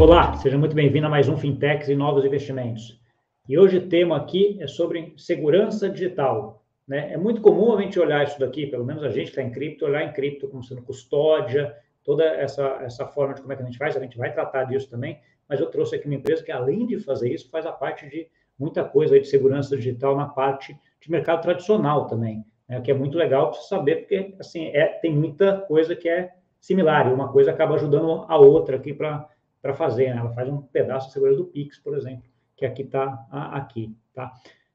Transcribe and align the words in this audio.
Olá, 0.00 0.34
seja 0.34 0.58
muito 0.58 0.74
bem-vindo 0.74 1.06
a 1.06 1.08
mais 1.08 1.28
um 1.28 1.36
Fintechs 1.36 1.88
e 1.88 1.94
Novos 1.94 2.24
Investimentos. 2.24 3.00
E 3.48 3.56
hoje 3.56 3.78
o 3.78 3.88
tema 3.88 4.16
aqui 4.16 4.58
é 4.60 4.66
sobre 4.66 5.14
segurança 5.16 5.88
digital. 5.88 6.64
Né? 6.86 7.12
É 7.12 7.16
muito 7.16 7.40
comum 7.40 7.72
a 7.72 7.80
gente 7.80 8.00
olhar 8.00 8.24
isso 8.24 8.38
daqui, 8.40 8.66
pelo 8.66 8.84
menos 8.84 9.04
a 9.04 9.08
gente 9.08 9.26
que 9.26 9.30
está 9.30 9.42
em 9.42 9.52
cripto, 9.52 9.84
olhar 9.84 10.02
em 10.02 10.12
cripto 10.12 10.48
como 10.48 10.64
sendo 10.64 10.82
custódia, 10.82 11.72
toda 12.02 12.24
essa, 12.24 12.80
essa 12.82 13.06
forma 13.06 13.34
de 13.34 13.42
como 13.42 13.52
é 13.52 13.56
que 13.56 13.62
a 13.62 13.66
gente 13.66 13.78
faz, 13.78 13.96
a 13.96 14.00
gente 14.00 14.18
vai 14.18 14.32
tratar 14.32 14.64
disso 14.64 14.90
também, 14.90 15.20
mas 15.48 15.60
eu 15.60 15.66
trouxe 15.66 15.94
aqui 15.94 16.06
uma 16.06 16.16
empresa 16.16 16.42
que, 16.42 16.50
além 16.50 16.86
de 16.86 16.98
fazer 16.98 17.32
isso, 17.32 17.48
faz 17.48 17.64
a 17.64 17.72
parte 17.72 18.08
de 18.08 18.26
muita 18.58 18.82
coisa 18.84 19.18
de 19.18 19.28
segurança 19.28 19.76
digital 19.76 20.16
na 20.16 20.26
parte 20.26 20.76
de 21.00 21.10
mercado 21.10 21.40
tradicional 21.40 22.08
também, 22.08 22.44
né? 22.68 22.80
que 22.80 22.90
é 22.90 22.94
muito 22.94 23.16
legal 23.16 23.52
para 23.52 23.60
saber, 23.60 24.00
porque 24.00 24.34
assim, 24.40 24.66
é, 24.74 24.86
tem 25.00 25.14
muita 25.14 25.58
coisa 25.58 25.94
que 25.94 26.08
é 26.08 26.32
similar, 26.60 27.08
e 27.08 27.12
uma 27.12 27.30
coisa 27.30 27.52
acaba 27.52 27.76
ajudando 27.76 28.24
a 28.26 28.36
outra 28.36 28.76
aqui 28.76 28.92
para 28.92 29.28
fazer, 29.72 30.12
né? 30.12 30.20
ela 30.20 30.32
faz 30.34 30.48
um 30.48 30.60
pedaço 30.60 31.06
de 31.06 31.14
segurança 31.14 31.38
do 31.38 31.46
Pix, 31.46 31.78
por 31.78 31.96
exemplo, 31.96 32.24
que 32.56 32.66
aqui 32.66 32.82
está 32.82 33.26
aqui, 33.52 33.96
tá? 34.12 34.32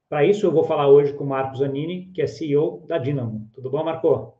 Para 0.10 0.26
isso, 0.26 0.48
eu 0.48 0.52
vou 0.52 0.64
falar 0.64 0.88
hoje 0.88 1.14
com 1.14 1.24
o 1.24 1.28
Marcos 1.28 1.60
Zanini, 1.60 2.08
que 2.08 2.22
é 2.24 2.26
CEO 2.26 2.84
da 2.88 2.98
Dinamo. 2.98 3.48
Tudo 3.54 3.70
bom, 3.70 3.84
Marco? 3.84 4.34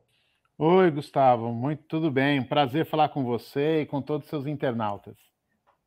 Oi, 0.58 0.90
Gustavo. 0.90 1.52
Muito 1.52 1.84
tudo 1.84 2.10
bem. 2.10 2.42
Prazer 2.42 2.84
falar 2.84 3.10
com 3.10 3.22
você 3.22 3.82
e 3.82 3.86
com 3.86 4.02
todos 4.02 4.24
os 4.24 4.30
seus 4.30 4.46
internautas. 4.48 5.16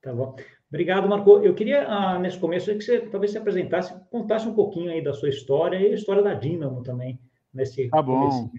Tá 0.01 0.13
bom. 0.13 0.37
Obrigado, 0.69 1.07
Marco. 1.07 1.37
Eu 1.43 1.53
queria, 1.53 1.85
ah, 1.85 2.17
nesse 2.17 2.39
começo, 2.39 2.73
que 2.73 2.81
você 2.81 3.01
talvez 3.01 3.31
se 3.33 3.37
apresentasse, 3.37 3.93
contasse 4.09 4.47
um 4.47 4.55
pouquinho 4.55 4.89
aí 4.89 5.03
da 5.03 5.13
sua 5.13 5.29
história 5.29 5.77
e 5.77 5.91
a 5.91 5.95
história 5.95 6.23
da 6.23 6.33
Dinamo 6.33 6.81
também, 6.81 7.19
nesse 7.53 7.89
Tá 7.89 8.01
bom. 8.01 8.49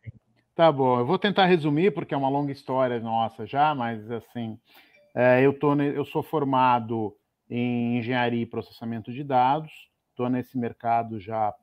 Tá 0.55 0.71
bom. 0.71 1.01
Eu 1.01 1.07
vou 1.07 1.19
tentar 1.19 1.47
resumir, 1.47 1.91
porque 1.91 2.15
é 2.15 2.17
uma 2.17 2.29
longa 2.29 2.53
história 2.53 3.01
nossa 3.01 3.45
já, 3.45 3.75
mas, 3.75 4.09
assim, 4.11 4.59
eu, 5.43 5.59
tô, 5.59 5.75
eu 5.81 6.05
sou 6.05 6.23
formado 6.23 7.15
em 7.49 7.99
engenharia 7.99 8.43
e 8.43 8.47
processamento 8.47 9.13
de 9.13 9.23
dados, 9.23 9.71
estou 10.11 10.29
nesse 10.29 10.59
mercado 10.59 11.21
já 11.21 11.55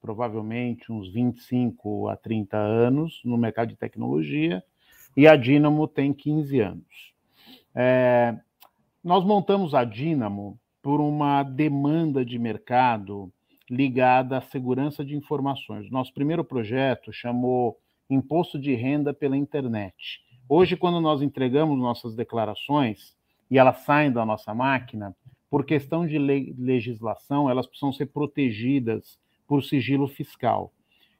provavelmente 0.00 0.92
uns 0.92 1.12
25 1.12 2.08
a 2.08 2.16
30 2.16 2.56
anos 2.56 3.20
no 3.24 3.36
mercado 3.36 3.68
de 3.68 3.76
tecnologia 3.76 4.62
e 5.16 5.26
a 5.26 5.34
Dynamo 5.34 5.88
tem 5.88 6.12
15 6.12 6.60
anos. 6.60 7.14
É, 7.74 8.38
nós 9.02 9.24
montamos 9.24 9.74
a 9.74 9.82
Dynamo 9.82 10.58
por 10.80 11.00
uma 11.00 11.42
demanda 11.42 12.24
de 12.24 12.38
mercado 12.38 13.32
ligada 13.68 14.38
à 14.38 14.40
segurança 14.40 15.04
de 15.04 15.16
informações. 15.16 15.90
Nosso 15.90 16.14
primeiro 16.14 16.44
projeto 16.44 17.12
chamou 17.12 17.76
Imposto 18.08 18.58
de 18.58 18.74
Renda 18.74 19.12
pela 19.12 19.36
Internet. 19.36 20.22
Hoje, 20.48 20.76
quando 20.76 21.00
nós 21.00 21.22
entregamos 21.22 21.76
nossas 21.76 22.14
declarações 22.14 23.16
e 23.50 23.58
elas 23.58 23.78
saem 23.78 24.12
da 24.12 24.24
nossa 24.24 24.54
máquina, 24.54 25.14
por 25.50 25.64
questão 25.64 26.06
de 26.06 26.18
legislação, 26.18 27.50
elas 27.50 27.66
precisam 27.66 27.92
ser 27.92 28.06
protegidas 28.06 29.18
por 29.46 29.64
sigilo 29.64 30.06
fiscal. 30.06 30.72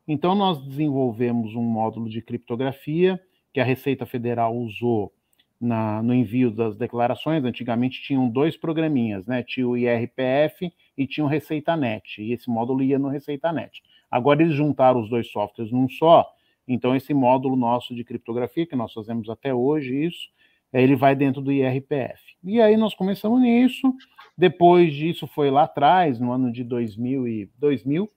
Então, 0.07 0.35
nós 0.35 0.65
desenvolvemos 0.65 1.55
um 1.55 1.63
módulo 1.63 2.09
de 2.09 2.23
criptografia 2.23 3.21
que 3.53 3.59
a 3.59 3.65
Receita 3.65 4.07
Federal 4.07 4.57
usou 4.57 5.13
na, 5.61 6.01
no 6.03 6.15
envio 6.15 6.51
das 6.51 6.77
declarações. 6.77 7.45
Antigamente 7.45 8.03
tinham 8.03 8.29
dois 8.29 8.57
programinhas, 8.57 9.27
né? 9.27 9.43
Tinha 9.43 9.67
o 9.67 9.77
IRPF 9.77 10.73
e 10.97 11.07
tinha 11.07 11.25
o 11.25 11.29
ReceitaNet, 11.29 12.23
e 12.23 12.33
esse 12.33 12.49
módulo 12.49 12.83
ia 12.83 12.99
no 12.99 13.09
ReceitaNet. 13.09 13.83
Agora 14.09 14.43
eles 14.43 14.55
juntaram 14.55 15.01
os 15.01 15.11
dois 15.11 15.31
softwares 15.31 15.73
num 15.73 15.89
só, 15.89 16.31
então 16.67 16.95
esse 16.97 17.15
módulo 17.15 17.57
nosso 17.57 17.95
de 17.95 18.05
criptografia, 18.05 18.67
que 18.67 18.77
nós 18.77 18.93
fazemos 18.93 19.29
até 19.29 19.55
hoje 19.55 20.05
isso, 20.05 20.29
ele 20.73 20.97
vai 20.97 21.15
dentro 21.15 21.41
do 21.41 21.53
IRPF. 21.53 22.21
E 22.43 22.61
aí 22.61 22.77
nós 22.77 22.95
começamos 22.95 23.41
nisso, 23.41 23.95
depois 24.37 24.95
disso 24.95 25.27
foi 25.27 25.51
lá 25.51 25.63
atrás, 25.63 26.19
no 26.19 26.33
ano 26.33 26.53
de 26.53 26.65
2000, 26.65 27.29
e, 27.29 27.51
2000. 27.59 28.11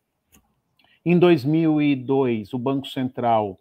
Em 1.06 1.18
2002, 1.18 2.53
o 2.53 2.59
Banco 2.59 2.88
Central 2.88 3.57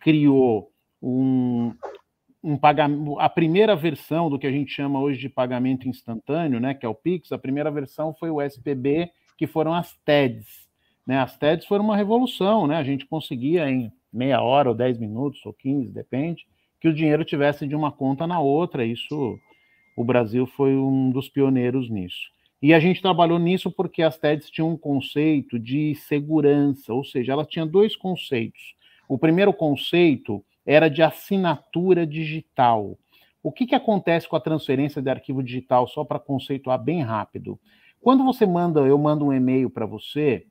criou 0.00 0.70
um, 1.00 1.72
um 2.42 2.56
pagamento, 2.56 3.18
a 3.18 3.28
primeira 3.28 3.74
versão 3.74 4.28
do 4.28 4.38
que 4.38 4.46
a 4.46 4.52
gente 4.52 4.70
chama 4.70 5.00
hoje 5.00 5.18
de 5.18 5.28
pagamento 5.28 5.88
instantâneo, 5.88 6.60
né, 6.60 6.74
que 6.74 6.84
é 6.84 6.88
o 6.88 6.94
Pix, 6.94 7.32
a 7.32 7.38
primeira 7.38 7.70
versão 7.70 8.14
foi 8.14 8.30
o 8.30 8.42
SPB, 8.42 9.10
que 9.38 9.46
foram 9.46 9.72
as 9.72 9.96
TEDs. 10.04 10.68
Né? 11.06 11.18
As 11.18 11.36
TEDs 11.36 11.66
foram 11.66 11.84
uma 11.84 11.96
revolução, 11.96 12.66
né? 12.66 12.76
A 12.76 12.84
gente 12.84 13.06
conseguia 13.06 13.68
em 13.68 13.92
meia 14.12 14.40
hora 14.40 14.68
ou 14.68 14.74
dez 14.74 14.98
minutos 14.98 15.44
ou 15.46 15.52
quinze, 15.52 15.92
depende, 15.92 16.46
que 16.80 16.88
o 16.88 16.94
dinheiro 16.94 17.24
tivesse 17.24 17.66
de 17.66 17.74
uma 17.74 17.92
conta 17.92 18.26
na 18.26 18.40
outra. 18.40 18.84
Isso 18.84 19.38
o 19.96 20.04
Brasil 20.04 20.46
foi 20.46 20.76
um 20.76 21.10
dos 21.10 21.28
pioneiros 21.28 21.88
nisso. 21.90 22.30
E 22.60 22.72
a 22.72 22.78
gente 22.78 23.02
trabalhou 23.02 23.38
nisso 23.38 23.70
porque 23.70 24.02
as 24.02 24.16
TEDs 24.16 24.48
tinham 24.48 24.70
um 24.70 24.76
conceito 24.76 25.58
de 25.58 25.94
segurança, 25.96 26.94
ou 26.94 27.04
seja, 27.04 27.32
ela 27.32 27.44
tinha 27.44 27.66
dois 27.66 27.96
conceitos. 27.96 28.74
O 29.08 29.18
primeiro 29.18 29.52
conceito 29.52 30.44
era 30.64 30.88
de 30.88 31.02
assinatura 31.02 32.06
digital. 32.06 32.96
O 33.42 33.50
que, 33.50 33.66
que 33.66 33.74
acontece 33.74 34.28
com 34.28 34.36
a 34.36 34.40
transferência 34.40 35.02
de 35.02 35.10
arquivo 35.10 35.42
digital, 35.42 35.88
só 35.88 36.04
para 36.04 36.20
conceituar 36.20 36.78
bem 36.82 37.02
rápido? 37.02 37.58
Quando 38.00 38.24
você 38.24 38.46
manda, 38.46 38.80
eu 38.80 38.96
mando 38.96 39.26
um 39.26 39.32
e-mail 39.32 39.68
para 39.68 39.84
você, 39.84 40.46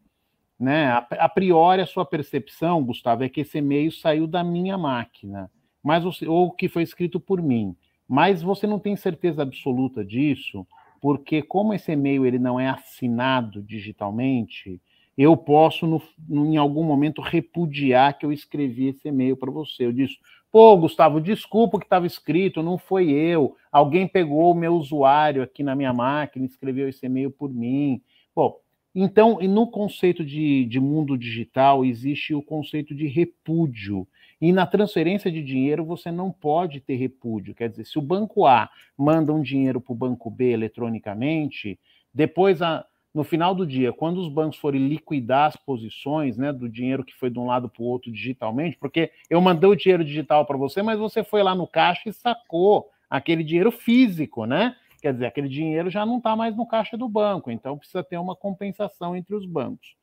né? 0.62 0.88
A, 0.88 0.98
a, 0.98 1.30
priori 1.30 1.82
a 1.82 1.88
sua 1.88 2.06
percepção, 2.06 2.84
Gustavo, 2.84 3.24
é 3.24 3.30
que 3.30 3.42
esse 3.42 3.58
e-mail 3.58 3.92
saiu 3.92 4.28
da 4.28 4.44
minha 4.44 4.78
máquina, 4.78 5.50
mas 5.84 6.04
ou 6.22 6.52
que 6.52 6.70
foi 6.70 6.84
escrito 6.84 7.20
por 7.20 7.42
mim 7.42 7.76
mas 8.12 8.42
você 8.42 8.68
não 8.68 8.78
tem 8.78 8.94
certeza 8.98 9.42
absoluta 9.42 10.04
disso, 10.04 10.68
porque 11.00 11.42
como 11.42 11.74
esse 11.74 11.94
e-mail 11.94 12.26
ele 12.26 12.38
não 12.38 12.60
é 12.60 12.68
assinado 12.68 13.64
digitalmente, 13.64 14.82
eu 15.18 15.38
posso 15.38 15.88
no, 15.88 16.02
em 16.30 16.58
algum 16.58 16.84
momento 16.84 17.22
repudiar 17.22 18.18
que 18.18 18.26
eu 18.26 18.34
escrevi 18.34 18.88
esse 18.88 19.08
e-mail 19.08 19.38
para 19.38 19.50
você. 19.50 19.86
Eu 19.86 19.94
disse, 19.94 20.18
pô, 20.52 20.76
Gustavo, 20.76 21.22
desculpa 21.22 21.80
que 21.80 21.86
estava 21.86 22.06
escrito, 22.06 22.62
não 22.62 22.78
foi 22.78 23.12
eu. 23.12 23.56
Alguém 23.72 24.06
pegou 24.06 24.52
o 24.52 24.56
meu 24.56 24.76
usuário 24.76 25.42
aqui 25.42 25.64
na 25.64 25.74
minha 25.74 25.94
máquina 25.94 26.44
e 26.46 26.50
escreveu 26.50 26.90
esse 26.90 27.06
e-mail 27.06 27.32
por 27.32 27.50
mim. 27.50 28.02
Bom, 28.36 28.58
então, 28.94 29.40
no 29.42 29.68
conceito 29.68 30.24
de, 30.24 30.66
de 30.66 30.80
mundo 30.80 31.18
digital 31.18 31.86
existe 31.86 32.34
o 32.34 32.42
conceito 32.42 32.94
de 32.94 33.08
repúdio. 33.08 34.08
E 34.40 34.52
na 34.52 34.66
transferência 34.66 35.32
de 35.32 35.42
dinheiro 35.42 35.86
você 35.86 36.12
não 36.12 36.32
pode 36.32 36.82
ter 36.82 36.96
repúdio. 36.96 37.54
Quer 37.54 37.70
dizer, 37.70 37.86
se 37.86 37.98
o 38.00 38.02
banco 38.02 38.46
A 38.46 38.70
manda 38.98 39.32
um 39.32 39.42
dinheiro 39.42 39.80
para 39.80 39.94
o 39.94 39.96
banco 39.96 40.30
B 40.30 40.52
eletronicamente, 40.52 41.80
depois, 42.14 42.62
a, 42.62 42.84
no 43.14 43.24
final 43.24 43.54
do 43.54 43.66
dia, 43.66 43.94
quando 43.94 44.20
os 44.20 44.28
bancos 44.28 44.58
forem 44.58 44.88
liquidar 44.88 45.48
as 45.48 45.56
posições 45.56 46.38
né, 46.38 46.52
do 46.52 46.68
dinheiro 46.68 47.06
que 47.06 47.16
foi 47.16 47.30
de 47.30 47.40
um 47.40 47.46
lado 47.46 47.70
para 47.70 47.84
o 47.84 47.86
outro 47.86 48.12
digitalmente, 48.12 48.78
porque 48.78 49.12
eu 49.30 49.40
mandei 49.40 49.70
o 49.70 49.76
dinheiro 49.76 50.04
digital 50.04 50.46
para 50.46 50.58
você, 50.58 50.82
mas 50.82 51.00
você 51.00 51.24
foi 51.24 51.44
lá 51.44 51.54
no 51.54 51.68
caixa 51.68 52.10
e 52.10 52.14
sacou 52.14 52.90
aquele 53.10 53.44
dinheiro 53.44 53.72
físico, 53.72 54.46
né? 54.46 54.76
Quer 55.02 55.14
dizer, 55.14 55.26
aquele 55.26 55.50
dinheiro 55.50 55.90
já 55.90 56.06
não 56.06 56.18
está 56.18 56.36
mais 56.36 56.56
no 56.56 56.66
caixa 56.66 56.96
do 56.96 57.10
banco, 57.10 57.50
então 57.50 57.78
precisa 57.78 58.04
ter 58.04 58.18
uma 58.18 58.36
compensação 58.36 59.16
entre 59.16 59.34
os 59.34 59.46
bancos. 59.46 59.96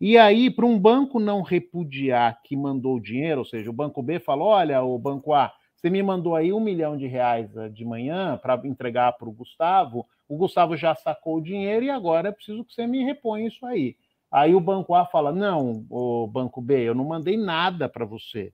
E 0.00 0.18
aí, 0.18 0.50
para 0.50 0.66
um 0.66 0.78
banco 0.78 1.20
não 1.20 1.42
repudiar 1.42 2.40
que 2.42 2.56
mandou 2.56 2.96
o 2.96 3.00
dinheiro, 3.00 3.38
ou 3.38 3.44
seja, 3.44 3.70
o 3.70 3.72
banco 3.72 4.02
B 4.02 4.18
falou: 4.18 4.48
olha, 4.48 4.82
o 4.82 4.98
banco 4.98 5.32
A, 5.32 5.52
você 5.76 5.88
me 5.88 6.02
mandou 6.02 6.36
aí 6.36 6.52
um 6.52 6.60
milhão 6.60 6.96
de 6.96 7.06
reais 7.06 7.56
eh, 7.56 7.68
de 7.68 7.84
manhã 7.84 8.38
para 8.42 8.60
entregar 8.66 9.12
para 9.12 9.28
o 9.28 9.32
Gustavo, 9.32 10.06
o 10.28 10.36
Gustavo 10.36 10.76
já 10.76 10.94
sacou 10.94 11.36
o 11.36 11.42
dinheiro 11.42 11.84
e 11.84 11.90
agora 11.90 12.28
é 12.28 12.32
preciso 12.32 12.64
que 12.64 12.72
você 12.72 12.86
me 12.86 13.04
reponha 13.04 13.46
isso 13.46 13.64
aí. 13.64 13.96
Aí 14.30 14.54
o 14.54 14.60
banco 14.60 14.94
A 14.94 15.06
fala: 15.06 15.32
não, 15.32 15.86
o 15.88 16.26
banco 16.26 16.60
B, 16.60 16.82
eu 16.82 16.94
não 16.94 17.04
mandei 17.04 17.36
nada 17.36 17.88
para 17.88 18.04
você. 18.04 18.52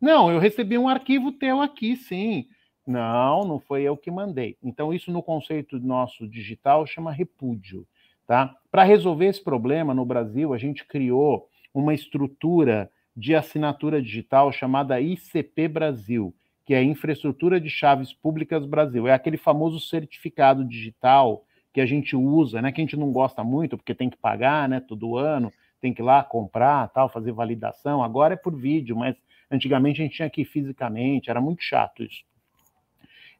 Não, 0.00 0.30
eu 0.30 0.38
recebi 0.38 0.78
um 0.78 0.88
arquivo 0.88 1.32
teu 1.32 1.60
aqui, 1.60 1.96
sim. 1.96 2.46
Não, 2.86 3.44
não 3.44 3.58
foi 3.58 3.82
eu 3.82 3.96
que 3.96 4.10
mandei. 4.10 4.56
Então, 4.62 4.94
isso 4.94 5.10
no 5.10 5.22
conceito 5.22 5.78
nosso 5.80 6.28
digital 6.28 6.86
chama 6.86 7.10
repúdio. 7.10 7.86
Tá? 8.26 8.56
Para 8.70 8.84
resolver 8.84 9.26
esse 9.26 9.42
problema, 9.42 9.92
no 9.92 10.04
Brasil, 10.04 10.54
a 10.54 10.58
gente 10.58 10.84
criou 10.84 11.48
uma 11.74 11.92
estrutura 11.92 12.90
de 13.16 13.34
assinatura 13.34 14.00
digital 14.00 14.52
chamada 14.52 15.00
ICP 15.00 15.68
Brasil, 15.68 16.34
que 16.64 16.74
é 16.74 16.82
Infraestrutura 16.82 17.60
de 17.60 17.70
Chaves 17.70 18.12
Públicas 18.12 18.66
Brasil. 18.66 19.08
É 19.08 19.12
aquele 19.12 19.36
famoso 19.36 19.80
certificado 19.80 20.64
digital 20.64 21.44
que 21.72 21.80
a 21.80 21.86
gente 21.86 22.16
usa, 22.16 22.62
né, 22.62 22.72
que 22.72 22.80
a 22.80 22.84
gente 22.84 22.96
não 22.96 23.12
gosta 23.12 23.44
muito, 23.44 23.76
porque 23.76 23.94
tem 23.94 24.10
que 24.10 24.16
pagar 24.16 24.68
né, 24.68 24.80
todo 24.80 25.16
ano, 25.16 25.52
tem 25.80 25.92
que 25.92 26.02
ir 26.02 26.04
lá 26.04 26.22
comprar, 26.22 26.88
tal, 26.88 27.08
fazer 27.08 27.32
validação. 27.32 28.02
Agora 28.02 28.34
é 28.34 28.36
por 28.36 28.54
vídeo, 28.56 28.96
mas 28.96 29.16
antigamente 29.50 30.00
a 30.00 30.04
gente 30.04 30.16
tinha 30.16 30.30
que 30.30 30.42
ir 30.42 30.46
fisicamente, 30.46 31.30
era 31.30 31.40
muito 31.40 31.62
chato 31.62 32.02
isso. 32.02 32.24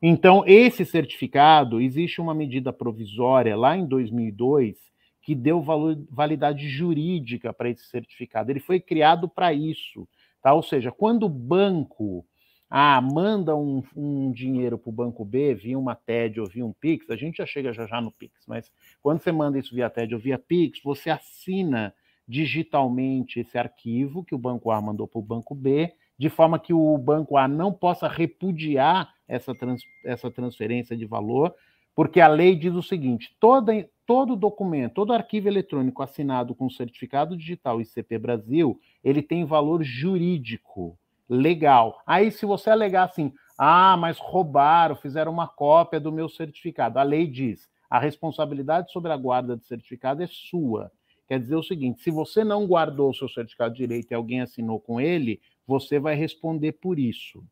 Então, 0.00 0.44
esse 0.46 0.84
certificado, 0.84 1.81
existe 1.81 2.20
uma 2.20 2.34
medida 2.34 2.72
provisória 2.72 3.56
lá 3.56 3.76
em 3.76 3.87
2002 3.87 4.76
que 5.22 5.34
deu 5.34 5.60
validade 6.08 6.69
jurídica 6.69 7.52
para 7.52 7.69
esse 7.69 7.84
certificado. 7.87 8.50
Ele 8.50 8.60
foi 8.60 8.78
criado 8.78 9.28
para 9.28 9.52
isso, 9.52 10.08
tá? 10.40 10.54
Ou 10.54 10.62
seja, 10.62 10.93
quando 10.93 11.25
o 11.25 11.28
banco 11.28 12.25
ah, 12.70 13.00
manda 13.00 13.56
um, 13.56 13.82
um 13.96 14.31
dinheiro 14.31 14.78
para 14.78 14.88
o 14.88 14.93
banco 14.93 15.25
B 15.25 15.54
via 15.54 15.78
uma 15.78 15.96
TED 15.96 16.40
ou 16.40 16.46
via 16.46 16.64
um 16.64 16.72
Pix, 16.72 17.10
a 17.10 17.16
gente 17.16 17.38
já 17.38 17.46
chega 17.46 17.72
já 17.72 17.87
já 17.87 18.00
no 18.00 18.12
Pix, 18.12 18.44
mas 18.46 18.70
quando 19.02 19.20
você 19.20 19.32
manda 19.32 19.58
isso 19.58 19.75
via 19.75 19.90
TED 19.90 20.14
ou 20.14 20.20
via 20.20 20.38
Pix, 20.38 20.81
você 20.82 21.10
assina 21.10 21.92
digitalmente 22.28 23.40
esse 23.40 23.56
arquivo 23.56 24.25
que 24.25 24.34
o 24.34 24.38
banco 24.38 24.70
A 24.70 24.81
mandou 24.81 25.08
para 25.08 25.19
o 25.19 25.22
banco 25.22 25.54
B, 25.54 25.92
de 26.18 26.28
forma 26.28 26.58
que 26.58 26.72
o 26.72 26.96
banco 26.98 27.36
A 27.36 27.46
não 27.46 27.72
possa 27.72 28.08
repudiar 28.08 29.12
essa, 29.28 29.54
trans, 29.54 29.82
essa 30.04 30.30
transferência 30.30 30.96
de 30.96 31.04
valor, 31.04 31.54
porque 31.94 32.20
a 32.20 32.28
lei 32.28 32.54
diz 32.54 32.74
o 32.74 32.82
seguinte: 32.82 33.36
toda, 33.40 33.72
todo 34.06 34.36
documento, 34.36 34.94
todo 34.94 35.12
arquivo 35.12 35.48
eletrônico 35.48 36.02
assinado 36.02 36.54
com 36.54 36.70
certificado 36.70 37.36
digital 37.36 37.80
ICP 37.80 38.18
Brasil, 38.18 38.80
ele 39.02 39.22
tem 39.22 39.44
valor 39.44 39.82
jurídico 39.82 40.98
legal. 41.28 42.00
Aí, 42.06 42.30
se 42.30 42.46
você 42.46 42.70
alegar 42.70 43.04
assim, 43.04 43.32
ah, 43.58 43.96
mas 43.96 44.18
roubaram, 44.18 44.94
fizeram 44.94 45.32
uma 45.32 45.48
cópia 45.48 45.98
do 45.98 46.12
meu 46.12 46.28
certificado, 46.28 46.98
a 46.98 47.02
lei 47.02 47.26
diz, 47.26 47.68
a 47.90 47.98
responsabilidade 47.98 48.92
sobre 48.92 49.12
a 49.12 49.16
guarda 49.16 49.56
do 49.56 49.64
certificado 49.64 50.22
é 50.22 50.26
sua. 50.26 50.92
Quer 51.26 51.40
dizer 51.40 51.56
o 51.56 51.62
seguinte: 51.62 52.00
se 52.00 52.10
você 52.10 52.44
não 52.44 52.66
guardou 52.66 53.10
o 53.10 53.14
seu 53.14 53.28
certificado 53.28 53.74
de 53.74 53.80
direito 53.80 54.12
e 54.12 54.14
alguém 54.14 54.40
assinou 54.40 54.78
com 54.78 55.00
ele, 55.00 55.40
você 55.66 55.98
vai 55.98 56.14
responder 56.14 56.72
por 56.72 56.98
isso. 56.98 57.44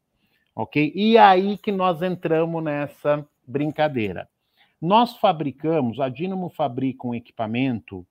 Ok? 0.55 0.93
E 0.94 1.19
aí 1.19 1.58
que 1.58 1.72
nós 1.72 2.00
entramos 2.00 2.62
nessa 2.62 3.26
brincadeira. 3.46 4.28
Nós 4.81 5.16
fabricamos, 5.16 5.99
a 5.99 6.08
Dynamo 6.08 6.49
fabrica 6.50 7.06
um 7.06 7.14
equipamento 7.14 8.06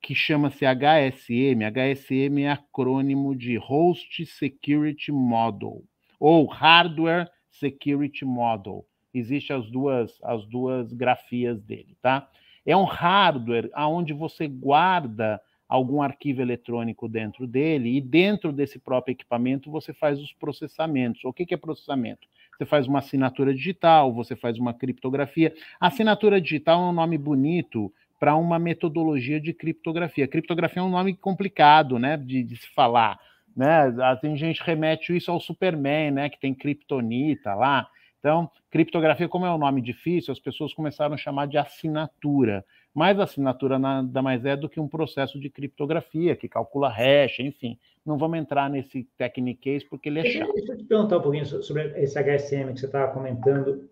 que 0.00 0.14
chama-se 0.14 0.64
HSM. 0.64 1.64
HSM 1.64 2.42
é 2.42 2.50
acrônimo 2.50 3.34
de 3.34 3.56
Host 3.56 4.24
Security 4.26 5.12
Model 5.12 5.82
ou 6.18 6.46
Hardware 6.46 7.30
Security 7.50 8.24
Model. 8.24 8.86
Existem 9.12 9.56
as 9.56 9.70
duas 9.70 10.18
as 10.22 10.46
duas 10.46 10.92
grafias 10.92 11.60
dele, 11.62 11.96
tá? 12.00 12.28
É 12.64 12.76
um 12.76 12.84
hardware 12.84 13.70
aonde 13.72 14.12
você 14.12 14.46
guarda 14.46 15.40
algum 15.70 16.02
arquivo 16.02 16.42
eletrônico 16.42 17.08
dentro 17.08 17.46
dele 17.46 17.96
e 17.96 18.00
dentro 18.00 18.52
desse 18.52 18.76
próprio 18.76 19.12
equipamento 19.12 19.70
você 19.70 19.94
faz 19.94 20.20
os 20.20 20.32
processamentos. 20.32 21.24
O 21.24 21.32
que, 21.32 21.46
que 21.46 21.54
é 21.54 21.56
processamento? 21.56 22.26
Você 22.58 22.66
faz 22.66 22.88
uma 22.88 22.98
assinatura 22.98 23.54
digital, 23.54 24.12
você 24.12 24.34
faz 24.34 24.58
uma 24.58 24.74
criptografia. 24.74 25.54
Assinatura 25.80 26.40
digital 26.40 26.82
é 26.82 26.90
um 26.90 26.92
nome 26.92 27.16
bonito 27.16 27.90
para 28.18 28.34
uma 28.34 28.58
metodologia 28.58 29.40
de 29.40 29.54
criptografia. 29.54 30.26
Criptografia 30.26 30.82
é 30.82 30.84
um 30.84 30.90
nome 30.90 31.14
complicado, 31.14 32.00
né, 32.00 32.16
de, 32.16 32.42
de 32.42 32.56
se 32.56 32.68
falar, 32.74 33.18
né? 33.56 33.94
Tem 34.20 34.36
gente 34.36 34.60
remete 34.62 35.16
isso 35.16 35.30
ao 35.30 35.38
Superman, 35.38 36.10
né, 36.10 36.28
que 36.28 36.40
tem 36.40 36.52
criptonita 36.52 37.54
lá. 37.54 37.88
Então, 38.18 38.50
criptografia, 38.70 39.28
como 39.28 39.46
é 39.46 39.54
um 39.54 39.56
nome 39.56 39.80
difícil, 39.80 40.32
as 40.32 40.40
pessoas 40.40 40.74
começaram 40.74 41.14
a 41.14 41.18
chamar 41.18 41.46
de 41.46 41.56
assinatura. 41.56 42.64
Mas 42.94 43.18
assinatura 43.20 43.78
nada 43.78 44.20
mais 44.20 44.44
é 44.44 44.56
do 44.56 44.68
que 44.68 44.80
um 44.80 44.88
processo 44.88 45.38
de 45.38 45.48
criptografia 45.48 46.34
que 46.34 46.48
calcula 46.48 46.88
hash, 46.88 47.38
enfim. 47.38 47.78
Não 48.04 48.18
vamos 48.18 48.38
entrar 48.38 48.68
nesse 48.68 49.04
techniquez 49.16 49.84
porque 49.84 50.08
ele 50.08 50.20
é 50.20 50.24
chato. 50.24 50.52
Deixa 50.52 50.72
eu 50.72 50.78
te 50.78 50.84
perguntar 50.84 51.18
um 51.18 51.22
pouquinho 51.22 51.46
sobre 51.46 51.92
esse 52.02 52.18
HSM 52.18 52.72
que 52.72 52.80
você 52.80 52.86
estava 52.86 53.12
comentando. 53.12 53.88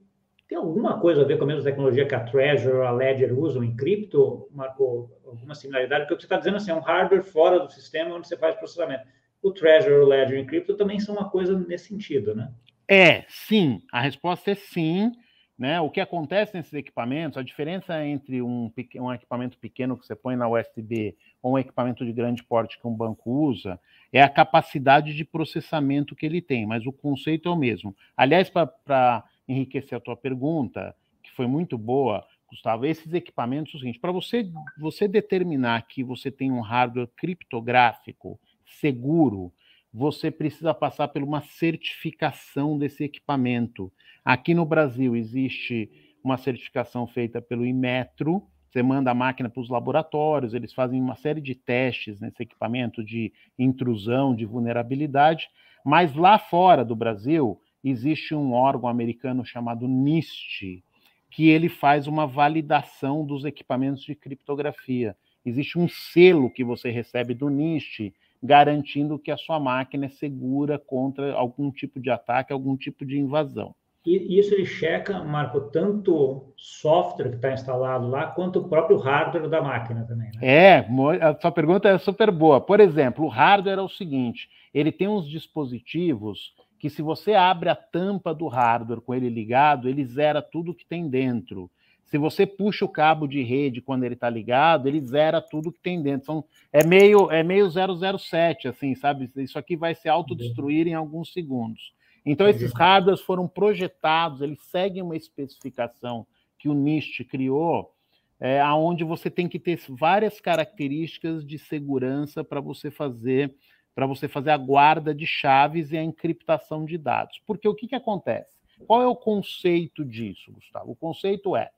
Tem 0.49 0.57
alguma 0.57 0.99
coisa 0.99 1.23
a 1.23 1.25
ver 1.25 1.37
com 1.37 1.45
a 1.45 1.47
mesma 1.47 1.63
tecnologia 1.63 2.07
que 2.07 2.15
a 2.15 2.25
Treasure, 2.25 2.87
a 2.87 2.91
Ledger 2.91 3.39
usam 3.39 3.63
em 3.63 3.77
cripto, 3.77 4.49
Marco? 4.51 5.11
Alguma 5.25 5.55
similaridade? 5.55 6.05
Porque 6.05 6.15
o 6.15 6.17
que 6.17 6.23
você 6.23 6.27
está 6.27 6.39
dizendo 6.39 6.57
assim, 6.57 6.71
é 6.71 6.75
um 6.75 6.81
hardware 6.81 7.23
fora 7.23 7.61
do 7.61 7.71
sistema 7.71 8.15
onde 8.15 8.27
você 8.27 8.37
faz 8.37 8.57
processamento. 8.57 9.07
O 9.43 9.53
Treasure, 9.53 9.95
o 9.95 10.07
Ledger 10.07 10.39
em 10.39 10.47
cripto 10.47 10.75
também 10.75 10.99
são 10.99 11.15
uma 11.15 11.29
coisa 11.29 11.57
nesse 11.57 11.89
sentido, 11.89 12.35
né? 12.35 12.51
É, 12.89 13.25
sim. 13.29 13.83
A 13.93 14.01
resposta 14.01 14.51
é 14.51 14.55
sim. 14.55 15.13
Né? 15.59 15.81
O 15.81 15.91
que 15.91 16.01
acontece 16.01 16.55
nesses 16.55 16.73
equipamentos, 16.73 17.37
a 17.37 17.43
diferença 17.43 18.07
entre 18.07 18.41
um, 18.41 18.73
um 18.97 19.13
equipamento 19.13 19.59
pequeno 19.59 19.99
que 19.99 20.07
você 20.07 20.15
põe 20.15 20.37
na 20.37 20.49
USB 20.49 21.17
ou 21.43 21.55
um 21.55 21.59
equipamento 21.59 22.05
de 22.05 22.13
grande 22.13 22.45
porte 22.45 22.79
que 22.79 22.87
um 22.87 22.95
banco 22.95 23.29
usa, 23.29 23.81
é 24.13 24.23
a 24.23 24.29
capacidade 24.29 25.15
de 25.15 25.25
processamento 25.25 26.15
que 26.15 26.25
ele 26.25 26.41
tem, 26.41 26.65
mas 26.65 26.87
o 26.87 26.93
conceito 26.93 27.49
é 27.49 27.53
o 27.53 27.57
mesmo. 27.57 27.95
Aliás, 28.17 28.49
para 28.49 29.25
enriquecer 29.49 29.99
a 29.99 30.01
tua 30.01 30.17
pergunta, 30.17 30.95
que 31.23 31.33
foi 31.33 31.49
muito 31.49 31.77
boa, 31.77 32.25
Gustavo, 32.49 32.87
esses 32.87 33.13
equipamentos, 33.13 33.75
o 33.75 33.79
seguinte, 33.81 33.99
para 33.99 34.13
você, 34.13 34.49
você 34.79 35.09
determinar 35.09 35.83
que 35.89 36.05
você 36.05 36.31
tem 36.31 36.53
um 36.53 36.61
hardware 36.61 37.09
criptográfico 37.17 38.39
seguro, 38.65 39.53
você 39.93 40.31
precisa 40.31 40.75
passar 40.75 41.09
por 41.09 41.23
uma 41.23 41.41
certificação 41.41 42.79
desse 42.79 43.05
equipamento. 43.05 43.93
Aqui 44.25 44.55
no 44.55 44.65
Brasil 44.65 45.17
existe 45.17 45.91
uma 46.23 46.37
certificação 46.37 47.07
feita 47.07 47.41
pelo 47.41 47.65
Imetro, 47.65 48.43
você 48.69 48.83
manda 48.83 49.11
a 49.11 49.15
máquina 49.15 49.49
para 49.49 49.63
os 49.63 49.71
laboratórios, 49.71 50.53
eles 50.53 50.75
fazem 50.75 51.01
uma 51.01 51.17
série 51.17 51.41
de 51.41 51.55
testes 51.55 52.21
nesse 52.21 52.43
equipamento 52.43 53.03
de 53.03 53.33
intrusão, 53.59 54.35
de 54.35 54.45
vulnerabilidade, 54.45 55.49
mas 55.85 56.15
lá 56.15 56.39
fora 56.39 56.85
do 56.85 56.95
Brasil, 56.95 57.59
existe 57.83 58.35
um 58.35 58.53
órgão 58.53 58.89
americano 58.89 59.45
chamado 59.45 59.89
NIST, 59.89 60.85
que 61.31 61.49
ele 61.49 61.69
faz 61.69 62.07
uma 62.07 62.27
validação 62.27 63.25
dos 63.25 63.45
equipamentos 63.45 64.03
de 64.03 64.15
criptografia. 64.15 65.17
Existe 65.45 65.79
um 65.79 65.89
selo 65.89 66.51
que 66.51 66.63
você 66.63 66.91
recebe 66.91 67.33
do 67.33 67.49
NIST 67.49 68.13
garantindo 68.43 69.19
que 69.19 69.31
a 69.31 69.37
sua 69.37 69.59
máquina 69.59 70.07
é 70.07 70.09
segura 70.09 70.79
contra 70.79 71.33
algum 71.35 71.71
tipo 71.71 72.01
de 72.01 72.11
ataque, 72.11 72.53
algum 72.53 72.77
tipo 72.77 73.05
de 73.05 73.19
invasão. 73.19 73.75
E 74.07 74.39
isso 74.39 74.55
ele 74.55 74.65
checa, 74.65 75.23
Marco, 75.23 75.61
tanto 75.73 76.53
software 76.57 77.29
que 77.29 77.37
está 77.37 77.53
instalado 77.53 78.09
lá, 78.09 78.29
quanto 78.29 78.61
o 78.61 78.69
próprio 78.69 78.97
hardware 78.97 79.49
da 79.49 79.61
máquina 79.61 80.05
também. 80.05 80.31
Né? 80.35 80.41
É, 80.41 80.87
a 81.21 81.39
sua 81.39 81.53
pergunta 81.53 81.89
é 81.89 81.99
super 81.99 82.31
boa. 82.31 82.61
Por 82.61 82.81
exemplo, 82.81 83.27
o 83.27 83.29
hardware 83.29 83.79
é 83.79 83.83
o 83.83 83.89
seguinte: 83.89 84.49
ele 84.73 84.91
tem 84.91 85.09
uns 85.09 85.29
dispositivos 85.29 86.55
que 86.79 86.89
se 86.89 87.03
você 87.03 87.35
abre 87.35 87.69
a 87.69 87.75
tampa 87.75 88.33
do 88.33 88.47
hardware 88.47 89.01
com 89.01 89.15
ele 89.15 89.29
ligado, 89.29 89.89
ele 89.89 90.05
zera 90.05 90.41
tudo 90.41 90.75
que 90.75 90.87
tem 90.87 91.09
dentro. 91.09 91.71
Se 92.09 92.17
você 92.17 92.47
puxa 92.47 92.85
o 92.85 92.89
cabo 92.89 93.27
de 93.27 93.43
rede 93.43 93.83
quando 93.83 94.05
ele 94.05 94.15
está 94.15 94.31
ligado, 94.31 94.89
ele 94.89 95.01
zera 95.01 95.43
tudo 95.43 95.71
que 95.71 95.81
tem 95.81 96.03
dentro. 96.03 96.27
São, 96.27 96.45
é 96.73 96.85
meio 96.85 97.31
é 97.31 97.43
meio 97.43 97.69
007, 97.71 98.69
assim, 98.69 98.95
sabe? 98.95 99.31
Isso 99.37 99.59
aqui 99.59 99.77
vai 99.77 99.95
se 99.95 100.09
autodestruir 100.09 100.87
em 100.87 100.95
alguns 100.95 101.33
segundos. 101.33 101.93
Então, 102.25 102.49
esses 102.49 102.73
hardwares 102.73 103.21
foram 103.21 103.47
projetados, 103.47 104.41
eles 104.41 104.61
seguem 104.71 105.03
uma 105.03 105.17
especificação 105.17 106.27
que 106.59 106.69
o 106.69 106.75
NIST 106.75 107.25
criou, 107.25 107.93
é, 108.41 108.63
onde 108.65 109.05
você 109.05 109.31
tem 109.31 109.49
que 109.49 109.59
ter 109.59 109.79
várias 109.89 110.41
características 110.41 111.47
de 111.47 111.59
segurança 111.59 112.43
para 112.43 112.61
você 112.61 112.91
fazer 112.91 113.55
para 113.95 114.07
você 114.07 114.29
fazer 114.29 114.51
a 114.51 114.57
guarda 114.57 115.13
de 115.13 115.27
chaves 115.27 115.91
e 115.91 115.97
a 115.97 116.03
encriptação 116.05 116.85
de 116.85 116.97
dados. 116.97 117.43
Porque 117.45 117.67
o 117.67 117.75
que, 117.75 117.89
que 117.89 117.97
acontece? 117.97 118.57
Qual 118.87 119.03
é 119.03 119.07
o 119.09 119.17
conceito 119.17 120.05
disso, 120.05 120.53
Gustavo? 120.53 120.93
O 120.93 120.95
conceito 120.95 121.57
é, 121.57 121.69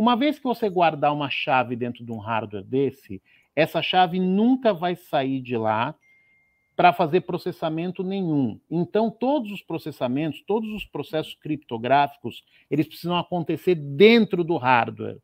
uma 0.00 0.16
vez 0.16 0.38
que 0.38 0.44
você 0.44 0.66
guardar 0.70 1.12
uma 1.12 1.28
chave 1.28 1.76
dentro 1.76 2.02
de 2.02 2.10
um 2.10 2.16
hardware 2.16 2.64
desse, 2.64 3.20
essa 3.54 3.82
chave 3.82 4.18
nunca 4.18 4.72
vai 4.72 4.96
sair 4.96 5.42
de 5.42 5.58
lá 5.58 5.94
para 6.74 6.90
fazer 6.90 7.20
processamento 7.20 8.02
nenhum. 8.02 8.58
Então, 8.70 9.10
todos 9.10 9.52
os 9.52 9.60
processamentos, 9.60 10.40
todos 10.40 10.70
os 10.72 10.86
processos 10.86 11.34
criptográficos, 11.34 12.42
eles 12.70 12.88
precisam 12.88 13.18
acontecer 13.18 13.74
dentro 13.74 14.42
do 14.42 14.56
hardware. 14.56 15.18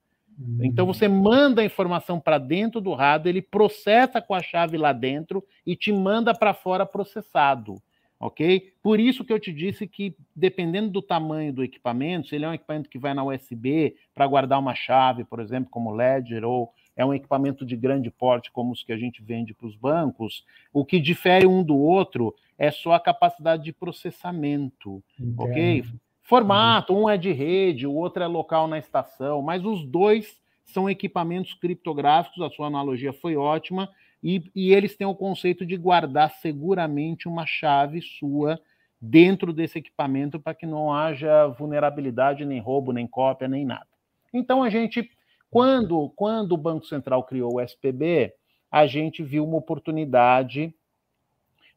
Então 0.61 0.85
você 0.85 1.09
manda 1.09 1.62
a 1.62 1.64
informação 1.64 2.21
para 2.21 2.37
dentro 2.37 2.78
do 2.78 2.92
hardware, 2.92 3.30
ele 3.30 3.40
processa 3.40 4.21
com 4.21 4.35
a 4.35 4.42
chave 4.42 4.76
lá 4.76 4.92
dentro 4.92 5.42
e 5.64 5.75
te 5.75 5.90
manda 5.90 6.35
para 6.35 6.52
fora 6.52 6.85
processado, 6.85 7.80
ok? 8.18 8.73
Por 8.82 8.99
isso 8.99 9.25
que 9.25 9.32
eu 9.32 9.38
te 9.38 9.52
disse 9.52 9.87
que 9.87 10.16
dependendo 10.35 10.90
do 10.90 11.02
tamanho 11.02 11.52
do 11.52 11.62
equipamento, 11.62 12.28
se 12.28 12.35
ele 12.35 12.44
é 12.44 12.49
um 12.49 12.54
equipamento 12.54 12.88
que 12.88 12.99
vai 12.99 13.14
na 13.14 13.25
USB 13.25 13.94
para 14.14 14.26
guardar 14.26 14.58
uma 14.58 14.75
chave, 14.75 15.25
por 15.25 15.40
exemplo, 15.40 15.70
como 15.70 15.92
Ledger, 15.92 16.44
ou 16.44 16.73
é 16.96 17.04
um 17.04 17.12
equipamento 17.12 17.64
de 17.64 17.76
grande 17.76 18.11
porte, 18.11 18.50
como 18.50 18.73
os 18.73 18.82
que 18.82 18.92
a 18.92 18.96
gente 18.96 19.23
vende 19.23 19.52
para 19.52 19.66
os 19.66 19.76
bancos, 19.76 20.44
o 20.73 20.85
que 20.85 20.99
difere 20.99 21.46
um 21.46 21.62
do 21.62 21.76
outro 21.76 22.35
é 22.58 22.70
só 22.70 22.92
a 22.92 23.00
capacidade 23.00 23.62
de 23.64 23.73
processamento, 23.73 25.02
Entendo. 25.20 25.42
ok? 25.42 25.85
Formato, 26.23 26.96
um 26.96 27.08
é 27.08 27.16
de 27.16 27.30
rede, 27.32 27.87
o 27.87 27.94
outro 27.94 28.23
é 28.23 28.26
local 28.26 28.66
na 28.66 28.78
estação, 28.78 29.42
mas 29.42 29.64
os 29.64 29.85
dois 29.85 30.40
são 30.64 30.90
equipamentos 30.90 31.54
criptográficos, 31.54 32.42
a 32.42 32.50
sua 32.50 32.66
analogia 32.66 33.12
foi 33.12 33.37
ótima, 33.37 33.88
e, 34.23 34.50
e 34.54 34.73
eles 34.73 34.96
têm 34.96 35.06
o 35.06 35.14
conceito 35.14 35.64
de 35.64 35.76
guardar 35.76 36.30
seguramente 36.40 37.28
uma 37.28 37.46
chave 37.46 38.00
sua 38.00 38.61
dentro 39.00 39.52
desse 39.52 39.78
equipamento 39.78 40.40
para 40.40 40.54
que 40.54 40.66
não 40.66 40.92
haja 40.92 41.46
vulnerabilidade, 41.49 42.44
nem 42.44 42.61
roubo, 42.61 42.92
nem 42.92 43.06
cópia, 43.06 43.46
nem 43.46 43.64
nada. 43.64 43.87
Então 44.32 44.62
a 44.62 44.70
gente, 44.70 45.11
quando, 45.50 46.11
quando 46.16 46.52
o 46.52 46.58
Banco 46.58 46.87
Central 46.87 47.25
criou 47.25 47.54
o 47.54 47.61
SPB, 47.61 48.35
a 48.70 48.87
gente 48.87 49.23
viu 49.23 49.44
uma 49.44 49.58
oportunidade 49.58 50.75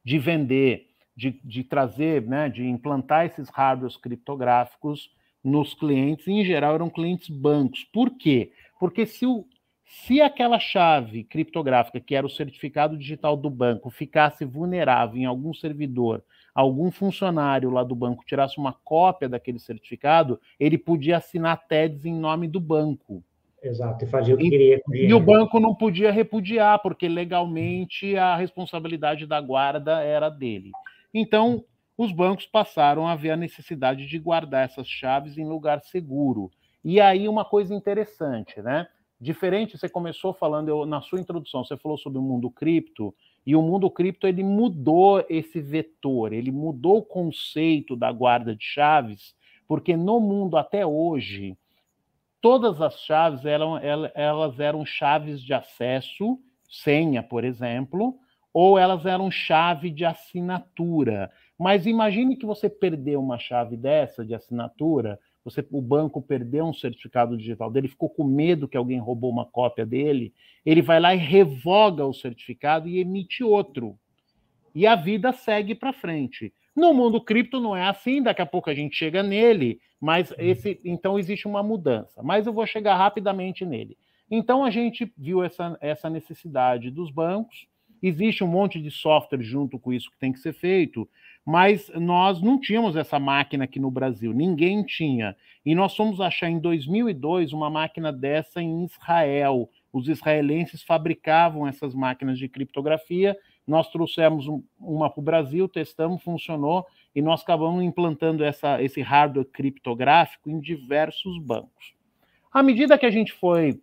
de 0.04 0.18
vender 0.18 0.90
de, 1.20 1.38
de 1.44 1.66
trazer, 1.66 2.22
né, 2.26 2.48
de 2.48 2.66
implantar 2.66 3.26
esses 3.26 3.50
hardwares 3.50 3.98
criptográficos 3.98 5.14
nos 5.44 5.74
clientes, 5.74 6.26
e 6.28 6.32
em 6.32 6.46
geral 6.46 6.76
eram 6.76 6.90
clientes 6.90 7.28
bancos. 7.28 7.84
Por 7.84 8.12
quê? 8.12 8.54
Porque 8.80 9.06
se, 9.06 9.26
o, 9.26 9.46
se 9.90 10.22
aquela 10.22 10.60
chave 10.60 11.24
criptográfica, 11.24 12.00
que 12.00 12.14
era 12.14 12.26
o 12.26 12.30
certificado 12.30 12.96
digital 12.96 13.36
do 13.36 13.50
banco, 13.50 13.90
ficasse 13.90 14.46
vulnerável 14.46 15.18
em 15.18 15.26
algum 15.26 15.52
servidor, 15.52 16.24
algum 16.54 16.92
funcionário 16.92 17.72
lá 17.72 17.84
do 17.84 17.96
banco 17.96 18.24
tirasse 18.24 18.60
uma 18.60 18.72
cópia 18.72 19.28
daquele 19.28 19.58
certificado, 19.58 20.40
ele 20.60 20.78
podia 20.78 21.18
assinar 21.18 21.66
TEDs 21.68 22.06
em 22.06 22.14
nome 22.14 22.48
do 22.48 22.60
banco. 22.60 23.24
Exato, 23.64 24.06
e 24.06 24.08
fazia 24.08 24.36
o 24.36 24.38
que 24.38 24.48
queria. 24.48 24.80
E 24.94 25.12
o 25.12 25.20
banco 25.20 25.60
não 25.60 25.74
podia 25.74 26.12
repudiar, 26.12 26.80
porque 26.84 27.08
legalmente 27.08 28.16
a 28.16 28.36
responsabilidade 28.36 29.26
da 29.26 29.42
guarda 29.42 30.04
era 30.04 30.30
dele. 30.30 30.70
Então, 31.12 31.66
os 31.98 32.12
bancos 32.12 32.46
passaram 32.46 33.08
a 33.08 33.16
ver 33.16 33.32
a 33.32 33.36
necessidade 33.36 34.06
de 34.06 34.20
guardar 34.20 34.66
essas 34.66 34.88
chaves 34.88 35.36
em 35.36 35.50
lugar 35.50 35.82
seguro. 35.82 36.52
E 36.86 37.02
aí, 37.02 37.28
uma 37.28 37.44
coisa 37.44 37.74
interessante, 37.74 38.62
né? 38.62 38.88
Diferente, 39.22 39.78
você 39.78 39.90
começou 39.90 40.34
falando, 40.34 40.70
eu, 40.70 40.86
na 40.86 41.02
sua 41.02 41.20
introdução, 41.20 41.64
você 41.64 41.76
falou 41.76 41.98
sobre 41.98 42.18
o 42.18 42.22
mundo 42.22 42.50
cripto, 42.50 43.14
e 43.46 43.56
o 43.56 43.62
mundo 43.62 43.90
cripto 43.90 44.26
ele 44.26 44.44
mudou 44.44 45.26
esse 45.30 45.60
vetor, 45.60 46.32
ele 46.32 46.52
mudou 46.52 47.00
o 47.00 47.06
conceito 47.06 47.96
da 47.98 48.12
guarda 48.12 48.56
de 48.56 48.64
chaves, 48.64 49.36
porque 49.68 49.98
no 49.98 50.20
mundo 50.22 50.56
até 50.56 50.86
hoje, 50.86 51.58
todas 52.40 52.82
as 52.82 53.02
chaves 53.02 53.46
eram, 53.46 53.78
elas 53.78 54.60
eram 54.60 54.86
chaves 54.86 55.42
de 55.42 55.54
acesso, 55.54 56.40
senha, 56.70 57.22
por 57.22 57.44
exemplo, 57.44 58.18
ou 58.54 58.80
elas 58.80 59.06
eram 59.06 59.30
chave 59.30 59.92
de 59.92 60.06
assinatura. 60.06 61.30
Mas 61.58 61.86
imagine 61.86 62.38
que 62.38 62.46
você 62.46 62.70
perdeu 62.70 63.20
uma 63.22 63.38
chave 63.38 63.76
dessa 63.76 64.26
de 64.26 64.34
assinatura, 64.34 65.20
você, 65.44 65.66
o 65.72 65.82
banco 65.82 66.22
perdeu 66.22 66.66
um 66.66 66.74
certificado 66.74 67.38
digital 67.38 67.72
dele, 67.72 67.88
ficou 67.88 68.10
com 68.10 68.24
medo 68.24 68.68
que 68.68 68.78
alguém 68.78 69.00
roubou 69.00 69.32
uma 69.32 69.46
cópia 69.46 69.86
dele, 69.86 70.34
ele 70.66 70.82
vai 70.82 71.00
lá 71.00 71.16
e 71.16 71.18
revoga 71.18 72.06
o 72.06 72.14
certificado 72.14 72.88
e 72.88 73.00
emite 73.00 73.44
outro. 73.44 73.98
E 74.76 74.86
a 74.86 74.96
vida 74.96 75.32
segue 75.32 75.74
para 75.74 75.94
frente. 75.94 76.54
No 76.76 76.94
mundo 76.94 77.22
cripto 77.22 77.60
não 77.60 77.76
é 77.76 77.88
assim, 77.88 78.22
daqui 78.22 78.42
a 78.42 78.46
pouco 78.46 78.70
a 78.70 78.74
gente 78.74 78.96
chega 78.96 79.24
nele, 79.24 79.80
mas 80.00 80.32
uhum. 80.32 80.38
esse, 80.40 80.80
então 80.86 81.18
existe 81.18 81.48
uma 81.48 81.64
mudança. 81.64 82.22
Mas 82.24 82.46
eu 82.46 82.54
vou 82.54 82.66
chegar 82.66 82.96
rapidamente 82.96 83.66
nele. 83.66 83.98
Então 84.30 84.64
a 84.64 84.70
gente 84.70 85.12
viu 85.18 85.44
essa, 85.44 85.78
essa 85.82 86.10
necessidade 86.10 86.92
dos 86.92 87.12
bancos. 87.12 87.68
Existe 88.02 88.44
um 88.44 88.48
monte 88.48 88.82
de 88.82 88.90
software 88.92 89.42
junto 89.42 89.78
com 89.78 89.92
isso 89.94 90.10
que 90.12 90.18
tem 90.18 90.32
que 90.32 90.40
ser 90.40 90.54
feito, 90.54 91.08
mas 91.46 91.90
nós 91.96 92.42
não 92.42 92.60
tínhamos 92.60 92.96
essa 92.96 93.20
máquina 93.20 93.64
aqui 93.64 93.80
no 93.80 93.92
Brasil, 93.92 94.34
ninguém 94.34 94.84
tinha. 94.84 95.36
E 95.66 95.76
nós 95.76 95.96
fomos 95.96 96.22
achar 96.22 96.50
em 96.50 96.60
2002 96.60 97.54
uma 97.54 97.70
máquina 97.70 98.12
dessa 98.12 98.62
em 98.62 98.86
Israel. 98.86 99.70
Os 99.92 100.08
israelenses 100.08 100.84
fabricavam 100.84 101.68
essas 101.68 101.94
máquinas 101.94 102.38
de 102.38 102.48
criptografia 102.48 103.38
nós 103.70 103.88
trouxemos 103.92 104.48
uma 104.80 105.12
para 105.12 105.20
o 105.20 105.24
Brasil, 105.24 105.70
testamos, 105.70 106.24
funcionou, 106.24 106.88
e 107.14 107.22
nós 107.22 107.44
acabamos 107.44 107.84
implantando 107.84 108.44
essa, 108.44 108.82
esse 108.82 109.00
hardware 109.00 109.46
criptográfico 109.46 110.50
em 110.50 110.60
diversos 110.60 111.38
bancos. 111.38 111.94
À 112.52 112.64
medida 112.64 112.98
que 112.98 113.06
a 113.06 113.12
gente 113.12 113.32
foi, 113.32 113.80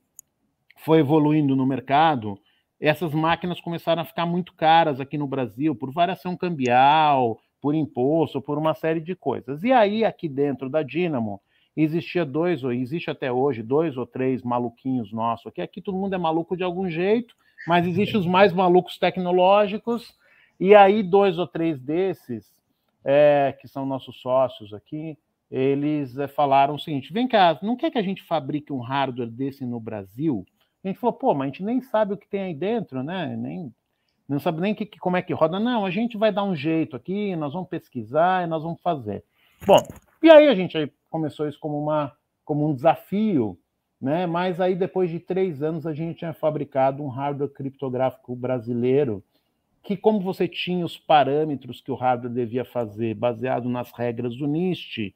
foi 0.78 0.98
evoluindo 0.98 1.54
no 1.54 1.64
mercado, 1.64 2.36
essas 2.80 3.12
máquinas 3.12 3.60
começaram 3.60 4.02
a 4.02 4.04
ficar 4.04 4.26
muito 4.26 4.52
caras 4.54 5.00
aqui 5.00 5.16
no 5.16 5.26
Brasil, 5.26 5.74
por 5.74 5.92
variação 5.92 6.36
cambial, 6.36 7.40
por 7.60 7.74
imposto, 7.74 8.40
por 8.40 8.58
uma 8.58 8.74
série 8.74 9.00
de 9.00 9.14
coisas. 9.14 9.62
E 9.62 9.72
aí, 9.72 10.04
aqui 10.04 10.28
dentro 10.28 10.68
da 10.68 10.82
Dynamo, 10.82 11.40
existia 11.76 12.24
dois, 12.24 12.64
ou 12.64 12.72
existe 12.72 13.10
até 13.10 13.30
hoje, 13.30 13.62
dois 13.62 13.96
ou 13.96 14.06
três 14.06 14.42
maluquinhos 14.42 15.12
nossos 15.12 15.46
aqui. 15.46 15.60
Aqui 15.60 15.80
todo 15.80 15.98
mundo 15.98 16.14
é 16.14 16.18
maluco 16.18 16.56
de 16.56 16.62
algum 16.62 16.88
jeito, 16.88 17.34
mas 17.66 17.86
existem 17.86 18.18
os 18.18 18.26
mais 18.26 18.52
malucos 18.52 18.98
tecnológicos, 18.98 20.14
e 20.58 20.74
aí 20.74 21.02
dois 21.02 21.38
ou 21.38 21.46
três 21.46 21.80
desses, 21.80 22.50
é, 23.04 23.56
que 23.60 23.68
são 23.68 23.86
nossos 23.86 24.20
sócios 24.20 24.72
aqui, 24.72 25.16
eles 25.50 26.16
é, 26.18 26.26
falaram 26.26 26.74
o 26.74 26.78
seguinte: 26.78 27.12
vem 27.12 27.28
cá, 27.28 27.58
não 27.62 27.76
quer 27.76 27.90
que 27.90 27.98
a 27.98 28.02
gente 28.02 28.22
fabrique 28.22 28.72
um 28.72 28.80
hardware 28.80 29.30
desse 29.30 29.64
no 29.64 29.78
Brasil? 29.78 30.44
A 30.86 30.90
gente 30.92 31.00
falou, 31.00 31.14
pô, 31.14 31.34
mas 31.34 31.46
a 31.46 31.46
gente 31.46 31.64
nem 31.64 31.80
sabe 31.80 32.14
o 32.14 32.16
que 32.16 32.28
tem 32.28 32.42
aí 32.42 32.54
dentro, 32.54 33.02
né? 33.02 33.36
Nem, 33.36 33.72
não 34.28 34.38
sabe 34.38 34.60
nem 34.60 34.74
que, 34.74 34.86
como 34.98 35.16
é 35.16 35.22
que 35.22 35.32
roda. 35.32 35.58
Não, 35.58 35.84
a 35.84 35.90
gente 35.90 36.16
vai 36.16 36.32
dar 36.32 36.44
um 36.44 36.54
jeito 36.54 36.96
aqui, 36.96 37.34
nós 37.36 37.52
vamos 37.52 37.68
pesquisar 37.68 38.44
e 38.44 38.46
nós 38.46 38.62
vamos 38.62 38.80
fazer. 38.80 39.24
Bom, 39.66 39.82
e 40.22 40.30
aí 40.30 40.48
a 40.48 40.54
gente 40.54 40.92
começou 41.10 41.48
isso 41.48 41.58
como, 41.58 41.78
uma, 41.78 42.12
como 42.44 42.68
um 42.68 42.74
desafio 42.74 43.58
né? 44.00 44.26
Mas 44.26 44.60
aí 44.60 44.74
depois 44.74 45.10
de 45.10 45.18
três 45.18 45.62
anos 45.62 45.86
a 45.86 45.92
gente 45.94 46.18
tinha 46.18 46.32
fabricado 46.32 47.02
um 47.02 47.08
hardware 47.08 47.50
criptográfico 47.50 48.34
brasileiro 48.34 49.22
que, 49.82 49.96
como 49.96 50.20
você 50.20 50.48
tinha 50.48 50.84
os 50.84 50.98
parâmetros 50.98 51.80
que 51.80 51.92
o 51.92 51.94
hardware 51.94 52.32
devia 52.32 52.64
fazer 52.64 53.14
baseado 53.14 53.68
nas 53.68 53.92
regras 53.92 54.36
do 54.36 54.46
NIST, 54.46 55.14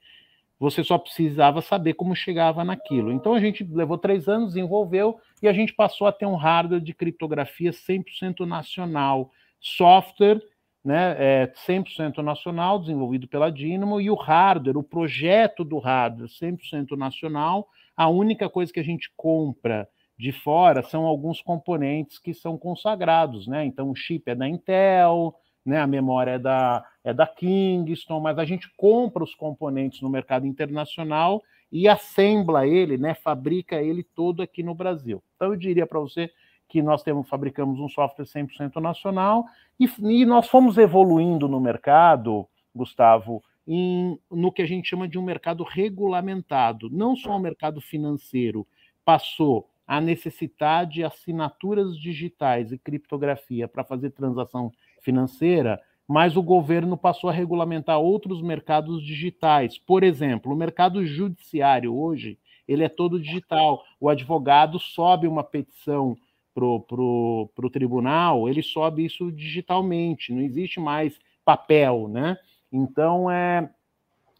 você 0.58 0.84
só 0.84 0.96
precisava 0.96 1.60
saber 1.60 1.94
como 1.94 2.14
chegava 2.14 2.62
naquilo. 2.62 3.10
Então 3.10 3.34
a 3.34 3.40
gente 3.40 3.64
levou 3.64 3.98
três 3.98 4.28
anos, 4.28 4.54
desenvolveu 4.54 5.18
e 5.42 5.48
a 5.48 5.52
gente 5.52 5.74
passou 5.74 6.06
a 6.06 6.12
ter 6.12 6.26
um 6.26 6.36
hardware 6.36 6.80
de 6.80 6.94
criptografia 6.94 7.70
100% 7.70 8.46
nacional, 8.46 9.30
software 9.60 10.40
né, 10.84 11.14
é 11.18 11.52
100% 11.66 12.18
nacional, 12.18 12.78
desenvolvido 12.78 13.28
pela 13.28 13.50
Dynamo, 13.50 14.00
e 14.00 14.10
o 14.10 14.14
hardware, 14.14 14.78
o 14.78 14.82
projeto 14.82 15.62
do 15.62 15.78
hardware 15.78 16.28
100% 16.28 16.96
nacional, 16.96 17.68
a 17.96 18.08
única 18.08 18.48
coisa 18.48 18.72
que 18.72 18.80
a 18.80 18.84
gente 18.84 19.12
compra 19.16 19.86
de 20.18 20.32
fora 20.32 20.82
são 20.82 21.04
alguns 21.04 21.40
componentes 21.40 22.18
que 22.18 22.34
são 22.34 22.56
consagrados, 22.56 23.46
né? 23.46 23.64
Então 23.64 23.90
o 23.90 23.94
chip 23.94 24.30
é 24.30 24.34
da 24.34 24.46
Intel, 24.46 25.34
né? 25.64 25.78
A 25.80 25.86
memória 25.86 26.32
é 26.32 26.38
da 26.38 26.84
é 27.02 27.14
da 27.14 27.26
Kingston, 27.26 28.20
mas 28.20 28.38
a 28.38 28.44
gente 28.44 28.70
compra 28.76 29.24
os 29.24 29.34
componentes 29.34 30.02
no 30.02 30.10
mercado 30.10 30.46
internacional 30.46 31.42
e 31.72 31.88
assembla 31.88 32.66
ele, 32.66 32.96
né? 32.96 33.14
Fabrica 33.14 33.80
ele 33.80 34.02
todo 34.02 34.42
aqui 34.42 34.62
no 34.62 34.74
Brasil. 34.74 35.22
Então 35.36 35.48
eu 35.52 35.56
diria 35.56 35.86
para 35.86 36.00
você 36.00 36.30
que 36.68 36.82
nós 36.82 37.02
temos 37.02 37.28
fabricamos 37.28 37.80
um 37.80 37.88
software 37.88 38.24
100% 38.24 38.80
nacional 38.80 39.44
e, 39.78 39.88
e 40.00 40.24
nós 40.24 40.48
fomos 40.48 40.78
evoluindo 40.78 41.48
no 41.48 41.60
mercado, 41.60 42.46
Gustavo, 42.74 43.42
em, 43.66 44.18
no 44.30 44.52
que 44.52 44.62
a 44.62 44.66
gente 44.66 44.88
chama 44.88 45.08
de 45.08 45.18
um 45.18 45.22
mercado 45.22 45.64
regulamentado. 45.64 46.88
Não 46.90 47.16
só 47.16 47.36
o 47.36 47.40
mercado 47.40 47.80
financeiro 47.80 48.66
passou 49.04 49.68
a 49.86 50.00
necessitar 50.00 50.86
de 50.86 51.02
assinaturas 51.02 51.98
digitais 51.98 52.70
e 52.70 52.78
criptografia 52.78 53.66
para 53.66 53.82
fazer 53.82 54.10
transação 54.10 54.70
financeira, 55.02 55.80
mas 56.10 56.36
o 56.36 56.42
governo 56.42 56.96
passou 56.96 57.30
a 57.30 57.32
regulamentar 57.32 58.00
outros 58.00 58.42
mercados 58.42 59.00
digitais. 59.00 59.78
Por 59.78 60.02
exemplo, 60.02 60.52
o 60.52 60.56
mercado 60.56 61.06
judiciário 61.06 61.96
hoje 61.96 62.36
ele 62.66 62.82
é 62.82 62.88
todo 62.88 63.20
digital. 63.20 63.84
O 64.00 64.08
advogado 64.08 64.80
sobe 64.80 65.28
uma 65.28 65.44
petição 65.44 66.16
para 66.52 66.64
o 66.64 67.70
tribunal, 67.72 68.48
ele 68.48 68.60
sobe 68.60 69.04
isso 69.04 69.30
digitalmente, 69.30 70.32
não 70.32 70.40
existe 70.40 70.80
mais 70.80 71.16
papel, 71.44 72.08
né? 72.08 72.36
Então, 72.72 73.30
é, 73.30 73.70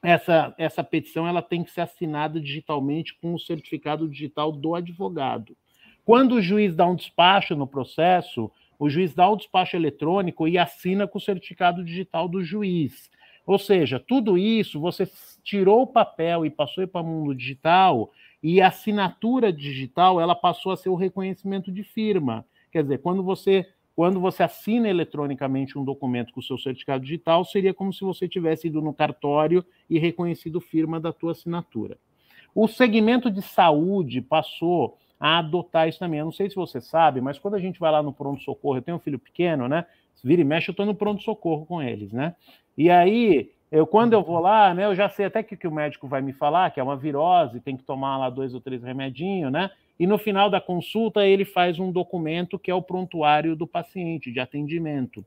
essa, 0.03 0.53
essa 0.59 0.83
petição 0.83 1.25
ela 1.25 1.41
tem 1.41 1.63
que 1.63 1.71
ser 1.71 1.83
assinada 1.83 2.41
digitalmente 2.41 3.17
com 3.23 3.33
o 3.33 3.39
certificado 3.39 4.09
digital 4.09 4.51
do 4.51 4.75
advogado. 4.75 5.57
Quando 6.05 6.33
o 6.33 6.43
juiz 6.43 6.75
dá 6.75 6.85
um 6.85 6.97
despacho 6.97 7.55
no 7.55 7.67
processo, 7.69 8.51
o 8.81 8.89
juiz 8.89 9.15
dá 9.15 9.29
o 9.29 9.37
despacho 9.37 9.77
eletrônico 9.77 10.49
e 10.49 10.57
assina 10.57 11.07
com 11.07 11.19
o 11.19 11.21
certificado 11.21 11.85
digital 11.85 12.27
do 12.27 12.43
juiz. 12.43 13.11
Ou 13.47 13.59
seja, 13.59 14.01
tudo 14.01 14.39
isso 14.39 14.81
você 14.81 15.07
tirou 15.45 15.83
o 15.83 15.87
papel 15.87 16.47
e 16.47 16.51
passou 16.51 16.89
para 16.89 17.03
o 17.03 17.07
mundo 17.07 17.35
digital, 17.35 18.11
e 18.43 18.59
a 18.59 18.69
assinatura 18.69 19.53
digital 19.53 20.19
ela 20.19 20.35
passou 20.35 20.73
a 20.73 20.79
ser 20.79 20.89
o 20.89 20.95
reconhecimento 20.95 21.71
de 21.71 21.85
firma. 21.85 22.47
Quer 22.73 22.83
dizer, 22.83 22.99
quando 22.99 23.23
você 23.23 23.69
quando 23.95 24.19
você 24.19 24.43
assina 24.43 24.89
eletronicamente 24.89 25.77
um 25.79 25.85
documento 25.85 26.33
com 26.33 26.41
o 26.41 26.43
seu 26.43 26.57
certificado 26.57 27.05
digital, 27.05 27.45
seria 27.45 27.75
como 27.75 27.93
se 27.93 28.01
você 28.01 28.27
tivesse 28.27 28.69
ido 28.69 28.81
no 28.81 28.95
cartório 28.95 29.63
e 29.91 29.99
reconhecido 29.99 30.59
firma 30.59 30.99
da 30.99 31.13
tua 31.13 31.33
assinatura. 31.33 31.99
O 32.55 32.67
segmento 32.67 33.31
de 33.31 33.43
saúde 33.43 34.23
passou 34.23 34.97
a 35.21 35.39
adotar 35.39 35.87
isso 35.87 35.99
também. 35.99 36.19
Eu 36.19 36.25
não 36.25 36.33
sei 36.33 36.49
se 36.49 36.57
você 36.57 36.81
sabe, 36.81 37.21
mas 37.21 37.39
quando 37.39 37.55
a 37.55 37.61
gente 37.61 37.79
vai 37.79 37.93
lá 37.93 38.03
no 38.03 38.13
pronto-socorro, 38.13 38.79
eu 38.79 38.83
tenho 38.83 38.97
um 38.97 39.01
filho 39.01 39.19
pequeno, 39.19 39.69
né? 39.69 39.85
Vira 40.25 40.41
e 40.41 40.45
mexe, 40.45 40.71
eu 40.71 40.73
estou 40.73 40.87
no 40.87 40.95
pronto-socorro 40.95 41.67
com 41.67 41.83
eles, 41.83 42.11
né? 42.13 42.35
E 42.77 42.91
aí, 42.91 43.51
eu, 43.71 43.87
quando 43.87 44.15
eu 44.15 44.23
vou 44.23 44.41
lá, 44.41 44.73
né, 44.75 44.87
eu 44.87 44.95
já 44.95 45.09
sei 45.09 45.27
até 45.27 45.43
que, 45.43 45.57
que 45.57 45.69
o 45.69 45.73
médico 45.73 46.09
vai 46.09 46.23
me 46.23 46.33
falar, 46.33 46.71
que 46.71 46.81
é 46.81 46.83
uma 46.83 46.97
virose, 46.97 47.61
tem 47.61 47.77
que 47.77 47.85
tomar 47.85 48.17
lá 48.17 48.31
dois 48.31 48.55
ou 48.55 48.61
três 48.61 48.83
remedinhos, 48.83 49.53
né? 49.53 49.71
E 49.99 50.07
no 50.07 50.17
final 50.17 50.49
da 50.49 50.61
consulta, 50.61 51.27
ele 51.27 51.45
faz 51.45 51.79
um 51.79 51.93
documento 51.93 52.59
que 52.59 52.71
é 52.71 52.75
o 52.75 52.81
prontuário 52.81 53.55
do 53.55 53.67
paciente, 53.67 54.33
de 54.33 54.41
atendimento. 54.41 55.25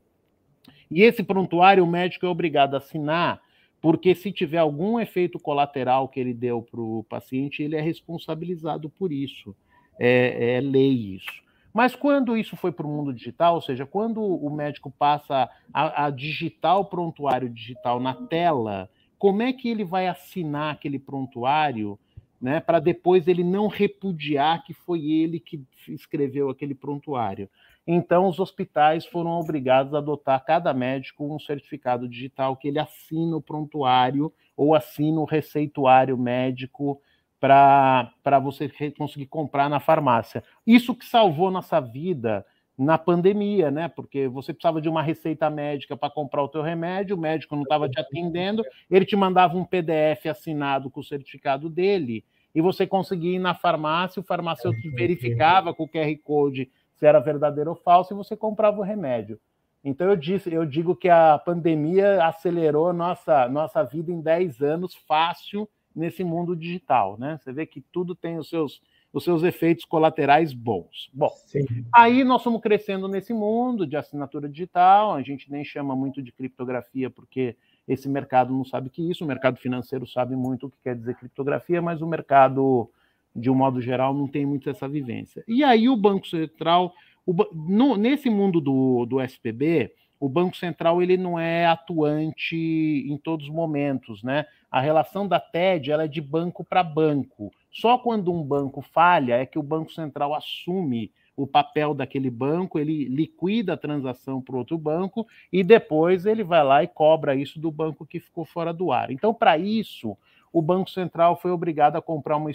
E 0.90 1.02
esse 1.02 1.22
prontuário 1.22 1.84
o 1.84 1.86
médico 1.86 2.26
é 2.26 2.28
obrigado 2.28 2.74
a 2.74 2.78
assinar, 2.78 3.40
porque 3.80 4.14
se 4.14 4.32
tiver 4.32 4.58
algum 4.58 4.98
efeito 4.98 5.38
colateral 5.38 6.08
que 6.08 6.18
ele 6.18 6.34
deu 6.34 6.60
para 6.60 6.80
o 6.80 7.04
paciente, 7.08 7.62
ele 7.62 7.76
é 7.76 7.80
responsabilizado 7.80 8.90
por 8.90 9.12
isso. 9.12 9.54
É, 9.98 10.56
é 10.56 10.60
lei 10.60 11.14
isso. 11.14 11.44
Mas 11.72 11.96
quando 11.96 12.36
isso 12.36 12.56
foi 12.56 12.70
para 12.70 12.86
o 12.86 12.90
mundo 12.90 13.12
digital, 13.12 13.56
ou 13.56 13.60
seja, 13.60 13.84
quando 13.84 14.22
o 14.22 14.48
médico 14.48 14.92
passa 14.96 15.50
a, 15.72 16.06
a 16.06 16.10
digitar 16.10 16.78
o 16.78 16.84
prontuário 16.84 17.48
digital 17.48 17.98
na 17.98 18.14
tela, 18.14 18.88
como 19.18 19.42
é 19.42 19.52
que 19.52 19.68
ele 19.68 19.84
vai 19.84 20.06
assinar 20.06 20.72
aquele 20.72 21.00
prontuário 21.00 21.98
né, 22.40 22.60
para 22.60 22.78
depois 22.78 23.26
ele 23.26 23.42
não 23.42 23.66
repudiar 23.66 24.62
que 24.64 24.72
foi 24.72 25.10
ele 25.10 25.40
que 25.40 25.64
escreveu 25.88 26.48
aquele 26.48 26.76
prontuário? 26.76 27.50
Então, 27.86 28.28
os 28.28 28.38
hospitais 28.38 29.04
foram 29.04 29.32
obrigados 29.32 29.94
a 29.94 29.98
adotar 29.98 30.44
cada 30.44 30.72
médico 30.72 31.34
um 31.34 31.38
certificado 31.38 32.08
digital 32.08 32.56
que 32.56 32.68
ele 32.68 32.78
assina 32.78 33.36
o 33.36 33.42
prontuário 33.42 34.32
ou 34.56 34.74
assina 34.74 35.20
o 35.20 35.24
receituário 35.24 36.16
médico 36.16 37.00
para 37.44 38.38
você 38.42 38.70
conseguir 38.96 39.26
comprar 39.26 39.68
na 39.68 39.78
farmácia. 39.78 40.42
Isso 40.66 40.94
que 40.94 41.04
salvou 41.04 41.50
nossa 41.50 41.78
vida 41.78 42.44
na 42.76 42.96
pandemia, 42.96 43.70
né? 43.70 43.86
Porque 43.86 44.26
você 44.26 44.52
precisava 44.54 44.80
de 44.80 44.88
uma 44.88 45.02
receita 45.02 45.50
médica 45.50 45.94
para 45.94 46.08
comprar 46.08 46.42
o 46.42 46.48
teu 46.48 46.62
remédio, 46.62 47.16
o 47.16 47.20
médico 47.20 47.54
não 47.54 47.62
estava 47.62 47.88
te 47.88 48.00
atendendo, 48.00 48.64
ele 48.90 49.04
te 49.04 49.14
mandava 49.14 49.58
um 49.58 49.64
PDF 49.64 50.26
assinado 50.30 50.90
com 50.90 51.00
o 51.00 51.04
certificado 51.04 51.68
dele, 51.68 52.24
e 52.54 52.62
você 52.62 52.86
conseguia 52.86 53.36
ir 53.36 53.38
na 53.38 53.52
farmácia, 53.52 54.20
o 54.20 54.24
farmacêutico 54.24 54.90
verificava 54.96 55.74
com 55.74 55.84
o 55.84 55.88
QR 55.88 56.16
Code 56.24 56.70
se 56.94 57.04
era 57.04 57.20
verdadeiro 57.20 57.70
ou 57.70 57.76
falso, 57.76 58.14
e 58.14 58.16
você 58.16 58.34
comprava 58.36 58.78
o 58.78 58.84
remédio. 58.84 59.38
Então 59.84 60.08
eu 60.08 60.16
disse, 60.16 60.50
eu 60.50 60.64
digo 60.64 60.96
que 60.96 61.10
a 61.10 61.38
pandemia 61.38 62.24
acelerou 62.24 62.90
nossa 62.92 63.46
nossa 63.50 63.82
vida 63.82 64.10
em 64.10 64.20
10 64.22 64.62
anos 64.62 64.94
fácil 65.06 65.68
nesse 65.94 66.24
mundo 66.24 66.56
digital, 66.56 67.16
né? 67.18 67.38
Você 67.40 67.52
vê 67.52 67.66
que 67.66 67.80
tudo 67.80 68.14
tem 68.14 68.38
os 68.38 68.48
seus 68.48 68.80
os 69.14 69.22
seus 69.22 69.44
efeitos 69.44 69.84
colaterais 69.84 70.52
bons. 70.52 71.08
Bom, 71.14 71.30
Sim. 71.46 71.64
aí 71.94 72.24
nós 72.24 72.40
estamos 72.40 72.60
crescendo 72.60 73.06
nesse 73.06 73.32
mundo 73.32 73.86
de 73.86 73.96
assinatura 73.96 74.48
digital, 74.48 75.14
a 75.14 75.22
gente 75.22 75.48
nem 75.52 75.64
chama 75.64 75.94
muito 75.94 76.20
de 76.20 76.32
criptografia 76.32 77.08
porque 77.08 77.56
esse 77.86 78.08
mercado 78.08 78.52
não 78.52 78.64
sabe 78.64 78.88
o 78.88 78.90
que 78.90 79.00
é 79.00 79.10
isso, 79.10 79.24
o 79.24 79.28
mercado 79.28 79.56
financeiro 79.58 80.04
sabe 80.04 80.34
muito 80.34 80.66
o 80.66 80.70
que 80.70 80.78
quer 80.82 80.96
dizer 80.96 81.14
criptografia, 81.14 81.80
mas 81.80 82.02
o 82.02 82.08
mercado, 82.08 82.90
de 83.34 83.48
um 83.48 83.54
modo 83.54 83.80
geral, 83.80 84.12
não 84.12 84.26
tem 84.26 84.44
muito 84.44 84.68
essa 84.68 84.88
vivência. 84.88 85.44
E 85.46 85.62
aí 85.62 85.88
o 85.88 85.96
Banco 85.96 86.26
Central, 86.26 86.92
o, 87.24 87.32
no, 87.52 87.96
nesse 87.96 88.28
mundo 88.28 88.60
do, 88.60 89.06
do 89.06 89.20
SPB, 89.20 89.92
o 90.18 90.28
Banco 90.28 90.56
Central 90.56 91.02
ele 91.02 91.16
não 91.16 91.38
é 91.38 91.66
atuante 91.66 92.56
em 92.56 93.16
todos 93.16 93.46
os 93.46 93.52
momentos, 93.52 94.22
né? 94.22 94.46
A 94.70 94.80
relação 94.80 95.26
da 95.28 95.38
TED 95.38 95.90
ela 95.90 96.04
é 96.04 96.08
de 96.08 96.20
banco 96.20 96.64
para 96.64 96.82
banco. 96.82 97.52
Só 97.70 97.98
quando 97.98 98.32
um 98.32 98.42
banco 98.42 98.80
falha 98.80 99.34
é 99.34 99.46
que 99.46 99.58
o 99.58 99.62
Banco 99.62 99.92
Central 99.92 100.34
assume 100.34 101.10
o 101.36 101.46
papel 101.46 101.94
daquele 101.94 102.30
banco, 102.30 102.78
ele 102.78 103.06
liquida 103.06 103.72
a 103.72 103.76
transação 103.76 104.40
para 104.40 104.56
outro 104.56 104.78
banco 104.78 105.26
e 105.52 105.64
depois 105.64 106.26
ele 106.26 106.44
vai 106.44 106.62
lá 106.62 106.82
e 106.84 106.88
cobra 106.88 107.34
isso 107.34 107.58
do 107.58 107.70
banco 107.70 108.06
que 108.06 108.20
ficou 108.20 108.44
fora 108.44 108.72
do 108.72 108.92
ar. 108.92 109.10
Então, 109.10 109.34
para 109.34 109.58
isso, 109.58 110.16
o 110.52 110.62
Banco 110.62 110.88
Central 110.88 111.36
foi 111.36 111.50
obrigado 111.50 111.96
a 111.96 112.02
comprar 112.02 112.36
uma, 112.36 112.50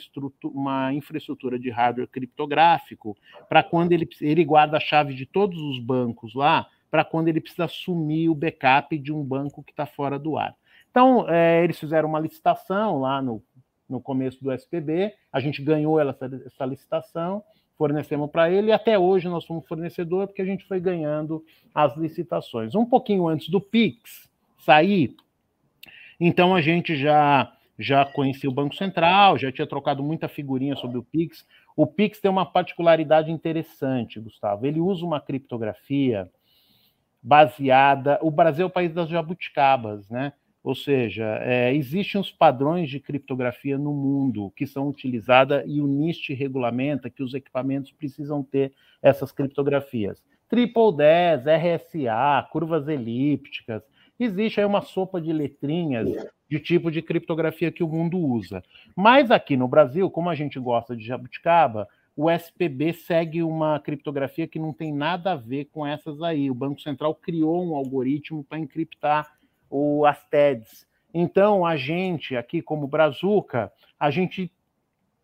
uma 0.45 0.93
infraestrutura 0.93 1.59
de 1.59 1.69
hardware 1.69 2.07
criptográfico 2.07 3.17
para 3.49 3.61
quando 3.61 3.91
ele, 3.91 4.07
ele 4.21 4.45
guarda 4.45 4.77
a 4.77 4.79
chave 4.79 5.13
de 5.13 5.25
todos 5.25 5.59
os 5.59 5.79
bancos 5.79 6.33
lá, 6.33 6.65
para 6.89 7.05
quando 7.05 7.27
ele 7.27 7.41
precisa 7.41 7.65
assumir 7.65 8.29
o 8.29 8.36
backup 8.36 8.98
de 8.98 9.13
um 9.13 9.24
banco 9.24 9.63
que 9.63 9.72
está 9.72 9.86
fora 9.86 10.17
do 10.17 10.38
ar. 10.38 10.55
Então, 10.89 11.29
é, 11.29 11.63
eles 11.63 11.79
fizeram 11.79 12.10
uma 12.10 12.19
licitação 12.19 13.00
lá 13.00 13.22
no, 13.22 13.43
no 13.88 14.01
começo 14.01 14.43
do 14.43 14.51
SPB, 14.51 15.13
a 15.31 15.40
gente 15.40 15.61
ganhou 15.61 16.00
essa, 16.00 16.29
essa 16.46 16.66
licitação, 16.66 17.44
fornecemos 17.77 18.29
para 18.29 18.50
ele, 18.51 18.70
e 18.70 18.72
até 18.72 18.98
hoje 18.98 19.27
nós 19.29 19.46
somos 19.46 19.68
fornecedor, 19.68 20.27
porque 20.27 20.42
a 20.42 20.46
gente 20.46 20.66
foi 20.66 20.79
ganhando 20.79 21.44
as 21.74 21.96
licitações. 21.96 22.75
Um 22.75 22.85
pouquinho 22.85 23.27
antes 23.27 23.50
do 23.50 23.61
PIX 23.61 24.29
sair, 24.57 25.16
então 26.20 26.53
a 26.53 26.61
gente 26.61 26.98
já 26.98 27.53
já 27.81 28.05
conhecia 28.05 28.50
o 28.50 28.53
Banco 28.53 28.75
Central, 28.75 29.37
já 29.37 29.50
tinha 29.53 29.66
trocado 29.66 30.03
muita 30.03 30.27
figurinha 30.27 30.75
sobre 30.75 30.98
o 30.98 31.03
Pix. 31.03 31.48
O 31.77 31.87
Pix 31.87 32.20
tem 32.20 32.29
uma 32.29 32.46
particularidade 32.46 33.31
interessante, 33.31 34.20
Gustavo. 34.20 34.68
Ele 34.68 34.81
usa 34.81 35.05
uma 35.05 35.22
criptografia 35.22 36.29
baseada. 37.22 38.20
O 38.22 38.32
Brasil 38.32 38.64
é 38.64 38.68
o 38.68 38.72
país 38.72 38.94
das 38.94 39.10
jabuticabas, 39.10 40.10
né? 40.10 40.34
Ou 40.62 40.75
seja, 40.75 41.40
é, 41.42 41.74
existem 41.74 42.20
os 42.20 42.32
padrões 42.32 42.90
de 42.90 43.00
criptografia 43.00 43.77
no 43.77 43.94
mundo 43.94 44.51
que 44.55 44.68
são 44.68 44.90
utilizados 44.90 45.64
e 45.66 45.82
o 45.82 45.88
NIST 45.88 46.34
regulamenta 46.34 47.10
que 47.10 47.24
os 47.24 47.34
equipamentos 47.34 47.92
precisam 47.92 48.44
ter 48.44 48.74
essas 49.01 49.32
criptografias. 49.32 50.22
Triple 50.50 50.98
10, 50.98 51.46
RSA, 51.46 52.48
curvas 52.51 52.88
elípticas. 52.88 53.84
Existe 54.20 54.60
aí 54.60 54.66
uma 54.66 54.82
sopa 54.82 55.22
de 55.22 55.32
letrinhas 55.32 56.10
de 56.50 56.60
tipo 56.60 56.92
de 56.92 57.01
criptografia 57.01 57.72
que 57.72 57.84
o 57.84 57.88
mundo 57.88 58.18
usa. 58.18 58.62
Mas 58.96 59.32
aqui 59.32 59.55
no 59.55 59.68
Brasil, 59.68 60.10
como 60.10 60.29
a 60.29 60.36
gente 60.36 60.60
gosta 60.60 60.96
de 60.96 61.05
jabuticaba, 61.05 61.88
o 62.15 62.29
SPB 62.29 62.93
segue 62.93 63.41
uma 63.43 63.79
criptografia 63.79 64.48
que 64.48 64.59
não 64.59 64.74
tem 64.74 64.93
nada 64.93 65.33
a 65.33 65.35
ver 65.35 65.65
com 65.65 65.85
essas 65.85 66.22
aí. 66.22 66.51
O 66.51 66.55
Banco 66.55 66.81
Central 66.81 67.15
criou 67.15 67.65
um 67.65 67.75
algoritmo 67.75 68.43
para 68.43 68.59
encriptar 68.59 69.31
o, 69.69 70.05
as 70.05 70.24
TEDs. 70.25 70.87
Então, 71.13 71.65
a 71.65 71.75
gente, 71.77 72.35
aqui 72.35 72.61
como 72.61 72.87
Brazuca, 72.87 73.72
a 74.00 74.11
gente 74.11 74.51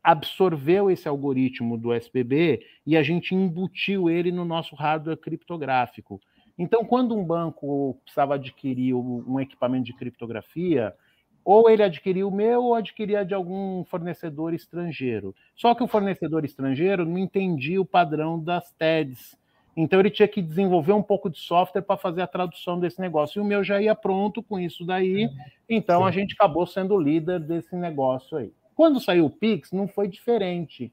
absorveu 0.04 0.89
esse 0.89 1.08
algoritmo 1.08 1.78
do 1.78 1.93
SPB 1.93 2.65
e 2.86 2.95
a 2.95 3.02
gente 3.02 3.34
embutiu 3.34 4.10
ele 4.10 4.32
no 4.32 4.45
nosso 4.45 4.76
hardware 4.76 5.17
criptográfico. 5.17 6.21
Então, 6.58 6.86
quando 6.86 7.15
um 7.17 7.26
banco 7.26 8.00
precisava 8.04 8.36
adquirir 8.36 8.93
um 8.93 9.39
equipamento 9.39 9.86
de 9.86 9.93
criptografia, 9.93 10.93
ou 11.46 11.70
ele 11.70 11.84
adquiria 11.84 12.28
o 12.28 12.32
meu 12.32 12.64
ou 12.64 12.74
adquiria 12.74 13.24
de 13.24 13.36
algum 13.36 13.84
fornecedor 13.86 14.52
estrangeiro. 14.56 15.36
Só 15.56 15.76
que 15.76 15.84
o 15.84 15.88
fornecedor 15.88 16.44
estrangeiro 16.44 17.06
não 17.06 17.20
entendia 17.20 17.80
o 17.80 17.86
padrão 17.86 18.40
das 18.40 18.72
TEDs. 18.72 19.38
Então 19.78 20.00
ele 20.00 20.10
tinha 20.10 20.28
que 20.28 20.42
desenvolver 20.42 20.94
um 20.94 21.04
pouco 21.04 21.30
de 21.30 21.38
software 21.38 21.84
para 21.84 21.98
fazer 21.98 22.24
a 22.24 22.28
tradução 22.28 22.80
desse 22.80 23.00
negócio. 23.00 23.38
E 23.38 23.42
o 23.42 23.46
meu 23.46 23.64
já 23.64 23.80
ia 23.80 23.94
pronto 23.94 24.42
com 24.42 24.60
isso 24.60 24.84
daí. 24.84 25.30
Então 25.70 26.02
Sim. 26.02 26.08
a 26.08 26.12
gente 26.12 26.34
acabou 26.34 26.66
sendo 26.66 26.98
líder 26.98 27.40
desse 27.42 27.76
negócio 27.76 28.38
aí. 28.38 28.52
Quando 28.74 29.00
saiu 29.00 29.26
o 29.26 29.30
Pix, 29.30 29.72
não 29.72 29.88
foi 29.88 30.08
diferente. 30.08 30.92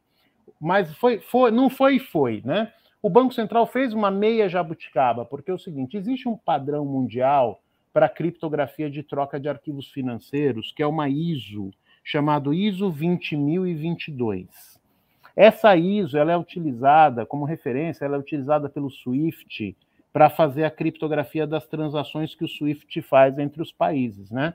Mas 0.61 0.95
foi, 0.97 1.19
foi, 1.19 1.51
não 1.51 1.71
foi 1.71 1.97
e 1.97 2.01
foi, 2.01 2.43
né? 2.45 2.71
O 3.01 3.09
Banco 3.09 3.33
Central 3.35 3.67
fez 3.67 3.93
uma 3.93 4.11
meia 4.11 4.49
jabuticaba, 4.49 5.25
porque 5.25 5.51
é 5.51 5.55
o 5.55 5.59
seguinte: 5.59 5.97
existe 5.97 6.29
um 6.29 6.37
padrão 6.37 6.85
mundial 6.85 7.61
para 7.92 8.09
criptografia 8.09 8.90
de 8.90 9.02
troca 9.02 9.38
de 9.38 9.48
arquivos 9.48 9.90
financeiros, 9.90 10.72
que 10.72 10.83
é 10.83 10.87
uma 10.87 11.09
ISO, 11.09 11.70
chamado 12.02 12.52
ISO 12.55 12.90
20022. 12.90 14.81
Essa 15.37 15.76
ISO 15.76 16.18
ela 16.18 16.33
é 16.33 16.37
utilizada 16.37 17.24
como 17.24 17.44
referência, 17.44 18.05
ela 18.05 18.16
é 18.16 18.18
utilizada 18.18 18.68
pelo 18.68 18.90
SWIFT 18.90 19.76
para 20.12 20.28
fazer 20.28 20.64
a 20.64 20.70
criptografia 20.70 21.46
das 21.46 21.66
transações 21.66 22.35
que 22.35 22.44
o 22.44 22.48
SWIFT 22.48 23.00
faz 23.00 23.38
entre 23.38 23.62
os 23.62 23.72
países, 23.72 24.31
né? 24.31 24.55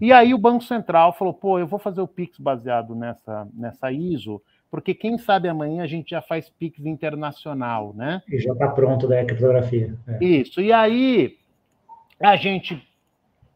E 0.00 0.12
aí 0.12 0.32
o 0.32 0.38
Banco 0.38 0.64
Central 0.64 1.12
falou, 1.12 1.34
pô, 1.34 1.58
eu 1.58 1.66
vou 1.66 1.78
fazer 1.78 2.00
o 2.00 2.08
Pix 2.08 2.38
baseado 2.38 2.94
nessa, 2.94 3.46
nessa 3.52 3.92
ISO, 3.92 4.40
porque 4.70 4.94
quem 4.94 5.18
sabe 5.18 5.46
amanhã 5.46 5.82
a 5.82 5.86
gente 5.86 6.10
já 6.10 6.22
faz 6.22 6.48
Pix 6.48 6.84
internacional, 6.86 7.92
né? 7.94 8.22
E 8.26 8.38
já 8.38 8.52
está 8.52 8.68
pronto 8.68 9.06
da 9.06 9.22
criptografia. 9.22 9.94
É. 10.08 10.24
Isso, 10.24 10.60
e 10.62 10.72
aí 10.72 11.36
a 12.20 12.36
gente 12.36 12.82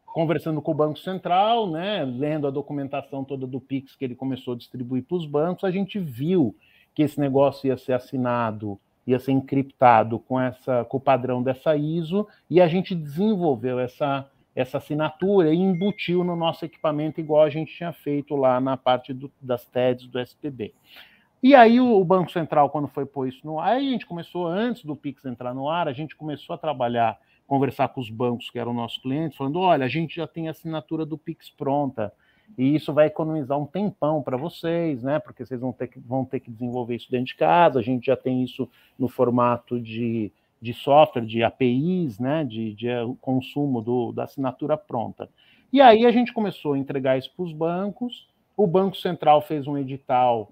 conversando 0.05 0.61
com 0.61 0.71
o 0.71 0.75
Banco 0.75 0.99
Central, 0.99 1.69
né, 1.69 2.03
lendo 2.03 2.47
a 2.47 2.51
documentação 2.51 3.23
toda 3.23 3.45
do 3.45 3.59
Pix 3.59 3.95
que 3.95 4.03
ele 4.03 4.15
começou 4.15 4.53
a 4.53 4.57
distribuir 4.57 5.03
para 5.03 5.17
os 5.17 5.25
bancos, 5.25 5.63
a 5.63 5.71
gente 5.71 5.99
viu 5.99 6.55
que 6.95 7.03
esse 7.03 7.19
negócio 7.19 7.67
ia 7.67 7.77
ser 7.77 7.93
assinado, 7.93 8.79
ia 9.05 9.19
ser 9.19 9.31
encriptado 9.31 10.19
com 10.19 10.39
essa 10.39 10.83
com 10.85 10.97
o 10.97 11.01
padrão 11.01 11.41
dessa 11.41 11.75
ISO 11.75 12.27
e 12.49 12.59
a 12.59 12.67
gente 12.67 12.93
desenvolveu 12.95 13.79
essa 13.79 14.29
essa 14.55 14.77
assinatura 14.79 15.53
e 15.53 15.57
embutiu 15.57 16.23
no 16.23 16.35
nosso 16.35 16.65
equipamento 16.65 17.21
igual 17.21 17.43
a 17.43 17.49
gente 17.49 17.73
tinha 17.73 17.93
feito 17.93 18.35
lá 18.35 18.59
na 18.59 18.75
parte 18.75 19.13
do, 19.13 19.31
das 19.39 19.65
TEDs 19.65 20.07
do 20.07 20.19
SPB. 20.19 20.73
E 21.41 21.55
aí 21.55 21.79
o, 21.79 21.97
o 21.97 22.03
Banco 22.03 22.31
Central 22.31 22.69
quando 22.69 22.87
foi 22.87 23.05
pôr 23.05 23.29
isso 23.29 23.45
no 23.45 23.59
ar, 23.59 23.77
a 23.77 23.79
gente 23.79 24.05
começou 24.05 24.47
antes 24.47 24.83
do 24.83 24.95
Pix 24.95 25.23
entrar 25.23 25.53
no 25.53 25.69
ar, 25.69 25.87
a 25.87 25.93
gente 25.93 26.15
começou 26.15 26.53
a 26.55 26.57
trabalhar 26.57 27.17
conversar 27.49 27.89
com 27.89 27.99
os 27.99 28.11
bancos 28.11 28.51
que 28.51 28.59
eram 28.59 28.73
nossos 28.73 28.99
clientes, 28.99 29.35
falando: 29.35 29.59
olha, 29.59 29.83
a 29.83 29.89
gente 29.89 30.15
já 30.15 30.27
tem 30.27 30.47
a 30.47 30.51
assinatura 30.51 31.05
do 31.05 31.17
Pix 31.17 31.49
pronta, 31.49 32.13
e 32.55 32.75
isso 32.75 32.93
vai 32.93 33.07
economizar 33.07 33.57
um 33.57 33.65
tempão 33.65 34.21
para 34.21 34.37
vocês, 34.37 35.01
né? 35.01 35.19
Porque 35.19 35.43
vocês 35.43 35.59
vão 35.59 35.73
ter, 35.73 35.87
que, 35.87 35.99
vão 35.99 36.23
ter 36.23 36.39
que 36.39 36.51
desenvolver 36.51 36.95
isso 36.95 37.11
dentro 37.11 37.25
de 37.27 37.35
casa, 37.35 37.79
a 37.79 37.83
gente 37.83 38.05
já 38.05 38.15
tem 38.15 38.43
isso 38.43 38.69
no 38.97 39.09
formato 39.09 39.79
de, 39.79 40.31
de 40.61 40.73
software, 40.73 41.25
de 41.25 41.43
APIs, 41.43 42.19
né, 42.19 42.43
de, 42.43 42.73
de 42.73 42.87
consumo 43.19 43.81
do, 43.81 44.11
da 44.11 44.23
assinatura 44.25 44.77
pronta. 44.77 45.27
E 45.73 45.81
aí 45.81 46.05
a 46.05 46.11
gente 46.11 46.33
começou 46.33 46.73
a 46.73 46.77
entregar 46.77 47.17
isso 47.17 47.31
para 47.35 47.45
os 47.45 47.53
bancos. 47.53 48.27
O 48.57 48.65
Banco 48.65 48.97
Central 48.97 49.41
fez 49.41 49.67
um 49.67 49.77
edital 49.77 50.51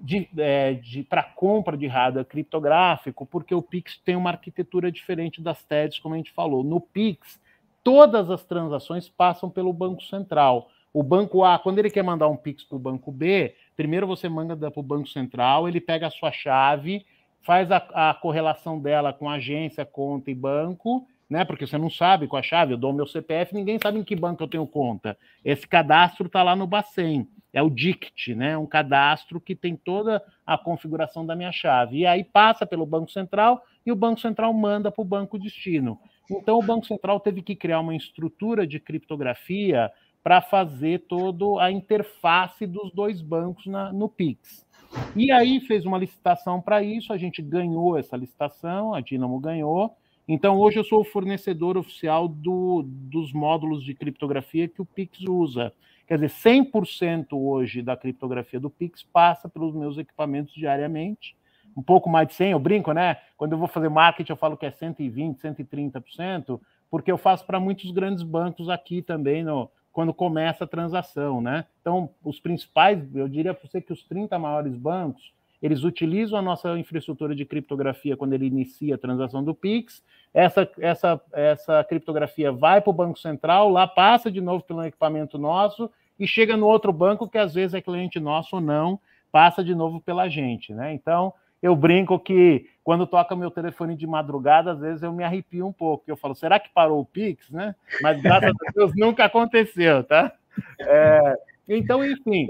de, 0.00 0.28
é, 0.36 0.74
de 0.74 1.02
para 1.02 1.22
compra 1.22 1.76
de 1.76 1.86
hardware 1.86 2.24
criptográfico, 2.24 3.26
porque 3.26 3.54
o 3.54 3.62
Pix 3.62 3.98
tem 3.98 4.16
uma 4.16 4.30
arquitetura 4.30 4.90
diferente 4.90 5.40
das 5.40 5.62
TEDs, 5.64 5.98
como 5.98 6.14
a 6.14 6.18
gente 6.18 6.32
falou. 6.32 6.62
No 6.62 6.80
Pix, 6.80 7.40
todas 7.82 8.30
as 8.30 8.44
transações 8.44 9.08
passam 9.08 9.48
pelo 9.48 9.72
Banco 9.72 10.02
Central. 10.02 10.70
O 10.92 11.02
banco 11.02 11.44
A, 11.44 11.58
quando 11.58 11.78
ele 11.78 11.90
quer 11.90 12.02
mandar 12.02 12.28
um 12.28 12.36
Pix 12.36 12.64
para 12.64 12.76
o 12.76 12.80
banco 12.80 13.12
B, 13.12 13.54
primeiro 13.76 14.06
você 14.06 14.28
manda 14.28 14.56
para 14.70 14.80
o 14.80 14.82
Banco 14.82 15.08
Central, 15.08 15.68
ele 15.68 15.80
pega 15.80 16.06
a 16.06 16.10
sua 16.10 16.32
chave, 16.32 17.04
faz 17.42 17.70
a, 17.70 17.76
a 17.76 18.14
correlação 18.14 18.80
dela 18.80 19.12
com 19.12 19.28
agência, 19.28 19.84
conta 19.84 20.30
e 20.30 20.34
banco, 20.34 21.06
né? 21.28 21.44
Porque 21.44 21.66
você 21.66 21.76
não 21.76 21.90
sabe 21.90 22.26
com 22.26 22.36
a 22.36 22.42
chave, 22.42 22.72
eu 22.72 22.78
dou 22.78 22.92
meu 22.92 23.06
CPF, 23.06 23.54
ninguém 23.54 23.78
sabe 23.82 23.98
em 23.98 24.04
que 24.04 24.14
banco 24.14 24.42
eu 24.42 24.48
tenho 24.48 24.66
conta. 24.66 25.16
Esse 25.44 25.66
cadastro 25.66 26.26
está 26.26 26.42
lá 26.42 26.54
no 26.54 26.66
Bacen, 26.66 27.28
é 27.52 27.62
o 27.62 27.70
DICT, 27.70 28.34
né? 28.34 28.56
Um 28.56 28.66
cadastro 28.66 29.40
que 29.40 29.54
tem 29.54 29.76
toda 29.76 30.22
a 30.46 30.56
configuração 30.58 31.24
da 31.24 31.34
minha 31.34 31.52
chave. 31.52 31.98
E 31.98 32.06
aí 32.06 32.22
passa 32.22 32.66
pelo 32.66 32.86
Banco 32.86 33.10
Central 33.10 33.62
e 33.84 33.90
o 33.90 33.96
Banco 33.96 34.20
Central 34.20 34.52
manda 34.52 34.90
para 34.90 35.02
o 35.02 35.04
banco 35.04 35.38
destino. 35.38 35.98
Então 36.30 36.58
o 36.58 36.62
Banco 36.62 36.86
Central 36.86 37.20
teve 37.20 37.40
que 37.40 37.56
criar 37.56 37.80
uma 37.80 37.94
estrutura 37.94 38.66
de 38.66 38.78
criptografia 38.80 39.90
para 40.22 40.42
fazer 40.42 41.04
toda 41.08 41.62
a 41.62 41.70
interface 41.70 42.66
dos 42.66 42.92
dois 42.92 43.22
bancos 43.22 43.66
na, 43.66 43.92
no 43.92 44.08
Pix. 44.08 44.66
E 45.14 45.30
aí 45.30 45.60
fez 45.60 45.84
uma 45.84 45.98
licitação 45.98 46.60
para 46.60 46.82
isso, 46.82 47.12
a 47.12 47.18
gente 47.18 47.40
ganhou 47.40 47.96
essa 47.96 48.16
licitação, 48.16 48.92
a 48.92 49.00
Dinamo 49.00 49.38
ganhou, 49.38 49.96
então, 50.28 50.58
hoje 50.58 50.78
eu 50.78 50.84
sou 50.84 51.00
o 51.00 51.04
fornecedor 51.04 51.76
oficial 51.76 52.26
do, 52.26 52.82
dos 52.84 53.32
módulos 53.32 53.84
de 53.84 53.94
criptografia 53.94 54.66
que 54.66 54.82
o 54.82 54.84
Pix 54.84 55.20
usa. 55.20 55.72
Quer 56.06 56.16
dizer, 56.16 56.30
100% 56.30 57.28
hoje 57.32 57.80
da 57.80 57.96
criptografia 57.96 58.58
do 58.58 58.68
Pix 58.68 59.04
passa 59.04 59.48
pelos 59.48 59.74
meus 59.74 59.98
equipamentos 59.98 60.54
diariamente. 60.54 61.36
Um 61.76 61.82
pouco 61.82 62.08
mais 62.08 62.26
de 62.28 62.34
100, 62.34 62.52
eu 62.52 62.58
brinco, 62.58 62.92
né? 62.92 63.18
Quando 63.36 63.52
eu 63.52 63.58
vou 63.58 63.68
fazer 63.68 63.88
marketing, 63.88 64.32
eu 64.32 64.36
falo 64.36 64.56
que 64.56 64.66
é 64.66 64.70
120%, 64.70 65.36
130%, 65.36 66.60
porque 66.90 67.12
eu 67.12 67.18
faço 67.18 67.44
para 67.46 67.60
muitos 67.60 67.90
grandes 67.90 68.22
bancos 68.22 68.68
aqui 68.68 69.02
também, 69.02 69.44
no, 69.44 69.70
quando 69.92 70.12
começa 70.12 70.64
a 70.64 70.66
transação, 70.66 71.40
né? 71.40 71.66
Então, 71.80 72.10
os 72.24 72.40
principais, 72.40 72.98
eu 73.14 73.28
diria 73.28 73.54
para 73.54 73.68
você 73.68 73.80
que 73.80 73.92
os 73.92 74.02
30 74.04 74.38
maiores 74.38 74.76
bancos, 74.76 75.32
eles 75.62 75.84
utilizam 75.84 76.38
a 76.38 76.42
nossa 76.42 76.78
infraestrutura 76.78 77.34
de 77.34 77.44
criptografia 77.44 78.16
quando 78.16 78.32
ele 78.34 78.46
inicia 78.46 78.94
a 78.94 78.98
transação 78.98 79.42
do 79.42 79.54
Pix. 79.54 80.02
Essa, 80.32 80.68
essa, 80.78 81.20
essa 81.32 81.84
criptografia 81.84 82.52
vai 82.52 82.80
para 82.80 82.90
o 82.90 82.94
Banco 82.94 83.18
Central, 83.18 83.70
lá 83.70 83.86
passa 83.86 84.30
de 84.30 84.40
novo 84.40 84.62
pelo 84.64 84.84
equipamento 84.84 85.38
nosso 85.38 85.90
e 86.18 86.26
chega 86.26 86.56
no 86.56 86.66
outro 86.66 86.92
banco, 86.92 87.28
que 87.28 87.38
às 87.38 87.54
vezes 87.54 87.74
é 87.74 87.80
cliente 87.80 88.20
nosso 88.20 88.56
ou 88.56 88.62
não, 88.62 88.98
passa 89.30 89.62
de 89.62 89.74
novo 89.74 90.00
pela 90.00 90.28
gente. 90.28 90.72
Né? 90.72 90.92
Então, 90.92 91.32
eu 91.62 91.74
brinco 91.74 92.18
que 92.18 92.68
quando 92.84 93.06
toca 93.06 93.34
meu 93.34 93.50
telefone 93.50 93.96
de 93.96 94.06
madrugada, 94.06 94.72
às 94.72 94.80
vezes 94.80 95.02
eu 95.02 95.12
me 95.12 95.24
arrepio 95.24 95.66
um 95.66 95.72
pouco. 95.72 96.04
Eu 96.06 96.16
falo, 96.16 96.34
será 96.34 96.60
que 96.60 96.68
parou 96.72 97.00
o 97.00 97.04
Pix? 97.04 97.50
Né? 97.50 97.74
Mas 98.00 98.20
graças 98.20 98.50
a 98.50 98.72
Deus 98.72 98.92
nunca 98.96 99.24
aconteceu, 99.24 100.04
tá? 100.04 100.32
É, 100.80 101.38
então, 101.68 102.04
enfim, 102.04 102.46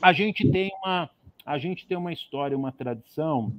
a 0.00 0.12
gente 0.12 0.50
tem 0.50 0.70
uma 0.82 1.10
a 1.48 1.56
gente 1.56 1.86
tem 1.86 1.96
uma 1.96 2.12
história, 2.12 2.56
uma 2.56 2.70
tradição 2.70 3.52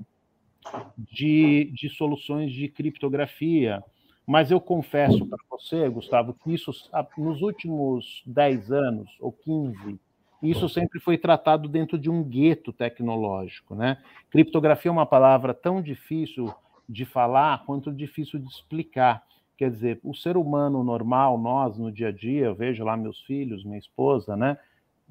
de, 0.97 1.71
de 1.73 1.89
soluções 1.89 2.51
de 2.53 2.67
criptografia, 2.67 3.83
mas 4.27 4.51
eu 4.51 4.61
confesso 4.61 5.25
para 5.25 5.39
você, 5.49 5.89
Gustavo, 5.89 6.35
que 6.35 6.53
isso, 6.53 6.71
nos 7.17 7.41
últimos 7.41 8.21
10 8.27 8.71
anos 8.71 9.09
ou 9.19 9.31
15, 9.31 9.99
isso 10.41 10.69
sempre 10.69 10.99
foi 10.99 11.17
tratado 11.17 11.67
dentro 11.67 11.97
de 11.97 12.11
um 12.11 12.23
gueto 12.23 12.71
tecnológico. 12.71 13.73
Né? 13.73 13.97
Criptografia 14.29 14.89
é 14.89 14.91
uma 14.91 15.05
palavra 15.07 15.51
tão 15.53 15.81
difícil 15.81 16.53
de 16.87 17.05
falar 17.05 17.65
quanto 17.65 17.91
difícil 17.91 18.39
de 18.39 18.47
explicar. 18.47 19.23
Quer 19.57 19.71
dizer, 19.71 19.99
o 20.03 20.13
ser 20.13 20.37
humano 20.37 20.83
normal, 20.83 21.37
nós 21.39 21.77
no 21.77 21.91
dia 21.91 22.09
a 22.09 22.11
dia, 22.11 22.45
eu 22.45 22.55
vejo 22.55 22.83
lá 22.83 22.95
meus 22.95 23.19
filhos, 23.21 23.65
minha 23.65 23.79
esposa, 23.79 24.37
né? 24.37 24.57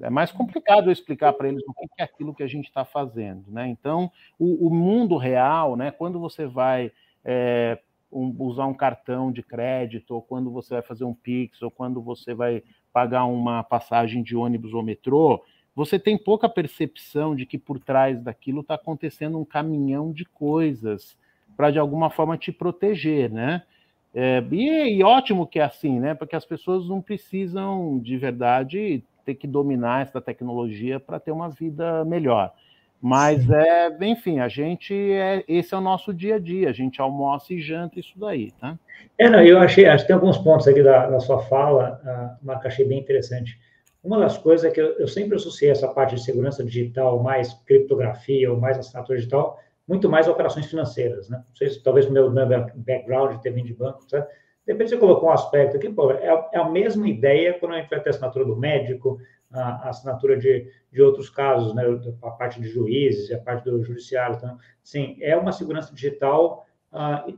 É 0.01 0.09
mais 0.09 0.31
complicado 0.31 0.91
explicar 0.91 1.33
para 1.33 1.47
eles 1.49 1.61
o 1.67 1.73
que 1.73 1.87
é 2.01 2.03
aquilo 2.03 2.33
que 2.33 2.43
a 2.43 2.47
gente 2.47 2.67
está 2.67 2.85
fazendo, 2.85 3.45
né? 3.49 3.67
Então, 3.67 4.11
o, 4.37 4.67
o, 4.67 4.73
mundo 4.73 5.17
real, 5.17 5.75
né? 5.75 5.91
Quando 5.91 6.19
você 6.19 6.45
vai 6.45 6.91
é, 7.23 7.77
um, 8.11 8.33
usar 8.39 8.65
um 8.65 8.73
cartão 8.73 9.31
de 9.31 9.43
crédito, 9.43 10.15
ou 10.15 10.21
quando 10.21 10.51
você 10.51 10.75
vai 10.75 10.83
fazer 10.83 11.03
um 11.03 11.13
Pix, 11.13 11.61
ou 11.61 11.69
quando 11.69 12.01
você 12.01 12.33
vai 12.33 12.63
pagar 12.93 13.25
uma 13.25 13.63
passagem 13.63 14.23
de 14.23 14.35
ônibus 14.35 14.73
ou 14.73 14.81
metrô, 14.81 15.43
você 15.75 15.99
tem 15.99 16.17
pouca 16.17 16.49
percepção 16.49 17.35
de 17.35 17.45
que 17.45 17.57
por 17.57 17.79
trás 17.79 18.21
daquilo 18.21 18.61
está 18.61 18.75
acontecendo 18.75 19.39
um 19.39 19.45
caminhão 19.45 20.11
de 20.11 20.25
coisas 20.25 21.17
para 21.55 21.71
de 21.71 21.79
alguma 21.79 22.09
forma 22.09 22.37
te 22.37 22.51
proteger, 22.51 23.29
né? 23.31 23.63
É, 24.13 24.43
e, 24.51 24.97
e 24.97 25.03
ótimo 25.03 25.45
que 25.45 25.59
é 25.59 25.63
assim, 25.63 25.99
né? 25.99 26.15
Porque 26.15 26.35
as 26.35 26.45
pessoas 26.45 26.87
não 26.87 27.01
precisam 27.01 27.99
de 27.99 28.17
verdade 28.17 29.03
ter 29.29 29.35
que 29.35 29.47
dominar 29.47 30.01
essa 30.01 30.19
tecnologia 30.19 30.99
para 30.99 31.19
ter 31.19 31.31
uma 31.31 31.49
vida 31.49 32.03
melhor. 32.05 32.51
Mas 33.01 33.43
Sim. 33.43 33.53
é, 33.53 33.97
enfim, 34.01 34.39
a 34.39 34.49
gente 34.49 34.93
é, 34.93 35.43
esse 35.47 35.73
é 35.73 35.77
o 35.77 35.81
nosso 35.81 36.13
dia 36.13 36.35
a 36.35 36.39
dia, 36.39 36.69
a 36.69 36.73
gente 36.73 36.99
almoça 36.99 37.53
e 37.53 37.61
janta 37.61 37.99
isso 37.99 38.19
daí, 38.19 38.51
tá? 38.51 38.77
É, 39.17 39.29
não, 39.29 39.41
eu 39.41 39.59
achei, 39.59 39.85
acho 39.85 40.03
que 40.03 40.07
tem 40.07 40.15
alguns 40.15 40.37
pontos 40.37 40.67
aqui 40.67 40.83
da, 40.83 41.07
da 41.07 41.19
sua 41.19 41.39
fala, 41.43 42.01
uh, 42.03 42.45
Marco, 42.45 42.67
achei 42.67 42.85
bem 42.85 42.99
interessante. 42.99 43.57
Uma 44.03 44.19
das 44.19 44.37
coisas 44.37 44.69
é 44.69 44.73
que 44.73 44.81
eu, 44.81 44.97
eu, 44.99 45.07
sempre 45.07 45.35
associei 45.35 45.71
essa 45.71 45.87
parte 45.87 46.15
de 46.15 46.23
segurança 46.23 46.63
digital, 46.63 47.21
mais 47.21 47.53
criptografia 47.65 48.51
ou 48.51 48.59
mais 48.59 48.77
assinatura 48.77 49.17
digital, 49.17 49.59
muito 49.87 50.09
mais 50.09 50.27
operações 50.27 50.65
financeiras, 50.65 51.29
né? 51.29 51.41
Não 51.47 51.55
sei 51.55 51.69
se 51.69 51.81
talvez 51.81 52.05
o 52.05 52.11
meu, 52.11 52.29
meu 52.29 52.47
background 52.75 53.41
vindo 53.41 53.65
de 53.65 53.73
banco, 53.73 54.03
sabe? 54.09 54.27
De 54.69 54.73
repente 54.73 54.91
você 54.91 54.97
colocou 54.97 55.29
um 55.29 55.31
aspecto 55.31 55.77
aqui, 55.77 55.89
pô, 55.89 56.11
é, 56.11 56.27
é, 56.53 56.59
a 56.59 56.69
mesma 56.69 57.09
ideia 57.09 57.57
quando 57.57 57.73
a 57.73 57.77
gente 57.77 57.89
vai 57.89 57.99
ter 58.01 58.09
a 58.09 58.11
assinatura 58.11 58.45
do 58.45 58.55
médico, 58.55 59.19
a, 59.51 59.87
a 59.87 59.89
assinatura 59.89 60.37
de, 60.37 60.71
de 60.91 61.01
outros 61.01 61.27
casos, 61.27 61.73
né, 61.73 61.83
a 62.21 62.29
parte 62.29 62.61
de 62.61 62.67
juízes, 62.67 63.31
a 63.31 63.39
parte 63.39 63.63
do 63.63 63.83
judiciário. 63.83 64.35
Então, 64.35 64.59
sim, 64.83 65.17
é 65.21 65.35
uma 65.35 65.51
segurança 65.51 65.91
digital 65.91 66.67
uh, 66.93 67.35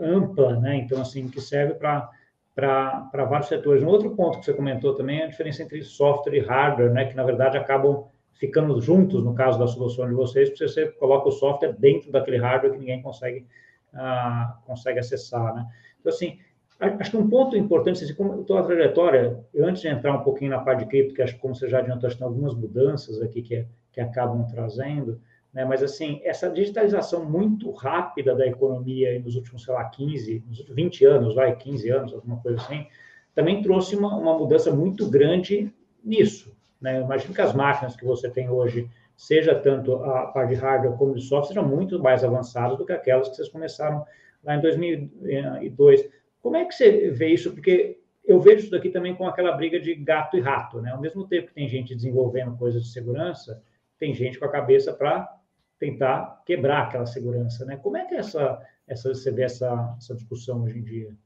ampla, 0.00 0.58
né? 0.60 0.76
Então, 0.76 1.02
assim, 1.02 1.28
que 1.28 1.42
serve 1.42 1.74
para 1.74 2.10
para 2.54 3.24
vários 3.26 3.48
setores. 3.48 3.82
Um 3.82 3.88
outro 3.88 4.16
ponto 4.16 4.38
que 4.38 4.44
você 4.46 4.54
comentou 4.54 4.94
também 4.94 5.20
é 5.20 5.24
a 5.24 5.28
diferença 5.28 5.62
entre 5.62 5.82
software 5.82 6.36
e 6.36 6.40
hardware, 6.40 6.92
né, 6.92 7.04
que 7.06 7.16
na 7.16 7.24
verdade 7.24 7.56
acabam 7.58 8.06
ficando 8.32 8.78
juntos 8.80 9.22
no 9.22 9.34
caso 9.34 9.58
da 9.58 9.66
solução 9.66 10.08
de 10.08 10.14
vocês, 10.14 10.48
porque 10.48 10.68
você 10.68 10.86
coloca 10.92 11.28
o 11.28 11.32
software 11.32 11.74
dentro 11.78 12.10
daquele 12.10 12.38
hardware 12.38 12.72
que 12.72 12.78
ninguém 12.78 13.02
consegue, 13.02 13.46
uh, 13.92 14.54
consegue 14.66 14.98
acessar, 14.98 15.54
né? 15.54 15.66
Então, 16.00 16.10
assim, 16.10 16.38
Acho 16.82 17.12
que 17.12 17.16
um 17.16 17.28
ponto 17.28 17.56
importante, 17.56 18.02
assim, 18.02 18.12
como 18.12 18.44
a 18.56 18.62
trajetória, 18.64 19.38
antes 19.56 19.82
de 19.82 19.88
entrar 19.88 20.12
um 20.14 20.24
pouquinho 20.24 20.50
na 20.50 20.58
parte 20.58 20.80
de 20.80 20.86
cripto, 20.86 21.14
que 21.14 21.22
acho 21.22 21.34
que 21.34 21.40
como 21.40 21.54
você 21.54 21.68
já 21.68 21.78
adiantou, 21.78 22.08
acho 22.08 22.16
que 22.16 22.22
tem 22.22 22.26
algumas 22.26 22.54
mudanças 22.54 23.22
aqui 23.22 23.40
que, 23.40 23.64
que 23.92 24.00
acabam 24.00 24.44
trazendo, 24.48 25.20
né? 25.54 25.64
mas 25.64 25.80
assim, 25.80 26.20
essa 26.24 26.50
digitalização 26.50 27.24
muito 27.24 27.70
rápida 27.70 28.34
da 28.34 28.44
economia 28.48 29.16
nos 29.20 29.36
últimos, 29.36 29.62
sei 29.62 29.72
lá, 29.72 29.84
15, 29.84 30.42
nos 30.48 30.58
últimos 30.58 30.74
20 30.76 31.04
anos, 31.04 31.34
vai, 31.36 31.54
15 31.54 31.88
anos, 31.88 32.14
alguma 32.14 32.38
coisa 32.38 32.60
assim, 32.60 32.84
também 33.32 33.62
trouxe 33.62 33.94
uma, 33.94 34.16
uma 34.16 34.36
mudança 34.36 34.74
muito 34.74 35.08
grande 35.08 35.72
nisso. 36.02 36.52
Né? 36.80 37.00
Imagino 37.00 37.32
que 37.32 37.40
as 37.40 37.54
máquinas 37.54 37.94
que 37.94 38.04
você 38.04 38.28
tem 38.28 38.48
hoje, 38.48 38.90
seja 39.16 39.54
tanto 39.54 39.94
a 40.02 40.26
parte 40.26 40.48
de 40.48 40.60
hardware 40.60 40.96
como 40.96 41.14
de 41.14 41.22
software, 41.22 41.54
sejam 41.54 41.64
muito 41.64 42.02
mais 42.02 42.24
avançadas 42.24 42.76
do 42.76 42.84
que 42.84 42.92
aquelas 42.92 43.28
que 43.28 43.36
vocês 43.36 43.48
começaram 43.48 44.04
lá 44.42 44.56
em 44.56 44.60
2002. 44.60 46.10
Como 46.42 46.56
é 46.56 46.64
que 46.64 46.74
você 46.74 47.10
vê 47.10 47.28
isso? 47.28 47.52
Porque 47.52 48.00
eu 48.24 48.40
vejo 48.40 48.64
isso 48.64 48.70
daqui 48.70 48.90
também 48.90 49.14
com 49.14 49.26
aquela 49.26 49.52
briga 49.52 49.80
de 49.80 49.94
gato 49.94 50.36
e 50.36 50.40
rato, 50.40 50.80
né? 50.80 50.90
Ao 50.90 51.00
mesmo 51.00 51.26
tempo 51.26 51.48
que 51.48 51.54
tem 51.54 51.68
gente 51.68 51.94
desenvolvendo 51.94 52.56
coisas 52.56 52.82
de 52.82 52.92
segurança, 52.92 53.62
tem 53.98 54.12
gente 54.12 54.38
com 54.38 54.44
a 54.44 54.50
cabeça 54.50 54.92
para 54.92 55.32
tentar 55.78 56.42
quebrar 56.44 56.82
aquela 56.82 57.06
segurança, 57.06 57.64
né? 57.64 57.76
Como 57.76 57.96
é 57.96 58.04
que 58.04 58.14
é 58.14 58.18
essa, 58.18 58.60
essa, 58.86 59.14
você 59.14 59.30
vê 59.30 59.42
essa, 59.42 59.94
essa 59.98 60.14
discussão 60.14 60.62
hoje 60.62 60.78
em 60.78 60.82
dia? 60.82 61.16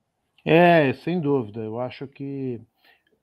É, 0.44 0.92
sem 0.92 1.20
dúvida. 1.20 1.60
Eu 1.60 1.80
acho 1.80 2.06
que 2.06 2.60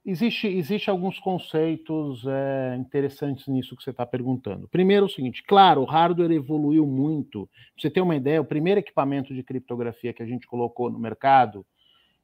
existe, 0.06 0.48
existe 0.48 0.90
alguns 0.90 1.20
conceitos 1.20 2.26
é, 2.28 2.76
interessantes 2.76 3.48
nisso 3.48 3.76
que 3.76 3.84
você 3.84 3.92
está 3.92 4.06
perguntando. 4.06 4.68
Primeiro, 4.68 5.06
é 5.06 5.08
o 5.08 5.12
seguinte: 5.12 5.44
claro, 5.44 5.82
o 5.82 5.86
hardware 5.86 6.32
evoluiu 6.32 6.86
muito. 6.86 7.48
Pra 7.48 7.82
você 7.82 7.90
ter 7.90 8.02
uma 8.02 8.16
ideia, 8.16 8.42
o 8.42 8.46
primeiro 8.46 8.80
equipamento 8.80 9.34
de 9.34 9.42
criptografia 9.42 10.14
que 10.14 10.22
a 10.22 10.28
gente 10.28 10.46
colocou 10.46 10.92
no 10.92 11.00
mercado 11.00 11.66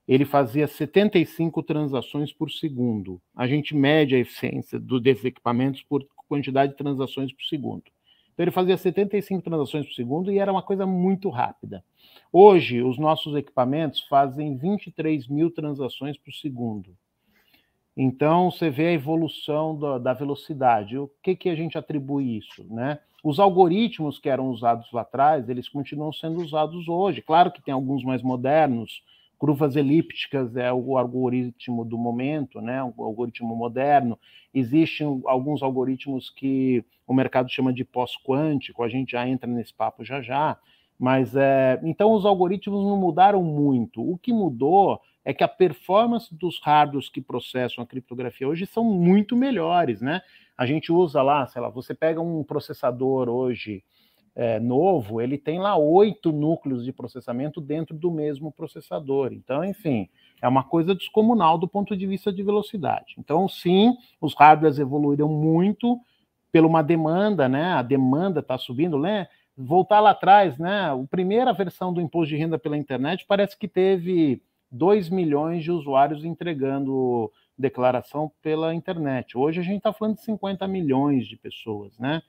ele 0.10 0.26
fazia 0.26 0.67
75 0.67 1.62
transações 1.62 2.34
por 2.34 2.50
segundo. 2.50 3.22
A 3.36 3.45
gente 3.45 3.76
mede 3.76 4.15
a 4.15 4.17
eficiência 4.17 4.80
do, 4.80 5.00
desses 5.00 5.24
equipamentos 5.24 5.84
por 5.84 6.04
quantidade 6.28 6.72
de 6.72 6.80
transações 6.80 7.32
por 7.32 7.43
segundo. 7.43 7.84
Então 8.34 8.43
ele 8.43 8.50
fazia 8.50 8.76
75 8.76 9.43
transações 9.43 9.86
por 9.86 9.93
segundo 9.93 10.32
e 10.32 10.39
era 10.39 10.52
uma 10.52 10.63
coisa 10.63 10.84
muito 10.88 11.30
rápida. 11.30 11.84
Hoje, 12.34 12.82
os 12.82 12.98
nossos 12.98 13.36
equipamentos 13.36 14.02
fazem 14.08 14.58
23 14.58 15.28
mil 15.28 15.52
transações 15.52 16.17
por 16.17 16.34
segundo. 16.34 16.98
Então, 17.95 18.50
você 18.50 18.72
vê 18.72 18.88
a 18.88 18.93
evolução 18.93 19.78
da, 19.78 20.00
da 20.00 20.13
velocidade. 20.13 20.98
O 20.98 21.08
que, 21.22 21.36
que 21.36 21.50
a 21.50 21.56
gente 21.56 21.78
atribui 21.78 22.36
isso? 22.36 22.65
Né? 22.67 22.98
Os 23.24 23.39
algoritmos 23.39 24.17
que 24.17 24.30
eram 24.30 24.50
usados 24.50 24.91
lá 24.91 25.02
atrás, 25.02 25.48
eles 25.50 25.69
continuam 25.69 26.12
sendo 26.12 26.41
usados 26.41 26.88
hoje. 26.88 27.22
Claro 27.22 27.52
que 27.52 27.62
tem 27.62 27.74
alguns 27.74 28.04
mais 28.04 28.24
modernos, 28.24 29.04
curvas 29.39 29.78
elípticas 29.78 30.58
é 30.58 30.71
o 30.71 30.97
algoritmo 30.97 31.86
do 31.86 31.97
momento, 31.97 32.60
né? 32.60 32.84
o 32.84 33.04
algoritmo 33.04 33.56
moderno. 33.56 34.19
Existem 34.54 35.21
alguns 35.25 35.63
algoritmos 35.63 36.30
que 36.30 36.84
o 37.08 37.13
mercado 37.13 37.49
chama 37.49 37.71
de 37.71 37.86
pós-quântico, 37.86 38.84
a 38.84 38.89
gente 38.89 39.13
já 39.13 39.28
entra 39.28 39.49
nesse 39.49 39.73
papo 39.73 40.04
já 40.04 40.21
já. 40.21 40.60
Mas 40.99 41.34
é, 41.34 41.80
então 41.84 42.12
os 42.12 42.25
algoritmos 42.25 42.84
não 42.84 42.97
mudaram 42.97 43.41
muito. 43.41 44.02
O 44.02 44.17
que 44.17 44.34
mudou 44.34 44.99
é 45.23 45.34
que 45.34 45.43
a 45.43 45.47
performance 45.47 46.36
dos 46.36 46.60
hardwares 46.62 47.08
que 47.08 47.21
processam 47.21 47.82
a 47.82 47.88
criptografia 47.88 48.47
hoje 48.47 48.65
são 48.65 48.84
muito 48.84 49.38
melhores, 49.38 50.02
né? 50.02 50.21
A 50.58 50.65
gente 50.65 50.91
usa 50.91 51.21
lá, 51.21 51.47
sei 51.47 51.62
lá, 51.62 51.69
você 51.69 51.93
pega 51.95 52.19
um 52.19 52.43
processador 52.43 53.30
hoje 53.30 53.82
é, 54.39 54.58
novo, 54.58 55.19
ele 55.19 55.38
tem 55.38 55.60
lá 55.60 55.75
oito 55.75 56.32
núcleos 56.32 56.86
de 56.86 56.93
processamento 56.93 57.60
dentro 57.60 57.93
do 57.93 58.10
mesmo 58.10 58.54
processador. 58.54 59.34
Então, 59.34 59.65
enfim, 59.65 60.08
é 60.41 60.47
uma 60.47 60.63
coisa 60.63 60.95
descomunal 60.95 61.58
do 61.58 61.67
ponto 61.67 61.93
de 61.93 62.08
vista 62.08 62.32
de 62.32 62.41
velocidade. 62.41 63.15
Então, 63.17 63.49
sim, 63.49 63.97
os 64.21 64.34
hardwares 64.34 64.80
evoluíram 64.80 65.28
muito 65.28 65.99
pela 66.54 66.67
uma 66.67 66.82
demanda, 66.82 67.49
né? 67.49 67.73
A 67.73 67.82
demanda 67.82 68.39
está 68.39 68.58
subindo, 68.58 68.97
né? 68.97 69.28
voltar 69.58 69.99
lá 69.99 70.12
atrás, 70.12 70.58
né? 70.58 70.89
A 70.89 70.97
primeira 71.12 71.52
versão 71.52 71.91
do 71.91 71.99
imposto 71.99 72.30
de 72.30 72.38
renda 72.38 72.58
pela 72.58 72.78
internet 72.78 73.25
parece 73.28 73.58
que 73.58 73.67
teve 73.67 74.41
2 74.71 75.10
milhões 75.10 75.65
de 75.65 75.69
usuários 75.69 76.23
entregando 76.23 77.30
declaração 77.58 78.32
pela 78.41 78.73
internet. 78.73 79.38
Hoje 79.38 79.60
a 79.60 79.63
gente 79.63 79.80
está 79.80 79.91
falando 79.91 80.15
de 80.15 80.23
50 80.23 80.65
milhões 80.65 81.28
de 81.28 81.36
pessoas, 81.36 81.99
né? 81.99 82.21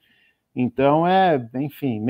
Então 0.55 1.07
é, 1.07 1.49
enfim, 1.55 2.03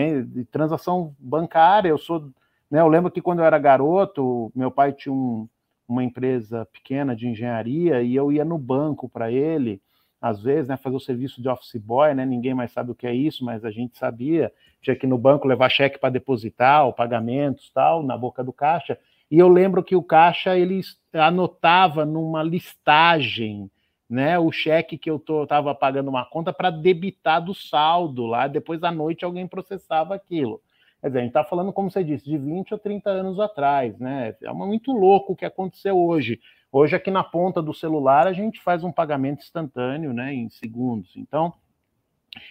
transação 0.50 1.14
bancária. 1.18 1.88
Eu 1.88 1.98
sou, 1.98 2.31
né? 2.70 2.81
Eu 2.81 2.88
lembro 2.88 3.11
que 3.11 3.20
quando 3.20 3.40
eu 3.40 3.44
era 3.44 3.59
garoto, 3.59 4.50
meu 4.55 4.70
pai 4.70 4.92
tinha 4.92 5.12
um, 5.12 5.48
uma 5.88 6.05
empresa 6.05 6.66
pequena 6.72 7.14
de 7.14 7.29
engenharia 7.29 8.03
e 8.03 8.14
eu 8.14 8.33
ia 8.33 8.44
no 8.44 8.59
banco 8.59 9.09
para 9.09 9.31
ele 9.31 9.81
às 10.20 10.42
vezes, 10.42 10.68
né, 10.68 10.76
fazer 10.76 10.96
o 10.96 11.00
serviço 11.00 11.40
de 11.40 11.48
office 11.48 11.81
boy, 11.81 12.12
né, 12.12 12.26
ninguém 12.26 12.53
mais 12.53 12.72
sabe 12.72 12.90
o 12.90 12.94
que 12.94 13.07
é 13.07 13.14
isso, 13.14 13.44
mas 13.44 13.64
a 13.64 13.70
gente 13.70 13.96
sabia, 13.96 14.53
tinha 14.83 14.94
que 14.94 15.07
ir 15.07 15.09
no 15.09 15.16
banco 15.16 15.48
levar 15.48 15.70
cheque 15.70 15.98
para 15.98 16.11
depositar, 16.11 16.87
o 16.87 16.92
pagamentos, 16.92 17.70
tal, 17.72 18.03
na 18.03 18.18
boca 18.18 18.44
do 18.44 18.53
caixa, 18.53 18.98
e 19.31 19.38
eu 19.38 19.48
lembro 19.48 19.83
que 19.83 19.96
o 19.96 20.03
caixa, 20.03 20.59
ele 20.59 20.81
anotava 21.14 22.05
numa 22.05 22.42
listagem, 22.42 23.70
né, 24.10 24.36
o 24.40 24.50
cheque 24.50 24.98
que 24.98 25.08
eu 25.08 25.22
estava 25.44 25.72
pagando 25.72 26.10
uma 26.10 26.24
conta 26.24 26.52
para 26.52 26.68
debitar 26.68 27.42
do 27.42 27.54
saldo 27.54 28.26
lá, 28.26 28.48
depois 28.48 28.82
à 28.82 28.90
noite 28.90 29.24
alguém 29.24 29.46
processava 29.46 30.16
aquilo. 30.16 30.60
Quer 31.00 31.06
dizer, 31.06 31.18
a 31.18 31.22
gente 31.22 31.30
está 31.30 31.44
falando, 31.44 31.72
como 31.72 31.88
você 31.88 32.02
disse, 32.02 32.24
de 32.24 32.36
20 32.36 32.74
ou 32.74 32.78
30 32.78 33.08
anos 33.08 33.38
atrás, 33.38 33.96
né? 34.00 34.34
É 34.42 34.52
muito 34.52 34.90
louco 34.90 35.32
o 35.32 35.36
que 35.36 35.44
aconteceu 35.44 35.96
hoje. 35.96 36.40
Hoje, 36.72 36.96
aqui 36.96 37.10
na 37.10 37.22
ponta 37.22 37.62
do 37.62 37.72
celular, 37.72 38.26
a 38.26 38.32
gente 38.32 38.60
faz 38.60 38.82
um 38.82 38.92
pagamento 38.92 39.42
instantâneo, 39.42 40.12
né, 40.12 40.34
em 40.34 40.50
segundos. 40.50 41.16
Então, 41.16 41.52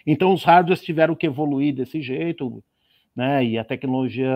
então 0.06 0.32
os 0.32 0.42
hardwares 0.42 0.82
tiveram 0.82 1.14
que 1.14 1.26
evoluir 1.26 1.74
desse 1.74 2.00
jeito, 2.00 2.62
né, 3.14 3.44
e 3.44 3.58
a 3.58 3.64
tecnologia 3.64 4.34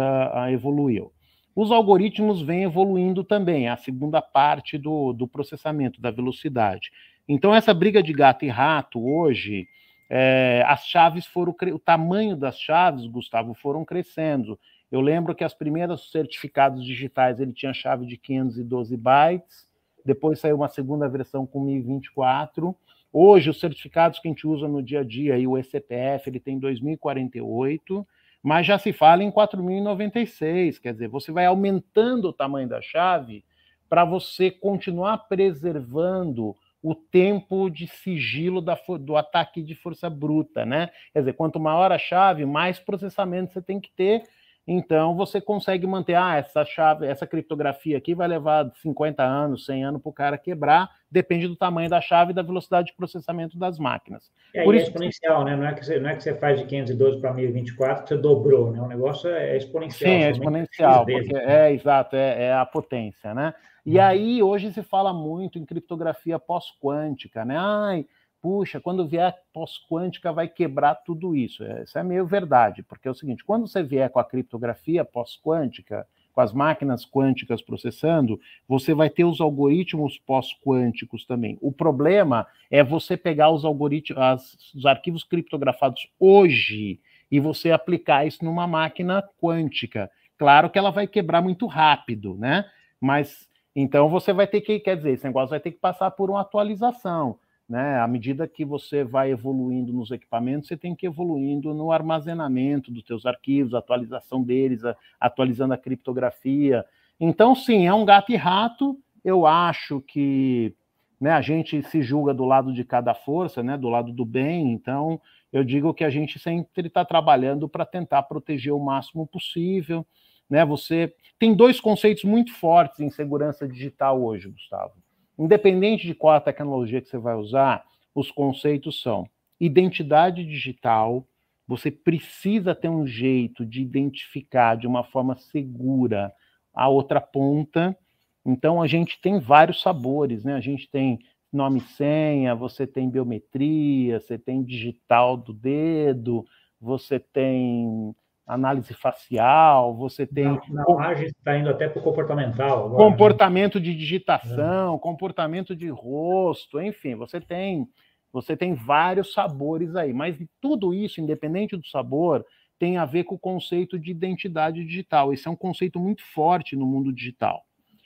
evoluiu. 0.51 1.11
Os 1.57 1.71
algoritmos 1.71 2.43
vêm 2.43 2.65
evoluindo 2.65 3.23
também, 3.23 3.69
a 3.69 3.77
segunda 3.77 4.21
parte 4.21 4.77
do, 4.77 5.13
do 5.13 5.29
processamento, 5.29 6.01
da 6.01 6.11
velocidade. 6.11 6.91
Então, 7.29 7.55
essa 7.55 7.73
briga 7.73 8.03
de 8.03 8.13
gato 8.13 8.45
e 8.45 8.49
rato 8.49 9.03
hoje, 9.03 9.67
é, 10.11 10.63
as 10.67 10.87
chaves 10.87 11.27
foram, 11.27 11.55
o 11.73 11.79
tamanho 11.79 12.37
das 12.37 12.59
chaves, 12.59 13.07
Gustavo, 13.07 13.55
foram 13.55 13.85
crescendo. 13.85 14.59
Eu 14.93 15.01
lembro 15.01 15.35
que 15.35 15.43
as 15.43 15.55
primeiras 15.55 16.11
certificados 16.11 16.85
digitais 16.85 17.41
ele 17.41 17.53
tinha 17.53 17.73
chave 17.73 18.07
de 18.07 18.17
512 18.17 18.97
bytes, 18.97 19.67
depois 20.05 20.39
saiu 20.39 20.57
uma 20.57 20.69
segunda 20.69 21.09
versão 21.09 21.47
com 21.47 21.65
1024. 21.65 22.77
Hoje, 23.11 23.49
os 23.49 23.59
certificados 23.59 24.19
que 24.19 24.29
a 24.29 24.31
gente 24.31 24.47
usa 24.47 24.69
no 24.69 24.83
dia 24.83 25.01
a 25.01 25.05
dia, 25.05 25.39
e 25.39 25.47
o 25.47 25.57
ECPF, 25.57 26.29
ele 26.29 26.39
tem 26.39 26.59
2048, 26.59 28.07
mas 28.43 28.67
já 28.67 28.79
se 28.79 28.93
fala 28.93 29.25
em 29.25 29.31
4096, 29.31 30.79
quer 30.79 30.93
dizer, 30.93 31.09
você 31.09 31.33
vai 31.33 31.47
aumentando 31.47 32.29
o 32.29 32.33
tamanho 32.33 32.69
da 32.69 32.83
chave 32.83 33.43
para 33.89 34.05
você 34.05 34.51
continuar 34.51 35.17
preservando 35.29 36.55
o 36.85 36.95
tempo 36.95 37.71
de 37.71 37.87
sigilo 37.87 38.61
da, 38.61 38.79
do 39.01 39.17
ataque 39.17 39.63
de 39.63 39.75
força 39.75 40.11
bruta, 40.11 40.67
né? 40.67 40.91
Quer 41.15 41.21
dizer, 41.21 41.33
quanto 41.33 41.59
maior 41.59 41.91
a 41.91 41.97
chave, 41.97 42.45
mais 42.45 42.79
processamento 42.79 43.55
você 43.55 43.63
tem 43.63 43.81
que 43.81 43.91
ter 43.91 44.23
então 44.67 45.15
você 45.15 45.41
consegue 45.41 45.87
manter, 45.87 46.15
ah, 46.15 46.37
essa 46.37 46.65
chave, 46.65 47.07
essa 47.07 47.27
criptografia 47.27 47.99
aqui 47.99 48.15
vai 48.15 48.27
levar 48.27 48.71
50 48.77 49.23
anos, 49.23 49.67
100 49.67 49.85
anos 49.85 50.03
para 50.03 50.09
o 50.09 50.13
cara 50.13 50.39
quebrar, 50.39 50.89
depende 51.11 51.47
do 51.47 51.55
tamanho 51.55 51.91
da 51.91 52.01
chave 52.01 52.33
e 52.33 52.35
da 52.35 52.43
velocidade 52.43 52.89
de 52.89 52.97
processamento 52.97 53.59
das 53.59 53.79
máquinas. 53.79 54.33
É, 54.55 54.65
Por 54.65 54.75
é 54.75 54.79
isso 54.79 54.87
exponencial, 54.87 55.45
né? 55.45 55.55
Não 55.55 55.67
é, 55.67 55.75
que 55.75 55.85
você, 55.85 56.01
não 56.01 56.09
é 56.09 56.17
que 56.17 56.23
você 56.23 56.35
faz 56.35 56.59
de 56.59 56.67
512 56.67 57.21
para 57.21 57.35
1024 57.35 58.05
que 58.05 58.09
você 58.09 58.17
dobrou, 58.17 58.73
né? 58.73 58.81
O 58.81 58.89
negócio 58.89 59.29
é 59.29 59.55
exponencial. 59.57 60.11
Sim, 60.11 60.25
é 60.25 60.31
exponencial, 60.31 61.05
porque 61.05 61.37
é 61.37 61.73
exato, 61.73 62.17
é, 62.17 62.45
é 62.45 62.53
a 62.55 62.65
potência, 62.65 63.35
né? 63.35 63.53
E 63.85 63.99
hum. 63.99 64.03
aí 64.03 64.43
hoje 64.43 64.73
se 64.73 64.83
fala 64.83 65.13
muito 65.13 65.59
em 65.59 65.67
criptografia 65.67 66.39
pós-quântica, 66.39 67.45
né? 67.45 67.57
Ai, 67.59 68.07
puxa, 68.45 68.79
quando 68.79 69.09
vier 69.09 69.35
pós-quântica 69.55 70.31
vai 70.31 70.47
quebrar 70.47 70.97
tudo 70.97 71.35
isso. 71.35 71.65
É, 71.65 71.85
isso 71.85 71.99
é 71.99 72.03
meio 72.03 72.27
verdade, 72.27 72.83
porque 72.83 73.09
é 73.09 73.11
o 73.11 73.15
seguinte: 73.15 73.43
quando 73.43 73.67
você 73.67 73.83
vier 73.83 74.11
com 74.11 74.19
a 74.19 74.25
criptografia 74.25 75.03
pós-quântica, 75.03 76.07
com 76.31 76.43
as 76.43 76.53
máquinas 76.53 77.07
quânticas 77.07 77.63
processando, 77.63 78.39
você 78.69 78.93
vai 78.93 79.09
ter 79.09 79.25
os 79.25 79.41
algoritmos 79.41 80.19
pós-quânticos 80.19 81.25
também. 81.25 81.57
O 81.63 81.73
problema 81.73 82.47
é 82.71 82.85
você 82.85 83.17
pegar 83.17 83.49
os 83.51 83.65
algoritmos, 83.65 84.21
as, 84.21 84.75
os 84.75 84.85
arquivos 84.85 85.25
criptografados 85.25 86.07
hoje 86.21 87.01
e 87.31 87.41
você 87.41 87.71
aplicar 87.71 88.27
isso 88.27 88.45
numa 88.45 88.67
máquina 88.67 89.27
quântica. 89.41 90.11
Claro 90.37 90.69
que 90.69 90.79
ela 90.79 90.91
vai 90.91 91.07
quebrar 91.07 91.41
muito 91.41 91.67
rápido, 91.67 92.35
né? 92.35 92.67
Mas 93.01 93.49
então 93.75 94.11
você 94.11 94.35
vai 94.35 94.47
ter 94.47 94.61
que, 94.61 94.81
quer 94.81 94.99
dizer, 94.99 95.13
esse 95.13 95.25
negócio 95.25 95.49
vai 95.49 95.61
ter 95.61 95.71
que 95.71 95.79
passar 95.79 96.11
por 96.11 96.29
uma 96.29 96.43
atualização. 96.43 97.39
Né? 97.69 97.99
À 97.99 98.07
medida 98.07 98.47
que 98.47 98.65
você 98.65 99.03
vai 99.03 99.31
evoluindo 99.31 99.93
nos 99.93 100.11
equipamentos, 100.11 100.69
você 100.69 100.77
tem 100.77 100.95
que 100.95 101.07
ir 101.07 101.09
evoluindo 101.09 101.73
no 101.73 101.91
armazenamento 101.91 102.91
dos 102.91 103.03
teus 103.03 103.25
arquivos, 103.25 103.75
atualização 103.75 104.43
deles, 104.43 104.83
atualizando 105.19 105.73
a 105.73 105.79
criptografia. 105.79 106.85
Então, 107.19 107.55
sim, 107.55 107.87
é 107.87 107.95
um 107.95 108.05
gato 108.05 108.33
e 108.33 108.37
rato. 108.37 108.99
Eu 109.25 109.47
acho 109.47 110.03
que 110.03 110.75
né, 111.19 111.31
a 111.31 111.41
gente 111.41 111.83
se 111.85 112.03
julga 112.03 112.35
do 112.35 112.45
lado 112.45 112.73
de 112.73 112.85
cada 112.85 113.15
força, 113.15 113.63
né, 113.63 113.79
do 113.79 113.89
lado 113.89 114.13
do 114.13 114.27
bem. 114.27 114.73
Então, 114.73 115.19
eu 115.51 115.65
digo 115.65 115.95
que 115.95 116.05
a 116.05 116.11
gente 116.11 116.39
sempre 116.39 116.89
está 116.89 117.05
trabalhando 117.05 117.67
para 117.69 117.87
tentar 117.87 118.25
proteger 118.25 118.75
o 118.75 118.79
máximo 118.79 119.27
possível. 119.27 120.07
Né? 120.51 120.65
Você 120.67 121.15
tem 121.39 121.55
dois 121.55 121.81
conceitos 121.81 122.25
muito 122.25 122.53
fortes 122.53 123.01
em 123.01 123.09
segurança 123.09 123.67
digital 123.67 124.23
hoje, 124.23 124.51
Gustavo. 124.51 125.04
Independente 125.39 126.07
de 126.07 126.15
qual 126.15 126.35
a 126.35 126.41
tecnologia 126.41 127.01
que 127.01 127.09
você 127.09 127.19
vai 127.19 127.35
usar, 127.35 127.85
os 128.15 128.31
conceitos 128.31 129.03
são 129.03 129.29
identidade 129.59 130.45
digital, 130.45 131.27
você 131.67 131.91
precisa 131.91 132.75
ter 132.75 132.89
um 132.89 133.07
jeito 133.07 133.65
de 133.65 133.83
identificar 133.83 134.77
de 134.77 134.87
uma 134.87 135.03
forma 135.03 135.37
segura 135.37 136.33
a 136.73 136.89
outra 136.89 137.21
ponta. 137.21 137.97
Então 138.45 138.83
a 138.83 138.87
gente 138.87 139.21
tem 139.21 139.41
vários 139.41 139.81
sabores, 139.81 140.45
né? 140.45 140.55
A 140.55 140.61
gente 140.61 140.89
tem 140.89 141.19
nome 141.53 141.79
e 141.79 141.83
senha, 141.83 142.55
você 142.55 142.87
tem 142.87 143.09
biometria, 143.09 144.21
você 144.21 144.37
tem 144.37 144.63
digital 144.63 145.37
do 145.37 145.53
dedo, 145.53 146.45
você 146.81 147.19
tem 147.19 148.15
análise 148.47 148.93
facial, 148.95 149.95
você 149.97 150.27
tem. 150.27 150.61
Na, 150.69 150.85
na 150.85 151.13
está 151.13 151.59
indo 151.59 151.71
até 151.71 151.89
para 151.89 152.01
o 152.01 152.03
comportamental. 152.03 152.87
Agora, 152.87 153.05
né? 153.05 153.11
comportamento 153.11 153.79
né? 153.79 153.85
de 153.85 153.95
digitação, 153.95 154.97
é. 154.97 154.99
comportamento 154.99 155.75
de 155.75 155.89
rosto, 155.89 156.81
enfim, 156.81 157.15
você 157.15 157.41
tem. 157.41 157.89
Você 158.33 158.57
tem 158.57 158.75
vários 158.75 159.33
sabores 159.33 159.95
aí, 159.95 160.13
mas 160.13 160.37
tudo 160.61 160.93
isso, 160.93 161.21
independente 161.21 161.77
do 161.77 161.87
sabor, 161.87 162.45
tem 162.81 162.97
a 162.97 163.05
ver 163.05 163.23
com 163.23 163.37
o 163.37 163.39
conceito 163.39 163.97
de 163.97 164.11
identidade 164.11 164.85
digital. 164.85 165.33
Esse 165.33 165.47
é 165.47 165.51
um 165.51 165.57
conceito 165.57 166.01
muito 166.01 166.25
forte 166.25 166.75
no 166.75 166.85
mundo 166.85 167.13
digital. 167.13 167.63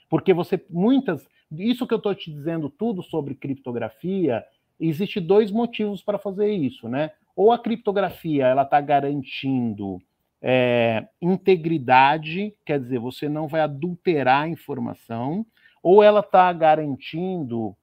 Porque 0.07 0.31
você, 0.31 0.63
muitas. 0.69 1.27
Isso 1.51 1.87
que 1.87 1.93
eu 1.95 1.97
estou 1.97 2.13
te 2.13 2.31
dizendo 2.31 2.69
tudo 2.69 3.01
sobre 3.01 3.33
criptografia, 3.33 4.43
existe 4.79 5.19
dois 5.19 5.49
motivos 5.49 6.03
para 6.03 6.19
fazer 6.19 6.51
isso, 6.51 6.87
né? 6.87 7.11
ou 7.39 7.53
a 7.53 7.57
criptografia 7.57 8.47
ela 8.47 8.63
está 8.63 8.81
garantindo 8.81 10.01
é, 10.41 11.07
integridade, 11.21 12.53
quer 12.65 12.79
dizer, 12.79 12.99
você 12.99 13.27
não 13.27 13.47
vai 13.47 13.61
adulterar 13.61 14.43
a 14.43 14.47
informação, 14.47 15.45
ou 15.83 16.01
ela 16.03 16.21
está 16.21 16.51
garantindo 16.53 17.75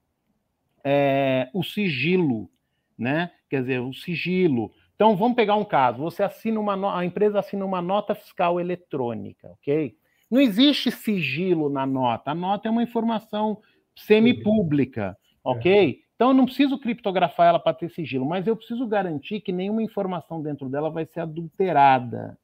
é, 0.85 1.49
o 1.53 1.63
sigilo, 1.63 2.51
né? 2.99 3.31
Quer 3.49 3.63
dizer, 3.63 3.81
o 3.81 3.93
sigilo. 3.93 4.73
Então, 4.95 5.17
vamos 5.17 5.37
pegar 5.37 5.57
um 5.57 5.65
caso. 5.65 5.99
Você 5.99 6.23
assina 6.23 6.59
uma 6.59 6.99
a 6.99 7.05
empresa 7.05 7.39
assina 7.39 7.65
uma 7.65 7.83
nota 7.83 8.15
fiscal 8.15 8.59
eletrônica, 8.61 9.49
ok? 9.51 9.95
Não 10.31 10.41
existe 10.41 10.91
sigilo 10.91 11.69
na 11.69 11.87
nota. 11.87 12.31
A 12.31 12.35
nota 12.35 12.69
é 12.69 12.71
uma 12.71 12.83
informação 12.83 13.61
semipública, 13.95 15.17
ok? 15.45 16.01
Então, 16.15 16.29
eu 16.29 16.35
não 16.35 16.47
preciso 16.47 16.79
criptografar 16.79 17.49
ela 17.49 17.59
para 17.59 17.75
ter 17.75 17.91
sigilo, 17.91 18.27
mas 18.27 18.47
eu 18.47 18.57
preciso 18.57 18.87
garantir 18.87 19.41
que 19.41 19.53
nenhuma 19.53 19.83
informação 19.83 20.43
dentro 20.43 20.69
dela 20.69 20.91
vai 20.91 21.05
ser 21.05 21.21
adulterada, 21.21 22.39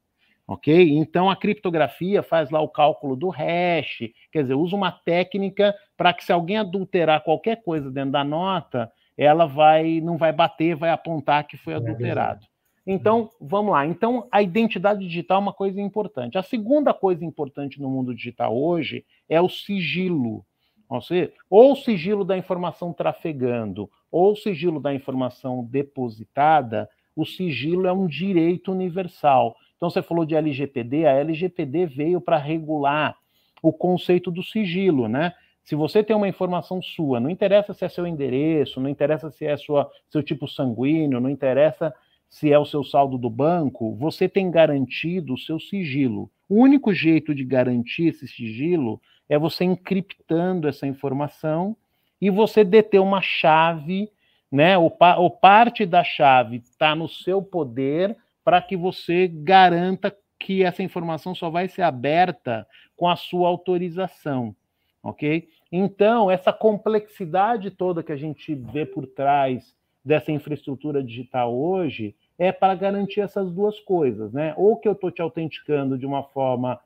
ok? 0.47 0.97
Então 0.97 1.29
a 1.29 1.35
criptografia 1.35 2.21
faz 2.21 2.49
lá 2.49 2.61
o 2.61 2.69
cálculo 2.69 3.15
do 3.15 3.29
hash, 3.29 4.09
quer 4.31 4.43
dizer, 4.43 4.55
usa 4.55 4.75
uma 4.75 4.91
técnica 4.91 5.73
para 5.97 6.13
que 6.13 6.23
se 6.23 6.31
alguém 6.31 6.57
adulterar 6.57 7.23
qualquer 7.23 7.63
coisa 7.63 7.89
dentro 7.91 8.11
da 8.11 8.23
nota, 8.23 8.91
ela 9.17 9.45
vai 9.45 10.01
não 10.01 10.17
vai 10.17 10.31
bater, 10.31 10.75
vai 10.75 10.89
apontar 10.89 11.47
que 11.47 11.57
foi 11.57 11.73
adulterado. 11.73 12.45
Então, 12.85 13.29
vamos 13.39 13.71
lá. 13.71 13.87
Então, 13.87 14.27
a 14.29 14.41
identidade 14.41 14.99
digital 14.99 15.37
é 15.37 15.41
uma 15.41 15.53
coisa 15.53 15.79
importante. 15.79 16.37
A 16.37 16.43
segunda 16.43 16.93
coisa 16.93 17.23
importante 17.23 17.81
no 17.81 17.89
mundo 17.89 18.13
digital 18.13 18.57
hoje 18.57 19.05
é 19.29 19.39
o 19.39 19.47
sigilo. 19.47 20.45
Ou, 20.89 21.01
seja, 21.01 21.31
ou 21.49 21.71
o 21.71 21.75
sigilo 21.75 22.25
da 22.25 22.37
informação 22.37 22.91
trafegando, 22.91 23.89
ou 24.11 24.33
o 24.33 24.35
sigilo 24.35 24.81
da 24.81 24.93
informação 24.93 25.63
depositada, 25.63 26.89
o 27.15 27.25
sigilo 27.25 27.87
é 27.87 27.93
um 27.93 28.05
direito 28.05 28.71
universal. 28.71 29.55
Então, 29.83 29.89
você 29.89 30.01
falou 30.01 30.23
de 30.23 30.33
LGPD, 30.33 31.05
a 31.05 31.11
LGPD 31.11 31.87
veio 31.87 32.21
para 32.21 32.37
regular 32.37 33.17
o 33.61 33.73
conceito 33.73 34.31
do 34.31 34.41
sigilo, 34.41 35.09
né? 35.09 35.33
Se 35.61 35.75
você 35.75 36.01
tem 36.01 36.15
uma 36.15 36.29
informação 36.29 36.81
sua, 36.81 37.19
não 37.19 37.29
interessa 37.29 37.73
se 37.73 37.83
é 37.83 37.89
seu 37.89 38.07
endereço, 38.07 38.79
não 38.79 38.89
interessa 38.89 39.29
se 39.29 39.45
é 39.45 39.57
sua, 39.57 39.91
seu 40.09 40.23
tipo 40.23 40.47
sanguíneo, 40.47 41.19
não 41.19 41.29
interessa 41.29 41.93
se 42.29 42.49
é 42.49 42.57
o 42.57 42.63
seu 42.63 42.81
saldo 42.81 43.17
do 43.17 43.29
banco, 43.29 43.93
você 43.95 44.29
tem 44.29 44.49
garantido 44.49 45.33
o 45.33 45.37
seu 45.37 45.59
sigilo. 45.59 46.31
O 46.47 46.61
único 46.61 46.93
jeito 46.93 47.35
de 47.35 47.43
garantir 47.43 48.07
esse 48.07 48.25
sigilo 48.25 49.01
é 49.27 49.37
você 49.37 49.65
encriptando 49.65 50.65
essa 50.65 50.87
informação 50.87 51.75
e 52.21 52.29
você 52.29 52.63
deter 52.63 53.01
uma 53.01 53.21
chave, 53.21 54.09
né? 54.49 54.77
Ou, 54.77 54.97
ou 55.17 55.29
parte 55.29 55.85
da 55.85 56.05
chave 56.05 56.55
está 56.63 56.95
no 56.95 57.09
seu 57.09 57.41
poder 57.41 58.15
para 58.43 58.61
que 58.61 58.75
você 58.75 59.27
garanta 59.27 60.15
que 60.39 60.63
essa 60.63 60.83
informação 60.83 61.33
só 61.33 61.49
vai 61.49 61.67
ser 61.67 61.83
aberta 61.83 62.67
com 62.95 63.07
a 63.07 63.15
sua 63.15 63.47
autorização, 63.47 64.55
ok? 65.01 65.47
Então, 65.71 66.29
essa 66.29 66.51
complexidade 66.51 67.71
toda 67.71 68.03
que 68.03 68.11
a 68.11 68.17
gente 68.17 68.53
vê 68.53 68.85
por 68.85 69.07
trás 69.07 69.75
dessa 70.03 70.31
infraestrutura 70.31 71.01
digital 71.01 71.55
hoje 71.55 72.15
é 72.37 72.51
para 72.51 72.75
garantir 72.75 73.21
essas 73.21 73.51
duas 73.51 73.79
coisas, 73.79 74.33
né? 74.33 74.53
Ou 74.57 74.77
que 74.77 74.87
eu 74.87 74.91
estou 74.91 75.09
te 75.09 75.21
autenticando 75.21 75.97
de 75.97 76.05
uma 76.05 76.23
forma 76.23 76.79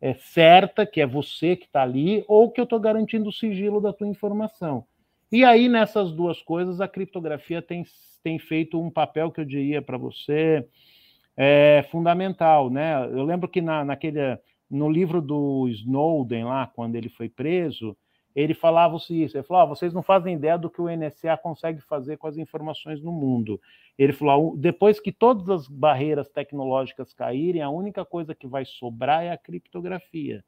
é, 0.00 0.14
certa, 0.14 0.86
que 0.86 1.00
é 1.00 1.06
você 1.06 1.54
que 1.54 1.66
está 1.66 1.82
ali, 1.82 2.24
ou 2.26 2.50
que 2.50 2.60
eu 2.60 2.64
estou 2.64 2.80
garantindo 2.80 3.28
o 3.28 3.32
sigilo 3.32 3.80
da 3.80 3.92
tua 3.92 4.08
informação. 4.08 4.84
E 5.30 5.44
aí, 5.44 5.68
nessas 5.68 6.12
duas 6.12 6.42
coisas, 6.42 6.80
a 6.80 6.88
criptografia 6.88 7.62
tem, 7.62 7.84
tem 8.22 8.38
feito 8.38 8.80
um 8.80 8.90
papel 8.90 9.30
que 9.30 9.40
eu 9.40 9.44
diria 9.44 9.80
para 9.80 9.96
você 9.96 10.66
é 11.36 11.86
fundamental, 11.90 12.70
né? 12.70 13.04
Eu 13.04 13.24
lembro 13.24 13.48
que 13.48 13.60
na, 13.60 13.84
naquele, 13.84 14.38
no 14.70 14.90
livro 14.90 15.20
do 15.20 15.68
Snowden 15.68 16.44
lá, 16.44 16.66
quando 16.66 16.96
ele 16.96 17.08
foi 17.08 17.28
preso, 17.28 17.96
ele 18.34 18.54
falava 18.54 18.96
isso, 18.96 19.36
ele 19.36 19.42
falou, 19.42 19.64
oh, 19.64 19.68
vocês 19.68 19.92
não 19.92 20.02
fazem 20.02 20.34
ideia 20.34 20.56
do 20.56 20.70
que 20.70 20.80
o 20.80 20.88
NSA 20.88 21.36
consegue 21.36 21.80
fazer 21.82 22.16
com 22.16 22.26
as 22.26 22.38
informações 22.38 23.02
no 23.02 23.12
mundo. 23.12 23.60
Ele 23.98 24.12
falou, 24.12 24.56
depois 24.56 24.98
que 24.98 25.12
todas 25.12 25.48
as 25.50 25.68
barreiras 25.68 26.30
tecnológicas 26.30 27.12
caírem, 27.12 27.60
a 27.60 27.68
única 27.68 28.04
coisa 28.04 28.34
que 28.34 28.46
vai 28.46 28.64
sobrar 28.64 29.22
é 29.22 29.30
a 29.30 29.38
criptografia. 29.38 30.42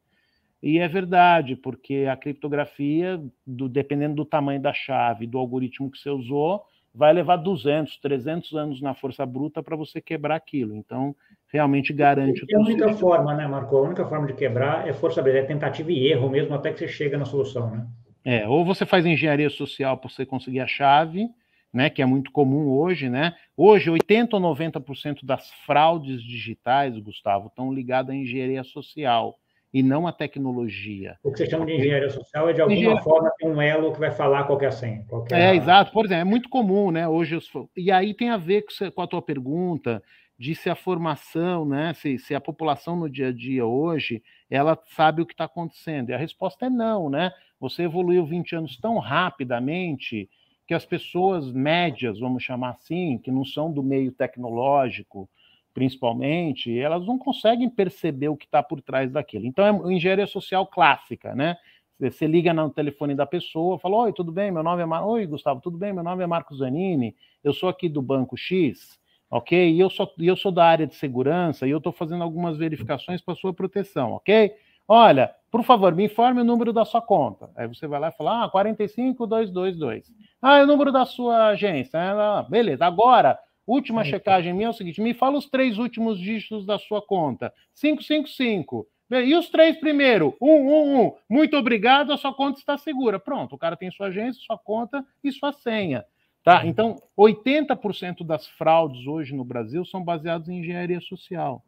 E 0.63 0.79
é 0.79 0.89
verdade, 0.89 1.57
porque 1.57 2.07
a 2.11 2.17
criptografia, 2.17 3.23
do, 3.47 3.69
dependendo 3.69 4.15
do 4.15 4.25
tamanho 4.25 4.63
da 4.63 4.73
chave, 4.73 5.27
do 5.27 5.37
algoritmo 5.37 5.91
que 5.91 5.99
você 5.99 6.09
usou, 6.09 6.65
vai 6.95 7.13
levar 7.13 7.37
200, 7.37 7.99
300 7.99 8.55
anos 8.55 8.81
na 8.81 8.95
força 8.95 9.27
bruta 9.27 9.63
para 9.63 9.75
você 9.75 10.01
quebrar 10.01 10.37
aquilo. 10.37 10.77
Então, 10.77 11.15
realmente 11.49 11.93
garante. 11.93 12.45
E 12.49 12.55
a 12.55 12.61
única 12.61 12.93
forma, 12.95 13.35
né, 13.35 13.47
Marco? 13.47 13.77
A 13.77 13.83
única 13.83 14.07
forma 14.07 14.27
de 14.27 14.35
quebrar 14.35 14.87
é 14.89 14.93
força 14.93 15.21
bruta, 15.21 15.39
é 15.39 15.43
tentativa 15.43 15.91
e 15.91 16.07
erro 16.07 16.31
mesmo 16.31 16.55
até 16.55 16.73
que 16.73 16.79
você 16.79 16.89
chega 16.89 17.19
na 17.19 17.25
solução, 17.25 17.71
né? 17.71 17.87
É, 18.25 18.49
ou 18.49 18.65
você 18.65 18.87
faz 18.87 19.05
engenharia 19.05 19.51
social 19.51 19.99
para 19.99 20.09
você 20.09 20.25
conseguir 20.25 20.61
a 20.61 20.67
chave, 20.67 21.29
né, 21.71 21.91
que 21.91 22.01
é 22.01 22.07
muito 22.07 22.31
comum 22.31 22.69
hoje, 22.69 23.11
né? 23.11 23.35
Hoje, 23.57 23.91
80 23.91 24.37
ou 24.37 24.43
90% 24.43 25.27
das 25.27 25.51
fraudes 25.67 26.23
digitais, 26.23 26.97
Gustavo, 26.99 27.49
estão 27.49 27.73
ligadas 27.73 28.15
à 28.15 28.17
engenharia 28.17 28.63
social 28.65 29.37
e 29.75 29.83
não 29.83 30.07
a 30.07 30.13
tecnologia. 30.13 31.19
O 31.21 31.33
que 31.33 31.39
você 31.39 31.51
chama 31.51 31.67
de 31.67 31.73
engenharia 31.73 32.09
social 32.09 32.49
é 32.49 32.53
de 32.53 32.61
alguma 32.61 32.79
engenharia... 32.79 33.03
forma 33.03 33.33
ter 33.37 33.49
um 33.49 33.61
elo 33.61 33.93
que 33.93 33.99
vai 33.99 34.13
falar 34.13 34.45
qual 34.45 34.57
a 34.65 34.71
senha. 34.71 35.05
É, 35.33 35.47
é, 35.47 35.57
exato. 35.57 35.91
Por 35.91 36.05
exemplo, 36.05 36.21
é 36.21 36.25
muito 36.25 36.49
comum, 36.49 36.93
né? 36.93 37.09
Hoje, 37.09 37.37
e 37.77 37.91
aí 37.91 38.15
tem 38.15 38.31
a 38.31 38.37
ver 38.37 38.65
com 38.95 39.03
a 39.03 39.07
tua 39.09 39.21
pergunta 39.21 40.01
de 40.39 40.55
se 40.55 40.71
a 40.71 40.77
formação, 40.77 41.67
né? 41.67 41.93
Se, 41.95 42.17
se 42.21 42.37
a 42.37 42.41
população 42.41 42.95
no 42.95 43.11
dia 43.11 43.29
a 43.29 43.33
dia 43.33 43.67
hoje, 43.67 44.23
ela 44.49 44.79
sabe 44.95 45.23
o 45.23 45.27
que 45.27 45.35
está 45.35 45.45
acontecendo. 45.45 46.11
E 46.11 46.15
a 46.15 46.19
resposta 46.19 46.67
é 46.67 46.71
não, 46.71 47.11
né? 47.11 47.33
Você 47.59 47.83
evoluiu 47.83 48.25
20 48.25 48.55
anos 48.55 48.77
tão 48.77 48.99
rapidamente 48.99 50.31
que 50.69 50.75
as 50.75 50.87
pessoas 50.87 51.51
médias, 51.51 52.21
vamos 52.21 52.45
chamar 52.45 52.71
assim, 52.71 53.19
que 53.19 53.31
não 53.33 53.45
são 53.45 53.73
do 53.73 53.83
meio 53.83 54.13
tecnológico, 54.13 55.29
principalmente, 55.75 56.79
elas 56.79 57.05
não 57.05 57.19
conseguem 57.19 57.69
perceber 57.69 58.29
o 58.29 58.37
que 58.37 58.47
está 58.47 58.63
por 58.63 58.81
trás 58.81 59.11
daquilo. 59.11 59.45
Então, 59.45 59.91
é 59.91 59.93
engenharia 59.93 60.27
social 60.27 60.67
clássica, 60.67 61.35
né? 61.35 61.57
Você 61.99 62.27
liga 62.27 62.55
no 62.55 62.71
telefone 62.71 63.15
da 63.15 63.27
pessoa, 63.27 63.79
fala: 63.79 63.97
Oi, 64.05 64.13
tudo 64.13 64.33
bem? 64.33 64.51
Meu 64.51 64.63
nome 64.63 64.83
é 64.83 64.87
Mar... 64.87 65.07
Oi, 65.07 65.27
Gustavo, 65.27 65.61
tudo 65.61 65.77
bem? 65.77 65.93
Meu 65.93 66.03
nome 66.03 66.23
é 66.23 66.27
Marcos 66.27 66.59
Zanini, 66.59 67.15
eu 67.43 67.53
sou 67.53 67.69
aqui 67.69 67.89
do 67.89 68.01
Banco 68.01 68.37
X, 68.37 68.99
ok? 69.31 69.73
E 69.73 69.79
eu 69.79 69.91
sou, 69.91 70.11
eu 70.19 70.37
sou 70.37 70.51
da 70.51 70.65
área 70.65 70.87
de 70.87 70.95
segurança 70.95 71.67
e 71.67 71.71
eu 71.71 71.79
estou 71.79 71.93
fazendo 71.93 72.23
algumas 72.23 72.57
verificações 72.57 73.21
para 73.21 73.35
sua 73.35 73.53
proteção, 73.53 74.13
ok? 74.13 74.53
Olha, 74.87 75.35
por 75.51 75.63
favor, 75.63 75.95
me 75.95 76.05
informe 76.05 76.41
o 76.41 76.45
número 76.45 76.73
da 76.73 76.85
sua 76.85 77.01
conta. 77.01 77.51
Aí 77.57 77.67
você 77.67 77.87
vai 77.87 77.99
lá 77.99 78.09
e 78.09 78.13
fala: 78.13 78.45
Ah, 78.45 78.49
45222. 78.51 80.13
Ah, 80.43 80.59
é 80.59 80.65
o 80.65 80.67
número 80.67 80.93
da 80.93 81.05
sua 81.05 81.49
agência. 81.49 81.99
Ah, 81.99 82.43
beleza, 82.43 82.85
agora 82.85 83.39
Última 83.67 84.03
é, 84.03 84.05
checagem 84.05 84.53
minha 84.53 84.67
é 84.67 84.71
o 84.71 84.75
seguinte: 84.75 85.01
me 85.01 85.15
fala 85.15 85.39
os 85.39 85.49
três 85.49 85.79
últimos 85.79 86.19
dígitos 86.19 86.67
da 86.67 86.79
sua 86.79 87.01
conta. 87.01 87.53
555. 87.75 88.87
E 89.11 89.35
os 89.35 89.49
três 89.49 89.77
primeiro? 89.77 90.37
Um, 90.41 90.53
um, 90.53 91.01
um. 91.01 91.13
Muito 91.29 91.57
obrigado, 91.57 92.13
a 92.13 92.17
sua 92.17 92.35
conta 92.35 92.59
está 92.59 92.77
segura. 92.77 93.19
Pronto, 93.19 93.55
o 93.55 93.59
cara 93.59 93.77
tem 93.77 93.91
sua 93.91 94.07
agência, 94.07 94.43
sua 94.45 94.59
conta 94.59 95.05
e 95.23 95.31
sua 95.31 95.53
senha. 95.53 96.05
Tá? 96.43 96.63
Uhum. 96.63 96.69
Então, 96.69 96.97
80% 97.19 98.25
das 98.25 98.47
fraudes 98.47 99.07
hoje 99.07 99.35
no 99.35 99.45
Brasil 99.45 99.85
são 99.85 100.03
baseadas 100.03 100.49
em 100.49 100.61
engenharia 100.61 101.01
social. 101.01 101.65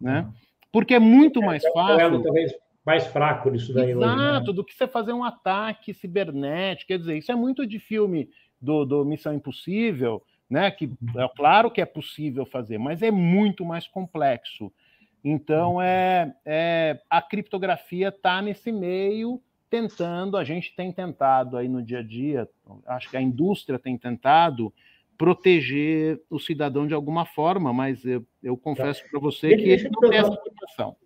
Né? 0.00 0.20
Uhum. 0.20 0.32
Porque 0.72 0.94
é 0.94 0.98
muito 0.98 1.40
mais 1.40 1.64
é, 1.64 1.72
fácil. 1.72 2.22
talvez 2.22 2.54
mais 2.84 3.06
fraco 3.08 3.50
disso 3.50 3.74
daí 3.74 3.90
Exato, 3.90 4.06
hoje, 4.06 4.46
né? 4.46 4.52
do 4.52 4.64
que 4.64 4.72
você 4.72 4.86
fazer 4.86 5.12
um 5.12 5.24
ataque 5.24 5.92
cibernético. 5.92 6.88
Quer 6.88 6.98
dizer, 6.98 7.18
isso 7.18 7.32
é 7.32 7.34
muito 7.34 7.66
de 7.66 7.80
filme 7.80 8.30
do, 8.60 8.84
do 8.84 9.04
Missão 9.04 9.34
Impossível 9.34 10.22
né? 10.48 10.70
Que 10.70 10.90
é 11.16 11.28
claro 11.36 11.70
que 11.70 11.80
é 11.80 11.86
possível 11.86 12.46
fazer, 12.46 12.78
mas 12.78 13.02
é 13.02 13.10
muito 13.10 13.64
mais 13.64 13.86
complexo. 13.86 14.72
Então 15.24 15.80
é, 15.82 16.34
é 16.44 17.00
a 17.10 17.20
criptografia 17.20 18.08
está 18.08 18.40
nesse 18.40 18.70
meio 18.70 19.40
tentando, 19.68 20.36
a 20.36 20.44
gente 20.44 20.74
tem 20.76 20.92
tentado 20.92 21.56
aí 21.56 21.68
no 21.68 21.82
dia 21.82 21.98
a 21.98 22.02
dia, 22.02 22.48
acho 22.86 23.10
que 23.10 23.16
a 23.16 23.20
indústria 23.20 23.78
tem 23.78 23.98
tentado 23.98 24.72
proteger 25.18 26.20
o 26.30 26.38
cidadão 26.38 26.86
de 26.86 26.94
alguma 26.94 27.24
forma, 27.24 27.72
mas 27.72 28.04
eu, 28.04 28.24
eu 28.42 28.56
confesso 28.56 29.02
para 29.10 29.18
você 29.18 29.48
que 29.56 29.62
ele 29.62 29.90
não 29.90 30.10
tem 30.10 30.18
essa 30.18 30.36
proteção. 30.36 30.96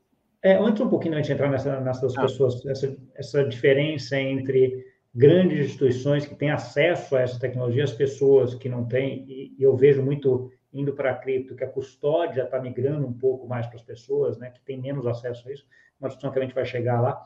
É, 0.43 0.57
antes 0.57 0.83
um 0.83 0.89
pouquinho 0.89 1.15
antes 1.15 1.27
de 1.27 1.33
entrar 1.33 1.51
nessa, 1.51 1.81
nessas 1.81 2.17
ah. 2.17 2.23
pessoas, 2.23 2.65
essa, 2.67 2.97
essa 3.15 3.45
diferença 3.45 4.21
entre 4.21 4.85
grandes 5.15 5.67
instituições 5.67 6.25
que 6.25 6.35
têm 6.35 6.51
acesso 6.51 7.17
a 7.17 7.21
essa 7.21 7.39
tecnologia, 7.39 7.85
as 7.85 7.93
pessoas 7.93 8.55
que 8.55 8.69
não 8.69 8.85
têm, 8.85 9.25
e, 9.29 9.57
eu 9.59 9.77
vejo 9.77 10.03
muito 10.03 10.51
indo 10.73 10.93
para 10.93 11.11
a 11.11 11.15
cripto, 11.15 11.57
que 11.57 11.65
a 11.65 11.69
custódia 11.69 12.43
está 12.43 12.61
migrando 12.61 13.07
um 13.07 13.13
pouco 13.13 13.47
mais 13.49 13.67
para 13.67 13.77
as 13.77 13.83
pessoas, 13.83 14.39
né, 14.39 14.51
que 14.51 14.61
têm 14.61 14.81
menos 14.81 15.07
acesso 15.07 15.49
a 15.49 15.53
isso, 15.53 15.67
uma 16.01 16.09
discussão 16.09 16.31
que 16.31 16.39
a 16.39 16.43
gente 16.43 16.55
vai 16.55 16.65
chegar 16.65 17.01
lá. 17.01 17.21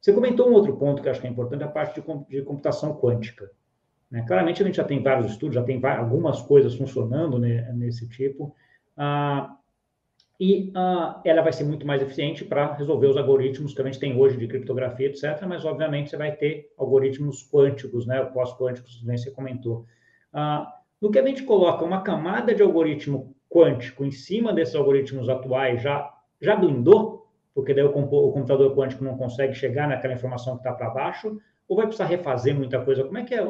Você 0.00 0.12
comentou 0.12 0.48
um 0.48 0.52
outro 0.52 0.76
ponto 0.76 1.02
que 1.02 1.08
eu 1.08 1.12
acho 1.12 1.20
que 1.20 1.26
é 1.26 1.30
importante, 1.30 1.64
a 1.64 1.68
parte 1.68 2.00
de, 2.28 2.42
computação 2.42 2.94
quântica. 2.94 3.50
Né? 4.10 4.22
Claramente, 4.26 4.62
a 4.62 4.66
gente 4.66 4.76
já 4.76 4.84
tem 4.84 5.02
vários 5.02 5.30
estudos, 5.30 5.54
já 5.54 5.62
tem 5.62 5.80
algumas 5.84 6.42
coisas 6.42 6.74
funcionando 6.74 7.38
né, 7.38 7.70
nesse 7.72 8.08
tipo, 8.08 8.54
ah, 8.96 9.56
e 10.40 10.72
ah, 10.74 11.20
ela 11.22 11.42
vai 11.42 11.52
ser 11.52 11.64
muito 11.64 11.86
mais 11.86 12.00
eficiente 12.00 12.46
para 12.46 12.72
resolver 12.72 13.08
os 13.08 13.16
algoritmos 13.18 13.74
que 13.74 13.82
a 13.82 13.84
gente 13.84 13.98
tem 13.98 14.18
hoje 14.18 14.38
de 14.38 14.48
criptografia, 14.48 15.08
etc., 15.08 15.44
mas, 15.46 15.66
obviamente, 15.66 16.08
você 16.08 16.16
vai 16.16 16.32
ter 16.32 16.72
algoritmos 16.78 17.46
quânticos, 17.52 18.06
né, 18.06 18.24
pós-quânticos, 18.24 18.96
que 18.96 19.04
você 19.04 19.30
comentou. 19.30 19.84
Ah, 20.32 20.66
no 20.98 21.10
que 21.10 21.18
a 21.18 21.26
gente 21.26 21.42
coloca 21.42 21.84
uma 21.84 22.00
camada 22.00 22.54
de 22.54 22.62
algoritmo 22.62 23.36
quântico 23.50 24.02
em 24.02 24.10
cima 24.10 24.50
desses 24.54 24.74
algoritmos 24.74 25.28
atuais, 25.28 25.82
já, 25.82 26.10
já 26.40 26.56
blindou, 26.56 27.26
porque 27.54 27.74
daí 27.74 27.84
o, 27.84 27.90
o 27.90 28.32
computador 28.32 28.74
quântico 28.74 29.04
não 29.04 29.18
consegue 29.18 29.52
chegar 29.52 29.86
naquela 29.86 30.14
informação 30.14 30.54
que 30.54 30.60
está 30.60 30.72
para 30.72 30.88
baixo, 30.88 31.38
ou 31.68 31.76
vai 31.76 31.84
precisar 31.84 32.06
refazer 32.06 32.54
muita 32.54 32.82
coisa? 32.82 33.04
Como 33.04 33.18
é 33.18 33.24
que 33.24 33.34
é 33.34 33.46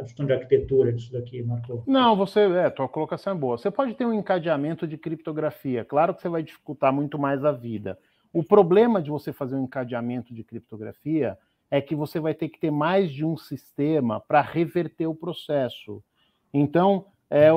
a 0.00 0.04
questão 0.04 0.26
de 0.26 0.32
arquitetura 0.32 0.92
disso 0.92 1.12
daqui, 1.12 1.42
Marco? 1.42 1.84
Não, 1.86 2.16
você, 2.16 2.40
é, 2.40 2.70
tua 2.70 2.88
colocação 2.88 3.34
é 3.34 3.36
boa. 3.36 3.58
Você 3.58 3.70
pode 3.70 3.94
ter 3.94 4.06
um 4.06 4.14
encadeamento 4.14 4.86
de 4.86 4.96
criptografia. 4.96 5.84
Claro 5.84 6.14
que 6.14 6.22
você 6.22 6.28
vai 6.28 6.42
dificultar 6.42 6.92
muito 6.92 7.18
mais 7.18 7.44
a 7.44 7.52
vida. 7.52 7.98
O 8.32 8.42
problema 8.42 9.02
de 9.02 9.10
você 9.10 9.32
fazer 9.32 9.56
um 9.56 9.64
encadeamento 9.64 10.34
de 10.34 10.44
criptografia 10.44 11.36
é 11.70 11.80
que 11.80 11.94
você 11.94 12.18
vai 12.18 12.34
ter 12.34 12.48
que 12.48 12.58
ter 12.58 12.70
mais 12.70 13.12
de 13.12 13.24
um 13.24 13.36
sistema 13.36 14.20
para 14.20 14.40
reverter 14.40 15.06
o 15.06 15.14
processo. 15.14 16.02
Então, 16.52 17.06
é, 17.30 17.48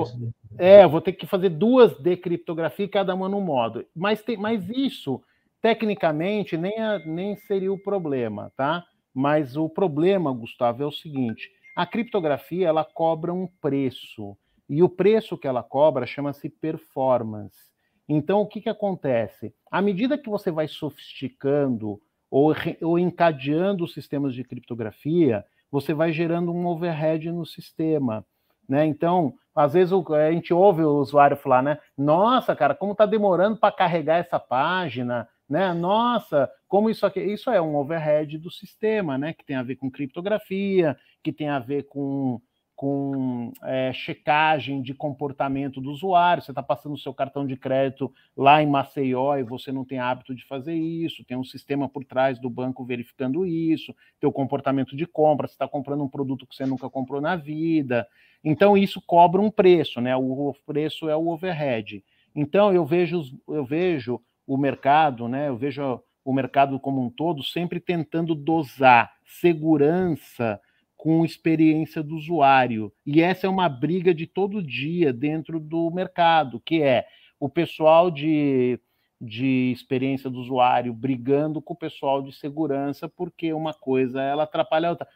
é, 0.57 0.83
eu 0.83 0.89
vou 0.89 1.01
ter 1.01 1.13
que 1.13 1.25
fazer 1.25 1.49
duas 1.49 1.97
de 1.97 2.15
criptografia, 2.15 2.87
cada 2.87 3.15
uma 3.15 3.27
no 3.27 3.41
modo. 3.41 3.85
Mas, 3.95 4.21
tem, 4.21 4.37
mas 4.37 4.69
isso, 4.69 5.21
tecnicamente, 5.61 6.55
nem, 6.55 6.77
a, 6.79 6.99
nem 6.99 7.35
seria 7.35 7.73
o 7.73 7.77
problema, 7.77 8.51
tá? 8.55 8.85
Mas 9.13 9.57
o 9.57 9.67
problema, 9.67 10.31
Gustavo, 10.31 10.83
é 10.83 10.85
o 10.85 10.91
seguinte: 10.91 11.51
a 11.75 11.85
criptografia 11.85 12.67
ela 12.67 12.85
cobra 12.85 13.33
um 13.33 13.47
preço 13.47 14.37
e 14.69 14.81
o 14.81 14.89
preço 14.89 15.37
que 15.37 15.47
ela 15.47 15.63
cobra 15.63 16.05
chama-se 16.05 16.49
performance. 16.49 17.73
Então, 18.07 18.41
o 18.41 18.47
que, 18.47 18.61
que 18.61 18.69
acontece? 18.69 19.53
À 19.71 19.81
medida 19.81 20.17
que 20.17 20.29
você 20.29 20.51
vai 20.51 20.67
sofisticando 20.67 21.99
ou, 22.29 22.53
ou 22.81 22.99
encadeando 22.99 23.83
os 23.83 23.93
sistemas 23.93 24.33
de 24.33 24.43
criptografia, 24.43 25.45
você 25.71 25.93
vai 25.93 26.11
gerando 26.11 26.51
um 26.51 26.65
overhead 26.67 27.31
no 27.31 27.45
sistema. 27.45 28.25
Né? 28.67 28.85
Então, 28.85 29.33
às 29.55 29.73
vezes 29.73 29.93
a 29.93 30.31
gente 30.31 30.53
ouve 30.53 30.83
o 30.83 30.97
usuário 30.97 31.37
falar, 31.37 31.61
né? 31.61 31.77
Nossa, 31.97 32.55
cara, 32.55 32.73
como 32.73 32.93
está 32.93 33.05
demorando 33.05 33.57
para 33.57 33.73
carregar 33.73 34.17
essa 34.17 34.39
página, 34.39 35.27
né? 35.47 35.73
Nossa, 35.73 36.49
como 36.73 36.89
isso 36.89 37.05
aqui, 37.05 37.19
isso 37.19 37.51
é 37.51 37.61
um 37.61 37.75
overhead 37.75 38.35
do 38.39 38.49
sistema, 38.49 39.15
né? 39.15 39.31
Que 39.31 39.45
tem 39.45 39.55
a 39.55 39.61
ver 39.61 39.75
com 39.75 39.91
criptografia, 39.91 40.97
que 41.21 41.31
tem 41.31 41.47
a 41.47 41.59
ver 41.59 41.83
com, 41.83 42.41
com 42.75 43.51
é, 43.61 43.93
checagem 43.93 44.81
de 44.81 44.91
comportamento 44.91 45.79
do 45.79 45.91
usuário. 45.91 46.41
Você 46.41 46.49
está 46.49 46.63
passando 46.63 46.93
o 46.93 46.97
seu 46.97 47.13
cartão 47.13 47.45
de 47.45 47.55
crédito 47.55 48.11
lá 48.35 48.63
em 48.63 48.65
Maceió 48.65 49.37
e 49.37 49.43
você 49.43 49.71
não 49.71 49.85
tem 49.85 49.99
hábito 49.99 50.33
de 50.33 50.43
fazer 50.47 50.73
isso. 50.73 51.23
Tem 51.25 51.37
um 51.37 51.43
sistema 51.43 51.87
por 51.87 52.03
trás 52.03 52.39
do 52.39 52.49
banco 52.49 52.83
verificando 52.83 53.45
isso, 53.45 53.93
teu 54.19 54.31
comportamento 54.31 54.95
de 54.95 55.05
compra. 55.05 55.47
Você 55.47 55.53
está 55.53 55.67
comprando 55.67 56.03
um 56.03 56.09
produto 56.09 56.47
que 56.47 56.55
você 56.55 56.65
nunca 56.65 56.89
comprou 56.89 57.21
na 57.21 57.35
vida. 57.35 58.07
Então 58.43 58.75
isso 58.75 58.99
cobra 58.99 59.39
um 59.39 59.51
preço, 59.51 60.01
né? 60.01 60.15
O 60.15 60.55
preço 60.65 61.07
é 61.07 61.15
o 61.15 61.27
overhead. 61.27 62.03
Então 62.33 62.73
eu 62.73 62.83
vejo, 62.83 63.21
eu 63.47 63.63
vejo 63.63 64.19
o 64.47 64.57
mercado, 64.57 65.27
né? 65.27 65.49
Eu 65.49 65.55
vejo 65.55 66.01
o 66.23 66.33
mercado 66.33 66.79
como 66.79 67.01
um 67.01 67.09
todo 67.09 67.43
sempre 67.43 67.79
tentando 67.79 68.33
dosar 68.33 69.11
segurança 69.25 70.59
com 70.95 71.25
experiência 71.25 72.01
do 72.01 72.15
usuário. 72.15 72.91
E 73.05 73.21
essa 73.21 73.45
é 73.45 73.49
uma 73.49 73.67
briga 73.67 74.13
de 74.13 74.25
todo 74.25 74.63
dia 74.63 75.11
dentro 75.11 75.59
do 75.59 75.91
mercado, 75.91 76.61
que 76.61 76.81
é 76.81 77.05
o 77.37 77.49
pessoal 77.49 78.09
de, 78.09 78.79
de 79.19 79.71
experiência 79.73 80.29
do 80.29 80.39
usuário 80.39 80.93
brigando 80.93 81.61
com 81.61 81.73
o 81.73 81.77
pessoal 81.77 82.21
de 82.21 82.31
segurança, 82.31 83.09
porque 83.09 83.51
uma 83.51 83.73
coisa 83.73 84.21
ela 84.21 84.43
atrapalha 84.43 84.87
a 84.87 84.91
outra. 84.91 85.07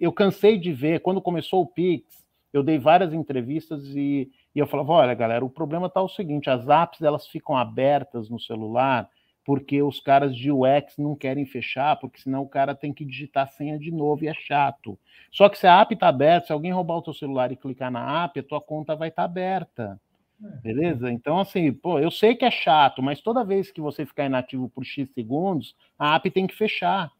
Eu 0.00 0.12
cansei 0.12 0.56
de 0.56 0.72
ver, 0.72 1.00
quando 1.00 1.20
começou 1.20 1.62
o 1.62 1.66
Pix, 1.66 2.24
eu 2.52 2.62
dei 2.62 2.78
várias 2.78 3.12
entrevistas 3.12 3.84
e, 3.86 4.30
e 4.54 4.58
eu 4.60 4.68
falava, 4.68 4.92
olha, 4.92 5.14
galera, 5.14 5.44
o 5.44 5.50
problema 5.50 5.88
está 5.88 6.00
o 6.00 6.08
seguinte, 6.08 6.48
as 6.48 6.68
apps 6.68 7.02
elas 7.02 7.26
ficam 7.26 7.56
abertas 7.56 8.30
no 8.30 8.38
celular 8.38 9.10
porque 9.44 9.82
os 9.82 10.00
caras 10.00 10.34
de 10.34 10.50
UX 10.50 10.96
não 10.96 11.14
querem 11.14 11.44
fechar, 11.44 11.96
porque 11.96 12.20
senão 12.20 12.42
o 12.42 12.48
cara 12.48 12.74
tem 12.74 12.92
que 12.92 13.04
digitar 13.04 13.44
a 13.44 13.48
senha 13.48 13.78
de 13.78 13.90
novo 13.90 14.24
e 14.24 14.28
é 14.28 14.34
chato. 14.34 14.98
Só 15.30 15.48
que 15.48 15.58
se 15.58 15.66
a 15.66 15.80
app 15.80 15.92
está 15.92 16.08
aberta, 16.08 16.46
se 16.46 16.52
alguém 16.52 16.72
roubar 16.72 16.96
o 16.96 17.02
teu 17.02 17.12
celular 17.12 17.52
e 17.52 17.56
clicar 17.56 17.90
na 17.90 18.24
app, 18.24 18.40
a 18.40 18.42
tua 18.42 18.60
conta 18.60 18.96
vai 18.96 19.08
estar 19.08 19.22
tá 19.22 19.26
aberta. 19.26 20.00
É. 20.42 20.48
Beleza? 20.62 21.12
Então, 21.12 21.38
assim, 21.38 21.72
pô, 21.72 21.98
eu 21.98 22.10
sei 22.10 22.34
que 22.34 22.44
é 22.44 22.50
chato, 22.50 23.02
mas 23.02 23.20
toda 23.20 23.44
vez 23.44 23.70
que 23.70 23.80
você 23.80 24.06
ficar 24.06 24.24
inativo 24.24 24.68
por 24.68 24.84
X 24.84 25.10
segundos, 25.12 25.76
a 25.98 26.14
app 26.14 26.30
tem 26.30 26.46
que 26.46 26.54
fechar, 26.54 27.12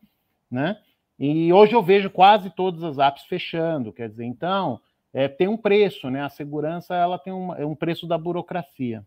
né? 0.50 0.78
E 1.18 1.52
hoje 1.52 1.74
eu 1.74 1.82
vejo 1.82 2.10
quase 2.10 2.50
todas 2.50 2.82
as 2.82 2.98
apps 2.98 3.24
fechando, 3.24 3.92
quer 3.92 4.08
dizer, 4.08 4.24
então, 4.24 4.80
é, 5.12 5.28
tem 5.28 5.46
um 5.46 5.56
preço, 5.56 6.10
né? 6.10 6.22
A 6.22 6.28
segurança, 6.28 6.94
ela 6.94 7.18
tem 7.18 7.32
um, 7.32 7.54
é 7.54 7.64
um 7.64 7.74
preço 7.74 8.06
da 8.06 8.18
burocracia. 8.18 9.04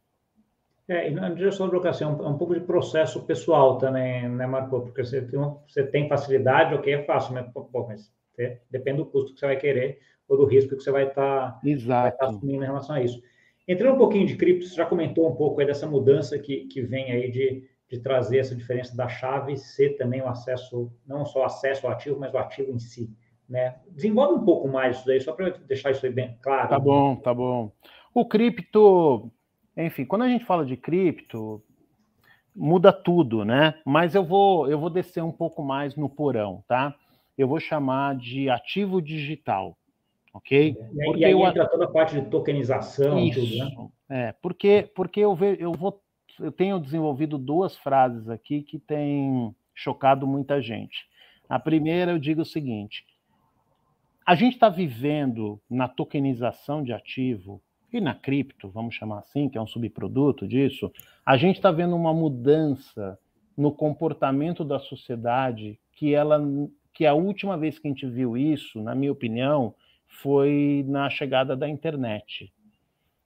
É, 0.88 1.10
e 1.10 1.12
na 1.12 1.34
gestão 1.36 1.68
de 1.68 1.76
locação 1.76 2.18
é 2.24 2.28
um, 2.28 2.38
pouco 2.38 2.54
de 2.54 2.62
processo 2.62 3.22
pessoal 3.26 3.78
também, 3.78 4.30
né, 4.30 4.48
Marco? 4.48 4.82
Porque 4.82 5.04
você 5.04 5.22
tem, 5.22 5.40
você 5.68 5.84
tem 5.84 6.08
facilidade, 6.08 6.74
ok, 6.74 6.94
é 6.94 7.04
fácil, 7.04 7.34
mas, 7.34 7.46
pô, 7.52 7.86
mas 7.88 8.10
é, 8.40 8.60
depende 8.72 9.00
do 9.00 9.06
custo 9.06 9.34
que 9.34 9.40
você 9.40 9.48
vai 9.48 9.58
querer 9.58 10.00
ou 10.30 10.38
do 10.38 10.46
risco 10.46 10.76
que 10.76 10.84
você 10.84 10.92
vai 10.92 11.08
estar, 11.08 11.60
tá, 11.88 12.12
tá 12.12 12.26
assumindo 12.26 12.64
em 12.64 12.68
relação 12.68 12.96
a 12.96 13.02
isso. 13.02 13.22
Entrando 13.68 13.96
um 13.96 13.98
pouquinho 13.98 14.26
de 14.26 14.38
cripto, 14.38 14.66
você 14.66 14.76
já 14.76 14.86
comentou 14.86 15.30
um 15.30 15.36
pouco 15.36 15.60
aí 15.60 15.68
dessa 15.68 15.86
mudança 15.86 16.40
que, 16.40 16.68
que 16.68 16.82
vem 16.82 17.12
aí 17.12 17.30
de, 17.30 17.64
de 17.90 18.00
trazer 18.00 18.38
essa 18.38 18.56
diferença 18.56 18.96
da 18.96 19.10
chave 19.10 19.58
ser 19.58 19.98
também 19.98 20.22
o 20.22 20.28
acesso, 20.28 20.90
não 21.06 21.26
só 21.26 21.42
o 21.42 21.46
acesso 21.46 21.86
ao 21.86 21.92
ativo, 21.92 22.18
mas 22.18 22.34
o 22.34 22.38
ativo 22.38 22.72
em 22.72 22.80
si. 22.80 23.10
Né? 23.48 23.76
Desenvolve 23.90 24.36
um 24.36 24.46
pouco 24.46 24.70
mais 24.70 24.98
isso 24.98 25.06
daí, 25.06 25.20
só 25.20 25.34
para 25.34 25.50
deixar 25.50 25.92
isso 25.92 26.06
aí 26.06 26.12
bem 26.12 26.38
claro. 26.42 26.70
Tá 26.70 26.80
bom, 26.80 27.16
tá 27.18 27.34
bom. 27.34 27.72
O 28.14 28.26
cripto, 28.26 29.32
enfim, 29.86 30.06
quando 30.06 30.24
a 30.24 30.30
gente 30.30 30.46
fala 30.46 30.66
de 30.66 30.76
cripto, 30.76 31.62
muda 32.56 32.92
tudo, 32.92 33.46
né? 33.46 33.76
Mas 33.86 34.16
eu 34.16 34.26
vou, 34.26 34.68
eu 34.70 34.80
vou 34.80 34.90
descer 34.90 35.24
um 35.24 35.32
pouco 35.32 35.64
mais 35.64 35.96
no 35.96 36.10
porão, 36.10 36.64
tá? 36.68 36.96
Eu 37.38 37.48
vou 37.48 37.60
chamar 37.60 38.16
de 38.16 38.50
ativo 38.50 39.00
digital, 39.00 39.78
ok? 40.34 40.74
Porque 41.06 41.22
e 41.22 41.26
aí 41.26 41.32
eu... 41.32 41.46
entra 41.46 41.70
toda 41.70 41.86
a 41.86 41.92
parte 41.92 42.20
de 42.20 42.28
tokenização, 42.30 43.20
Isso. 43.20 43.40
tudo, 43.40 43.56
né? 43.58 43.90
É, 44.10 44.32
porque, 44.42 44.90
porque 44.96 45.20
eu, 45.20 45.36
ve, 45.36 45.58
eu 45.60 45.72
vou, 45.74 46.02
eu 46.40 46.52
tenho 46.52 46.80
desenvolvido 46.80 47.38
duas 47.38 47.78
frases 47.78 48.28
aqui 48.28 48.64
que 48.64 48.80
têm 48.80 49.56
chocado 49.76 50.26
muita 50.26 50.60
gente. 50.60 51.06
A 51.48 51.60
primeira 51.60 52.12
eu 52.12 52.18
digo 52.18 52.42
o 52.42 52.46
seguinte: 52.46 53.06
a 54.26 54.34
gente 54.34 54.56
está 54.56 54.70
vivendo 54.70 55.62
na 55.70 55.88
tokenização 55.88 56.84
de 56.84 56.92
ativo 56.92 57.62
e 57.92 58.02
na 58.02 58.14
cripto, 58.14 58.70
vamos 58.70 58.96
chamar 58.96 59.20
assim, 59.20 59.48
que 59.50 59.58
é 59.58 59.62
um 59.62 59.68
subproduto 59.68 60.48
disso, 60.48 60.92
a 61.26 61.38
gente 61.38 61.56
está 61.56 61.72
vendo 61.72 61.96
uma 61.96 62.14
mudança 62.14 63.18
no 63.56 63.72
comportamento 63.72 64.64
da 64.64 64.80
sociedade 64.80 65.80
que 65.94 66.14
ela 66.14 66.40
que 66.94 67.06
a 67.06 67.14
última 67.14 67.56
vez 67.56 67.78
que 67.78 67.88
a 67.88 67.92
gente 67.92 68.08
viu 68.08 68.36
isso, 68.36 68.82
na 68.82 68.96
minha 68.96 69.12
opinião, 69.12 69.76
foi 70.08 70.84
na 70.88 71.08
chegada 71.12 71.56
da 71.56 71.70
internet. 71.70 72.52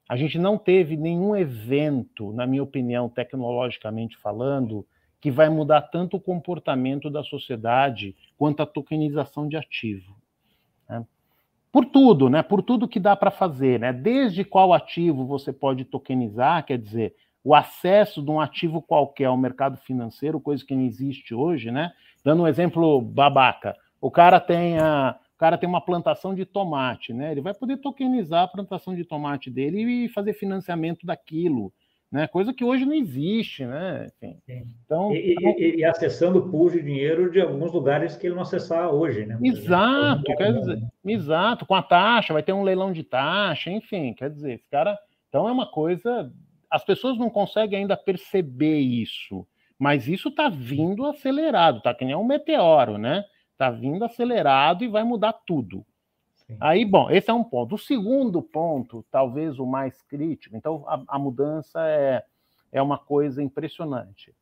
A 0.09 0.17
gente 0.17 0.37
não 0.37 0.57
teve 0.57 0.97
nenhum 0.97 1.33
evento, 1.33 2.33
na 2.33 2.45
minha 2.45 2.61
opinião, 2.61 3.07
tecnologicamente 3.07 4.17
falando, 4.17 4.85
que 5.21 5.31
vai 5.31 5.47
mudar 5.47 5.83
tanto 5.83 6.17
o 6.17 6.21
comportamento 6.21 7.09
da 7.09 7.23
sociedade 7.23 8.13
quanto 8.37 8.61
a 8.61 8.65
tokenização 8.65 9.47
de 9.47 9.55
ativo 9.55 10.20
por 11.71 11.85
tudo, 11.85 12.29
né? 12.29 12.43
Por 12.43 12.61
tudo 12.61 12.87
que 12.87 12.99
dá 12.99 13.15
para 13.15 13.31
fazer, 13.31 13.79
né? 13.79 13.93
Desde 13.93 14.43
qual 14.43 14.73
ativo 14.73 15.25
você 15.25 15.53
pode 15.53 15.85
tokenizar, 15.85 16.65
quer 16.65 16.77
dizer, 16.77 17.15
o 17.43 17.55
acesso 17.55 18.21
de 18.21 18.29
um 18.29 18.39
ativo 18.39 18.81
qualquer 18.81 19.25
ao 19.25 19.37
mercado 19.37 19.77
financeiro, 19.77 20.39
coisa 20.39 20.65
que 20.65 20.75
não 20.75 20.83
existe 20.83 21.33
hoje, 21.33 21.71
né? 21.71 21.91
Dando 22.23 22.43
um 22.43 22.47
exemplo 22.47 23.01
babaca, 23.01 23.75
o 23.99 24.11
cara 24.11 24.39
tem 24.39 24.77
a, 24.77 25.17
o 25.35 25.37
cara 25.37 25.57
tem 25.57 25.67
uma 25.67 25.81
plantação 25.81 26.35
de 26.35 26.45
tomate, 26.45 27.13
né? 27.13 27.31
Ele 27.31 27.41
vai 27.41 27.53
poder 27.53 27.77
tokenizar 27.77 28.43
a 28.43 28.47
plantação 28.47 28.93
de 28.93 29.05
tomate 29.05 29.49
dele 29.49 30.05
e 30.05 30.09
fazer 30.09 30.33
financiamento 30.33 31.05
daquilo 31.05 31.73
né? 32.11 32.27
Coisa 32.27 32.53
que 32.53 32.63
hoje 32.63 32.85
não 32.85 32.93
existe, 32.93 33.65
né? 33.65 34.11
Enfim, 34.21 34.37
então, 34.85 35.15
e. 35.15 35.33
E, 35.57 35.75
e, 35.77 35.85
acessando 35.85 36.49
pools 36.49 36.73
de 36.73 36.81
dinheiro 36.81 37.31
de 37.31 37.39
alguns 37.39 37.71
lugares 37.71 38.17
que 38.17 38.27
ele 38.27 38.35
não 38.35 38.41
acessar 38.41 38.93
hoje, 38.93 39.25
né? 39.25 39.39
Exato, 39.41 40.23
quer 40.23 40.53
dizer, 40.53 40.75
né? 40.75 40.89
exato, 41.05 41.65
com 41.65 41.73
a 41.73 41.81
taxa, 41.81 42.33
vai 42.33 42.43
ter 42.43 42.51
um 42.51 42.63
leilão 42.63 42.91
de 42.91 43.03
taxa, 43.03 43.71
enfim, 43.71 44.13
quer 44.13 44.29
dizer, 44.29 44.55
esse 44.55 44.67
cara. 44.69 44.97
Então 45.29 45.47
é 45.47 45.51
uma 45.51 45.71
coisa. 45.71 46.29
As 46.69 46.83
pessoas 46.83 47.17
não 47.17 47.29
conseguem 47.29 47.79
ainda 47.79 47.95
perceber 47.95 48.79
isso, 48.79 49.47
mas 49.79 50.07
isso 50.07 50.27
está 50.27 50.49
vindo 50.49 51.05
acelerado, 51.05 51.81
tá? 51.81 51.93
Que 51.93 52.03
nem 52.03 52.15
um 52.15 52.25
meteoro, 52.25 52.97
né? 52.97 53.23
Está 53.53 53.69
vindo 53.69 54.03
acelerado 54.03 54.83
e 54.83 54.89
vai 54.89 55.03
mudar 55.03 55.33
tudo. 55.45 55.85
Aí, 56.59 56.85
bom, 56.85 57.09
esse 57.09 57.29
é 57.29 57.33
um 57.33 57.43
ponto. 57.43 57.75
O 57.75 57.79
segundo 57.79 58.41
ponto, 58.41 59.05
talvez 59.11 59.59
o 59.59 59.65
mais 59.65 60.01
crítico, 60.03 60.55
então 60.55 60.83
a, 60.87 61.03
a 61.07 61.19
mudança 61.19 61.79
é, 61.87 62.23
é 62.71 62.81
uma 62.81 62.97
coisa 62.97 63.41
impressionante. 63.41 64.33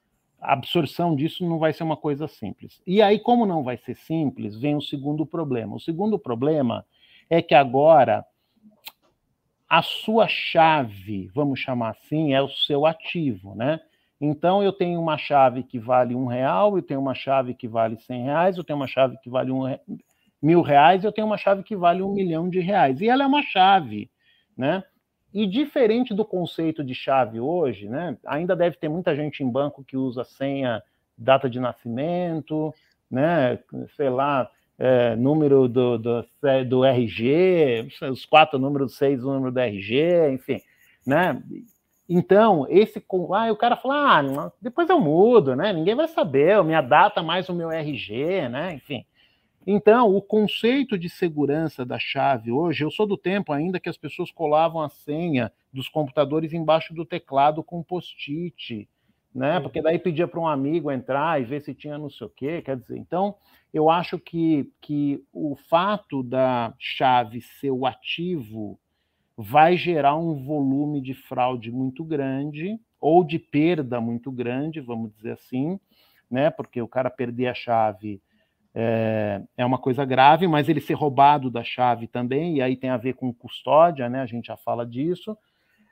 A 0.41 0.53
absorção 0.53 1.15
disso 1.15 1.47
não 1.47 1.59
vai 1.59 1.73
ser 1.73 1.83
uma 1.83 1.97
coisa 1.97 2.27
simples. 2.27 2.81
E 2.87 3.01
aí, 3.01 3.19
como 3.19 3.45
não 3.45 3.63
vai 3.63 3.77
ser 3.77 3.95
simples, 3.95 4.57
vem 4.57 4.75
o 4.75 4.81
segundo 4.81 5.25
problema. 5.25 5.75
O 5.75 5.79
segundo 5.79 6.17
problema 6.17 6.85
é 7.29 7.41
que 7.41 7.53
agora 7.53 8.25
a 9.67 9.83
sua 9.83 10.27
chave, 10.27 11.29
vamos 11.33 11.59
chamar 11.59 11.91
assim, 11.91 12.33
é 12.33 12.41
o 12.41 12.49
seu 12.49 12.85
ativo, 12.85 13.53
né? 13.53 13.79
Então 14.19 14.61
eu 14.63 14.73
tenho 14.73 14.99
uma 14.99 15.17
chave 15.17 15.63
que 15.63 15.79
vale 15.79 16.15
um 16.15 16.25
real, 16.25 16.75
eu 16.75 16.81
tenho 16.81 16.99
uma 16.99 17.13
chave 17.13 17.53
que 17.53 17.67
vale 17.67 17.97
cem 17.97 18.23
reais, 18.23 18.57
eu 18.57 18.63
tenho 18.63 18.77
uma 18.77 18.87
chave 18.87 19.17
que 19.21 19.29
vale 19.29 19.51
um, 19.51 19.63
mil 20.41 20.61
reais, 20.61 21.03
eu 21.03 21.11
tenho 21.11 21.27
uma 21.27 21.37
chave 21.37 21.63
que 21.63 21.75
vale 21.75 22.01
um 22.01 22.13
milhão 22.13 22.49
de 22.49 22.59
reais. 22.59 23.01
E 23.01 23.09
ela 23.09 23.23
é 23.23 23.27
uma 23.27 23.43
chave, 23.43 24.09
né? 24.57 24.83
E 25.33 25.45
diferente 25.45 26.13
do 26.13 26.25
conceito 26.25 26.83
de 26.83 26.95
chave 26.95 27.39
hoje, 27.39 27.87
né? 27.87 28.17
Ainda 28.25 28.55
deve 28.55 28.77
ter 28.77 28.89
muita 28.89 29.15
gente 29.15 29.43
em 29.43 29.49
banco 29.49 29.83
que 29.83 29.95
usa 29.95 30.23
senha, 30.23 30.81
data 31.17 31.49
de 31.49 31.59
nascimento, 31.59 32.73
né? 33.11 33.59
Sei 33.95 34.09
lá, 34.09 34.49
é, 34.77 35.15
número 35.15 35.67
do, 35.67 35.97
do, 35.97 36.25
do 36.67 36.85
RG, 36.85 37.89
os 38.09 38.25
quatro 38.25 38.57
números, 38.57 38.95
seis 38.95 39.21
números 39.21 39.53
do 39.53 39.59
RG, 39.59 40.31
enfim, 40.31 40.61
né? 41.05 41.41
Então, 42.07 42.65
esse. 42.69 43.03
Ah, 43.35 43.51
o 43.51 43.55
cara 43.55 43.75
fala, 43.75 44.19
ah, 44.19 44.51
depois 44.59 44.89
eu 44.89 44.99
mudo, 44.99 45.55
né? 45.55 45.71
Ninguém 45.71 45.93
vai 45.93 46.07
saber, 46.07 46.63
minha 46.63 46.81
data 46.81 47.21
mais 47.21 47.47
o 47.49 47.53
meu 47.53 47.69
RG, 47.69 48.49
né? 48.49 48.73
Enfim. 48.73 49.05
Então, 49.71 50.15
o 50.15 50.19
conceito 50.19 50.97
de 50.97 51.07
segurança 51.07 51.85
da 51.85 51.99
chave 51.99 52.51
hoje, 52.51 52.83
eu 52.83 52.89
sou 52.89 53.05
do 53.05 53.15
tempo 53.15 53.53
ainda 53.53 53.79
que 53.79 53.87
as 53.87 53.97
pessoas 53.97 54.31
colavam 54.31 54.81
a 54.81 54.89
senha 54.89 55.53
dos 55.71 55.87
computadores 55.87 56.53
embaixo 56.53 56.91
do 56.91 57.05
teclado 57.05 57.63
com 57.63 57.83
post-it, 57.83 58.89
né? 59.31 59.59
Porque 59.59 59.79
daí 59.79 59.99
pedia 59.99 60.27
para 60.27 60.39
um 60.39 60.47
amigo 60.47 60.91
entrar 60.91 61.39
e 61.39 61.45
ver 61.45 61.61
se 61.61 61.75
tinha 61.75 61.99
não 61.99 62.09
sei 62.09 62.25
o 62.25 62.31
quê, 62.31 62.63
quer 62.63 62.77
dizer. 62.77 62.97
Então, 62.97 63.35
eu 63.71 63.91
acho 63.91 64.17
que, 64.17 64.67
que 64.81 65.23
o 65.31 65.55
fato 65.55 66.23
da 66.23 66.73
chave 66.79 67.39
ser 67.39 67.69
o 67.69 67.85
ativo 67.85 68.79
vai 69.37 69.77
gerar 69.77 70.17
um 70.17 70.33
volume 70.43 70.99
de 70.99 71.13
fraude 71.13 71.71
muito 71.71 72.03
grande 72.03 72.79
ou 72.99 73.23
de 73.23 73.37
perda 73.37 74.01
muito 74.01 74.31
grande, 74.31 74.81
vamos 74.81 75.13
dizer 75.13 75.33
assim, 75.33 75.79
né? 76.27 76.49
Porque 76.49 76.81
o 76.81 76.87
cara 76.87 77.11
perder 77.11 77.49
a 77.49 77.53
chave 77.53 78.19
é, 78.73 79.41
é, 79.57 79.65
uma 79.65 79.77
coisa 79.77 80.05
grave, 80.05 80.47
mas 80.47 80.69
ele 80.69 80.81
ser 80.81 80.93
roubado 80.93 81.49
da 81.49 81.63
chave 81.63 82.07
também, 82.07 82.57
e 82.57 82.61
aí 82.61 82.75
tem 82.75 82.89
a 82.89 82.97
ver 82.97 83.13
com 83.13 83.33
custódia, 83.33 84.09
né? 84.09 84.21
A 84.21 84.25
gente 84.25 84.47
já 84.47 84.57
fala 84.57 84.85
disso. 84.85 85.37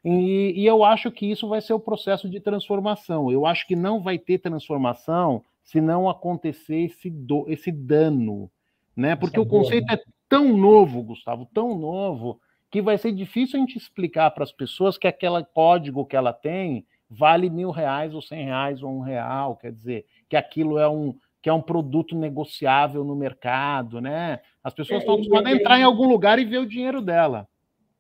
E, 0.05 0.53
e, 0.55 0.65
eu 0.65 0.83
acho 0.83 1.11
que 1.11 1.29
isso 1.29 1.49
vai 1.49 1.59
ser 1.59 1.73
o 1.73 1.79
processo 1.79 2.29
de 2.29 2.39
transformação. 2.39 3.31
Eu 3.31 3.45
acho 3.45 3.67
que 3.67 3.75
não 3.75 4.01
vai 4.01 4.17
ter 4.17 4.37
transformação 4.37 5.43
se 5.63 5.81
não 5.81 6.07
acontecer 6.07 6.77
esse, 6.85 7.09
do, 7.09 7.45
esse 7.49 7.71
dano, 7.71 8.49
né? 8.95 9.15
Porque 9.15 9.39
o 9.39 9.45
conceito 9.45 9.91
é 9.91 9.99
tão 10.29 10.55
novo, 10.55 11.03
Gustavo, 11.03 11.45
tão 11.53 11.77
novo, 11.77 12.39
que 12.69 12.81
vai 12.81 12.97
ser 12.97 13.11
difícil 13.11 13.57
a 13.57 13.59
gente 13.59 13.77
explicar 13.77 14.31
para 14.31 14.43
as 14.43 14.51
pessoas 14.51 14.97
que 14.97 15.07
aquele 15.07 15.43
código 15.53 16.05
que 16.05 16.15
ela 16.15 16.31
tem 16.31 16.85
vale 17.09 17.49
mil 17.49 17.71
reais 17.71 18.13
ou 18.13 18.21
cem 18.21 18.45
reais 18.45 18.83
ou 18.83 18.91
um 18.91 18.99
real, 18.99 19.55
quer 19.55 19.71
dizer, 19.71 20.05
que 20.29 20.35
aquilo 20.35 20.77
é 20.77 20.87
um, 20.87 21.15
que 21.47 21.49
é 21.49 21.53
um 21.53 21.61
produto 21.61 22.13
negociável 22.13 23.05
no 23.05 23.15
mercado, 23.15 24.01
né? 24.01 24.41
As 24.61 24.73
pessoas 24.73 24.97
é, 24.97 24.99
estão 24.99 25.13
acostumadas 25.13 25.53
a 25.53 25.55
entrar 25.55 25.79
em 25.79 25.83
algum 25.83 26.05
lugar 26.05 26.39
e 26.39 26.43
ver 26.43 26.57
o 26.57 26.67
dinheiro 26.67 27.01
dela. 27.01 27.47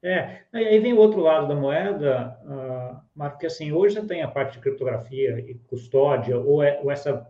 É, 0.03 0.41
e 0.53 0.57
aí 0.57 0.79
vem 0.79 0.91
o 0.91 0.97
outro 0.97 1.21
lado 1.21 1.47
da 1.47 1.55
moeda, 1.55 2.37
uh, 2.43 2.99
Marco, 3.15 3.37
que 3.37 3.45
assim, 3.45 3.71
hoje 3.71 3.95
você 3.95 4.05
tem 4.05 4.21
a 4.21 4.27
parte 4.27 4.51
de 4.51 4.59
criptografia 4.59 5.39
e 5.39 5.53
custódia, 5.69 6.37
ou, 6.37 6.61
é, 6.61 6.77
ou 6.83 6.91
essa 6.91 7.25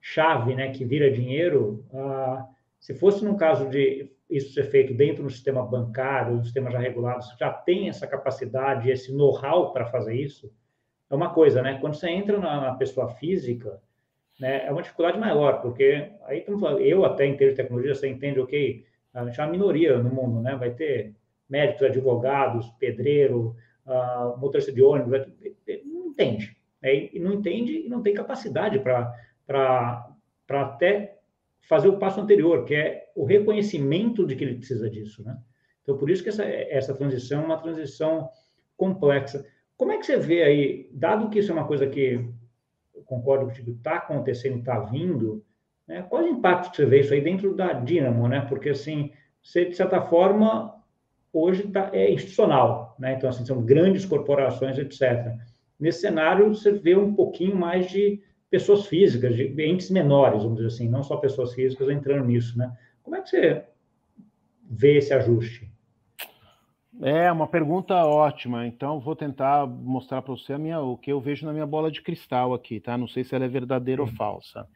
chave 0.00 0.56
né, 0.56 0.72
que 0.72 0.84
vira 0.84 1.08
dinheiro, 1.08 1.84
uh, 1.92 2.44
se 2.80 2.92
fosse 2.92 3.24
num 3.24 3.36
caso 3.36 3.70
de 3.70 4.10
isso 4.28 4.52
ser 4.52 4.64
feito 4.64 4.92
dentro 4.92 5.22
do 5.22 5.30
sistema 5.30 5.64
bancário, 5.64 6.38
do 6.38 6.42
sistema 6.42 6.68
já 6.72 6.80
regulado, 6.80 7.22
você 7.22 7.36
já 7.38 7.52
tem 7.52 7.88
essa 7.88 8.08
capacidade, 8.08 8.90
esse 8.90 9.14
know-how 9.14 9.72
para 9.72 9.86
fazer 9.86 10.16
isso, 10.16 10.52
é 11.08 11.14
uma 11.14 11.32
coisa, 11.32 11.62
né? 11.62 11.78
Quando 11.80 11.94
você 11.94 12.10
entra 12.10 12.40
na, 12.40 12.60
na 12.60 12.74
pessoa 12.74 13.10
física, 13.10 13.80
né, 14.40 14.66
é 14.66 14.72
uma 14.72 14.82
dificuldade 14.82 15.18
maior, 15.18 15.60
porque 15.60 16.10
aí 16.24 16.44
eu 16.80 17.04
até 17.04 17.26
entendo 17.26 17.54
tecnologia, 17.54 17.94
você 17.94 18.08
entende, 18.08 18.40
ok, 18.40 18.84
a 19.12 19.24
gente 19.24 19.38
é 19.38 19.44
uma 19.44 19.50
minoria 19.50 19.98
no 19.98 20.08
mundo, 20.08 20.40
né? 20.40 20.56
Vai 20.56 20.70
ter 20.70 21.14
médicos, 21.48 21.82
advogados, 21.82 22.70
pedreiro, 22.78 23.56
uh, 23.86 24.38
motorista 24.38 24.72
de 24.72 24.80
ônibus, 24.82 25.26
não 25.84 26.06
entende. 26.06 26.56
Né? 26.80 27.10
E 27.12 27.18
não 27.18 27.32
entende 27.32 27.86
e 27.86 27.88
não 27.88 28.02
tem 28.02 28.14
capacidade 28.14 28.78
para 28.78 30.08
até 30.48 31.18
fazer 31.68 31.88
o 31.88 31.98
passo 31.98 32.20
anterior, 32.20 32.64
que 32.64 32.74
é 32.74 33.10
o 33.14 33.24
reconhecimento 33.24 34.26
de 34.26 34.36
que 34.36 34.44
ele 34.44 34.56
precisa 34.56 34.88
disso, 34.88 35.22
né? 35.24 35.36
Então, 35.82 35.96
por 35.96 36.08
isso 36.08 36.22
que 36.22 36.28
essa, 36.28 36.44
essa 36.44 36.94
transição 36.94 37.42
é 37.42 37.46
uma 37.46 37.58
transição 37.58 38.28
complexa. 38.76 39.44
Como 39.76 39.92
é 39.92 39.98
que 39.98 40.06
você 40.06 40.16
vê 40.16 40.42
aí, 40.42 40.88
dado 40.92 41.30
que 41.30 41.40
isso 41.40 41.50
é 41.50 41.54
uma 41.54 41.66
coisa 41.66 41.86
que 41.86 42.28
concordo 43.10 43.46
contigo, 43.46 43.72
está 43.72 43.96
acontecendo, 43.96 44.60
está 44.60 44.78
vindo, 44.78 45.44
né? 45.86 46.06
qual 46.08 46.22
o 46.22 46.28
impacto 46.28 46.70
que 46.70 46.76
você 46.76 46.86
vê 46.86 47.00
isso 47.00 47.12
aí 47.12 47.20
dentro 47.20 47.54
da 47.56 47.72
Dynamo, 47.72 48.28
né? 48.28 48.40
Porque, 48.48 48.70
assim, 48.70 49.12
você, 49.42 49.64
de 49.64 49.74
certa 49.74 50.00
forma, 50.00 50.76
hoje 51.32 51.66
tá, 51.68 51.90
é 51.92 52.12
institucional, 52.12 52.94
né? 52.98 53.14
Então, 53.14 53.28
assim, 53.28 53.44
são 53.44 53.60
grandes 53.60 54.06
corporações, 54.06 54.78
etc. 54.78 55.34
Nesse 55.78 56.02
cenário, 56.02 56.54
você 56.54 56.70
vê 56.70 56.94
um 56.94 57.12
pouquinho 57.12 57.56
mais 57.56 57.90
de 57.90 58.22
pessoas 58.48 58.86
físicas, 58.86 59.34
de 59.34 59.62
entes 59.64 59.90
menores, 59.90 60.42
vamos 60.42 60.58
dizer 60.58 60.68
assim, 60.68 60.88
não 60.88 61.02
só 61.02 61.16
pessoas 61.16 61.52
físicas 61.52 61.88
entrando 61.88 62.24
nisso, 62.24 62.56
né? 62.56 62.72
Como 63.02 63.16
é 63.16 63.22
que 63.22 63.28
você 63.28 63.64
vê 64.68 64.98
esse 64.98 65.12
ajuste? 65.12 65.69
É 67.02 67.32
uma 67.32 67.46
pergunta 67.46 67.94
ótima. 68.04 68.66
Então 68.66 69.00
vou 69.00 69.16
tentar 69.16 69.66
mostrar 69.66 70.20
para 70.20 70.34
você 70.34 70.52
a 70.52 70.58
minha, 70.58 70.80
o 70.80 70.98
que 70.98 71.10
eu 71.10 71.20
vejo 71.20 71.46
na 71.46 71.52
minha 71.52 71.66
bola 71.66 71.90
de 71.90 72.02
cristal 72.02 72.52
aqui, 72.52 72.78
tá? 72.78 72.98
Não 72.98 73.08
sei 73.08 73.24
se 73.24 73.34
ela 73.34 73.46
é 73.46 73.48
verdadeira 73.48 74.02
ou 74.02 74.08
falsa. 74.08 74.68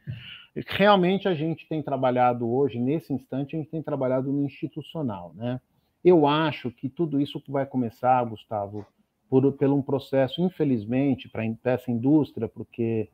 Realmente 0.67 1.27
a 1.27 1.35
gente 1.35 1.67
tem 1.67 1.83
trabalhado 1.83 2.49
hoje, 2.49 2.79
nesse 2.79 3.13
instante, 3.13 3.55
a 3.55 3.59
gente 3.59 3.69
tem 3.69 3.83
trabalhado 3.83 4.31
no 4.31 4.43
institucional, 4.43 5.33
né? 5.35 5.59
Eu 6.03 6.25
acho 6.25 6.71
que 6.71 6.87
tudo 6.87 7.19
isso 7.19 7.41
vai 7.47 7.65
começar, 7.65 8.23
Gustavo, 8.23 8.85
por, 9.29 9.51
por 9.51 9.69
um 9.69 9.81
processo, 9.81 10.41
infelizmente, 10.41 11.29
para 11.29 11.43
essa 11.65 11.91
indústria, 11.91 12.47
porque 12.47 13.09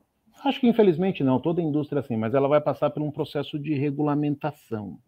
acho 0.46 0.60
que 0.60 0.68
infelizmente 0.68 1.24
não, 1.24 1.40
toda 1.40 1.62
indústria 1.62 2.00
é 2.00 2.02
assim, 2.02 2.16
mas 2.16 2.34
ela 2.34 2.48
vai 2.48 2.62
passar 2.62 2.90
por 2.90 3.02
um 3.02 3.12
processo 3.12 3.58
de 3.60 3.74
regulamentação. 3.74 5.00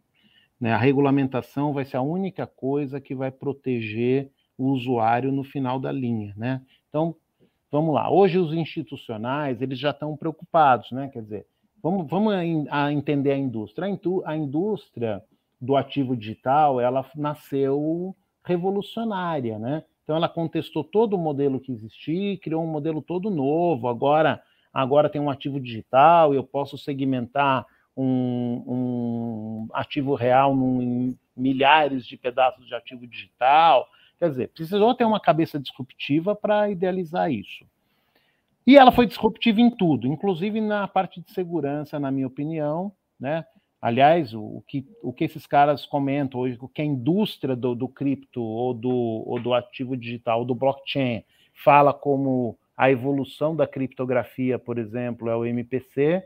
Né? 0.64 0.72
A 0.72 0.78
regulamentação 0.78 1.74
vai 1.74 1.84
ser 1.84 1.98
a 1.98 2.02
única 2.02 2.48
coisa 2.48 3.02
que 3.02 3.14
vai 3.14 3.30
proteger 3.30 4.32
o 4.58 4.68
usuário 4.68 5.30
no 5.30 5.44
final 5.44 5.78
da 5.78 5.92
linha. 5.92 6.34
Né? 6.38 6.62
Então, 6.88 7.18
vamos 7.70 7.94
lá. 7.94 8.10
Hoje 8.10 8.40
os 8.40 8.54
institucionais 8.54 9.62
eles 9.62 9.78
já 9.78 9.90
estão 9.90 10.16
preocupados, 10.16 10.90
né? 10.94 11.10
Quer 11.12 11.22
dizer, 11.22 11.46
vamos, 11.82 12.10
vamos 12.10 12.34
a, 12.34 12.86
a 12.86 12.94
entender 12.94 13.34
a 13.34 13.38
indústria. 13.38 13.90
A, 14.24 14.38
indústria 14.38 15.22
do 15.60 15.76
ativo 15.76 16.16
digital 16.16 16.80
ela 16.80 17.06
nasceu 17.14 18.16
revolucionária, 18.46 19.60
né? 19.60 19.84
Então 20.06 20.16
ela 20.16 20.30
contestou 20.30 20.82
todo 20.82 21.18
o 21.18 21.20
modelo 21.20 21.60
que 21.60 21.74
existia, 21.74 22.38
criou 22.38 22.64
um 22.64 22.72
modelo 22.72 23.02
todo 23.02 23.30
novo. 23.30 23.90
Agora, 23.90 24.42
agora 24.74 25.10
tem 25.10 25.20
um 25.20 25.30
ativo 25.30 25.60
digital, 25.60 26.34
eu 26.34 26.42
posso 26.42 26.78
segmentar 26.78 27.66
um, 27.96 28.64
um 28.66 29.68
ativo 29.74 30.16
real 30.16 30.54
em 30.82 31.18
milhares 31.36 32.06
de 32.06 32.18
pedaços 32.18 32.66
de 32.66 32.76
ativo 32.76 33.08
digital. 33.08 33.88
Quer 34.20 34.30
dizer, 34.30 34.50
precisou 34.50 34.94
ter 34.96 35.06
uma 35.06 35.20
cabeça 35.20 35.60
disruptiva 35.60 36.36
para 36.36 36.70
idealizar 36.70 37.32
isso. 37.32 37.66
E 38.66 38.78
ela 38.78 38.92
foi 38.92 39.06
disruptiva 39.06 39.60
em 39.60 39.70
tudo, 39.70 40.08
inclusive 40.08 40.62
na 40.62 40.88
parte 40.88 41.20
de 41.22 41.32
segurança, 41.32 42.00
na 42.00 42.10
minha 42.10 42.28
opinião. 42.28 42.94
Né? 43.20 43.46
Aliás, 43.82 44.34
o, 44.34 44.64
que, 44.66 44.88
o 45.02 45.12
que 45.12 45.26
esses 45.26 45.46
caras 45.46 45.86
comentam 45.86 46.40
hoje, 46.40 46.58
o 46.62 46.70
que 46.70 46.82
a 46.82 46.86
indústria 46.86 47.56
do, 47.56 47.76
do 47.76 47.90
cripto 47.90 48.42
ou 48.42 48.74
do, 48.74 48.90
ou 48.90 49.40
do 49.40 49.54
ativo 49.54 49.98
digital, 49.98 50.40
ou 50.40 50.46
do 50.46 50.56
blockchain, 50.56 51.24
fala 51.54 51.94
como 51.94 52.58
a 52.76 52.90
evolução 52.90 53.56
da 53.56 53.68
criptografia, 53.68 54.58
por 54.58 54.78
exemplo, 54.78 55.30
é 55.30 55.36
o 55.36 55.46
MPC, 55.46 56.26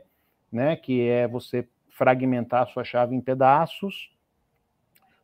né, 0.50 0.76
que 0.76 1.06
é 1.08 1.26
você 1.26 1.68
fragmentar 1.90 2.62
a 2.62 2.66
sua 2.66 2.84
chave 2.84 3.14
em 3.14 3.20
pedaços, 3.20 4.10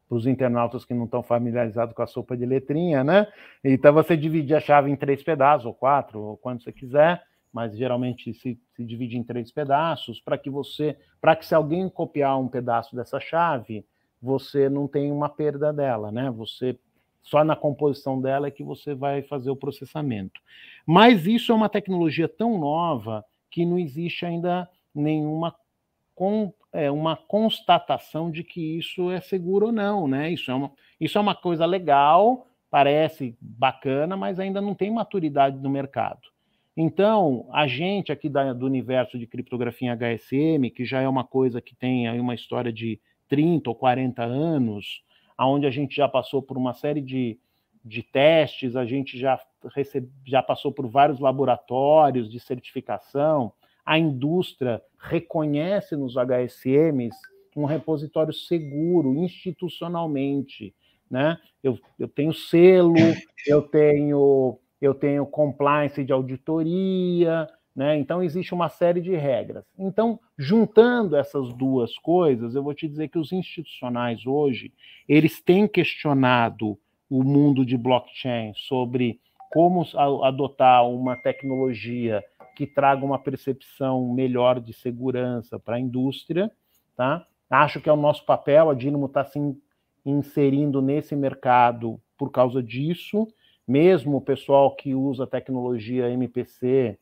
para 0.08 0.16
os 0.16 0.26
internautas 0.26 0.84
que 0.84 0.92
não 0.92 1.04
estão 1.04 1.22
familiarizados 1.22 1.94
com 1.94 2.02
a 2.02 2.06
sopa 2.06 2.36
de 2.36 2.44
letrinha, 2.44 3.02
né? 3.02 3.26
Então 3.62 3.92
você 3.92 4.16
divide 4.16 4.54
a 4.54 4.60
chave 4.60 4.90
em 4.90 4.96
três 4.96 5.22
pedaços, 5.22 5.66
ou 5.66 5.74
quatro, 5.74 6.20
ou 6.20 6.36
quanto 6.36 6.62
você 6.62 6.72
quiser, 6.72 7.22
mas 7.52 7.76
geralmente 7.76 8.34
se, 8.34 8.58
se 8.74 8.84
divide 8.84 9.16
em 9.16 9.22
três 9.22 9.50
pedaços, 9.50 10.20
para 10.20 10.36
que 10.36 10.50
você, 10.50 10.96
para 11.20 11.34
que 11.34 11.46
se 11.46 11.54
alguém 11.54 11.88
copiar 11.88 12.38
um 12.38 12.48
pedaço 12.48 12.94
dessa 12.94 13.18
chave, 13.18 13.86
você 14.20 14.68
não 14.68 14.86
tem 14.88 15.10
uma 15.10 15.28
perda 15.28 15.72
dela, 15.72 16.10
né? 16.10 16.30
Você 16.32 16.78
só 17.22 17.42
na 17.42 17.56
composição 17.56 18.20
dela 18.20 18.48
é 18.48 18.50
que 18.50 18.62
você 18.62 18.94
vai 18.94 19.22
fazer 19.22 19.50
o 19.50 19.56
processamento. 19.56 20.40
Mas 20.86 21.26
isso 21.26 21.52
é 21.52 21.54
uma 21.54 21.70
tecnologia 21.70 22.28
tão 22.28 22.58
nova 22.58 23.24
que 23.50 23.64
não 23.64 23.78
existe 23.78 24.26
ainda 24.26 24.68
nenhuma 24.94 25.54
com, 26.14 26.52
é, 26.72 26.90
uma 26.90 27.16
constatação 27.16 28.30
de 28.30 28.44
que 28.44 28.78
isso 28.78 29.10
é 29.10 29.20
seguro 29.20 29.66
ou 29.66 29.72
não, 29.72 30.06
né? 30.06 30.30
Isso 30.30 30.50
é 30.50 30.54
uma, 30.54 30.72
isso 31.00 31.18
é 31.18 31.20
uma 31.20 31.34
coisa 31.34 31.66
legal, 31.66 32.46
parece 32.70 33.36
bacana, 33.40 34.16
mas 34.16 34.38
ainda 34.38 34.60
não 34.60 34.74
tem 34.74 34.90
maturidade 34.90 35.58
no 35.58 35.70
mercado. 35.70 36.34
Então, 36.76 37.48
a 37.52 37.68
gente 37.68 38.10
aqui 38.10 38.28
da, 38.28 38.52
do 38.52 38.66
universo 38.66 39.16
de 39.18 39.26
criptografia 39.26 39.94
HSM, 39.94 40.70
que 40.74 40.84
já 40.84 41.00
é 41.00 41.08
uma 41.08 41.24
coisa 41.24 41.60
que 41.60 41.74
tem 41.74 42.08
aí 42.08 42.18
uma 42.18 42.34
história 42.34 42.72
de 42.72 43.00
30 43.28 43.70
ou 43.70 43.76
40 43.76 44.22
anos, 44.24 45.02
aonde 45.38 45.66
a 45.66 45.70
gente 45.70 45.94
já 45.94 46.08
passou 46.08 46.42
por 46.42 46.56
uma 46.56 46.74
série 46.74 47.00
de, 47.00 47.38
de 47.84 48.02
testes, 48.02 48.74
a 48.74 48.84
gente 48.84 49.18
já, 49.18 49.38
recebe, 49.72 50.10
já 50.26 50.42
passou 50.42 50.72
por 50.72 50.88
vários 50.88 51.20
laboratórios 51.20 52.28
de 52.30 52.40
certificação, 52.40 53.52
a 53.84 53.98
indústria 53.98 54.82
reconhece 54.98 55.96
nos 55.96 56.16
HSMs 56.16 57.16
um 57.56 57.64
repositório 57.64 58.32
seguro 58.32 59.14
institucionalmente, 59.14 60.74
né? 61.10 61.38
Eu, 61.62 61.78
eu 61.98 62.08
tenho 62.08 62.32
selo, 62.32 62.94
eu 63.46 63.62
tenho 63.62 64.58
eu 64.80 64.92
tenho 64.92 65.24
compliance 65.24 66.04
de 66.04 66.12
auditoria, 66.12 67.48
né? 67.74 67.96
Então 67.96 68.22
existe 68.22 68.52
uma 68.52 68.68
série 68.68 69.00
de 69.00 69.14
regras. 69.14 69.64
Então, 69.78 70.18
juntando 70.36 71.16
essas 71.16 71.52
duas 71.54 71.96
coisas, 71.98 72.54
eu 72.54 72.62
vou 72.62 72.74
te 72.74 72.86
dizer 72.86 73.08
que 73.08 73.18
os 73.18 73.32
institucionais 73.32 74.26
hoje, 74.26 74.72
eles 75.08 75.40
têm 75.40 75.66
questionado 75.66 76.78
o 77.08 77.22
mundo 77.22 77.64
de 77.64 77.76
blockchain 77.76 78.52
sobre 78.54 79.20
como 79.52 79.86
adotar 80.24 80.86
uma 80.88 81.16
tecnologia 81.16 82.22
que 82.54 82.66
traga 82.66 83.04
uma 83.04 83.18
percepção 83.18 84.12
melhor 84.12 84.60
de 84.60 84.72
segurança 84.72 85.58
para 85.58 85.76
a 85.76 85.80
indústria, 85.80 86.50
tá? 86.96 87.26
Acho 87.50 87.80
que 87.80 87.88
é 87.88 87.92
o 87.92 87.96
nosso 87.96 88.24
papel, 88.24 88.70
a 88.70 88.74
Dynamo 88.74 89.06
está 89.06 89.24
se 89.24 89.38
inserindo 90.04 90.80
nesse 90.82 91.14
mercado 91.14 92.00
por 92.16 92.30
causa 92.30 92.62
disso, 92.62 93.28
mesmo 93.66 94.18
o 94.18 94.20
pessoal 94.20 94.74
que 94.74 94.94
usa 94.94 95.26
tecnologia 95.26 96.10
MPC 96.10 96.98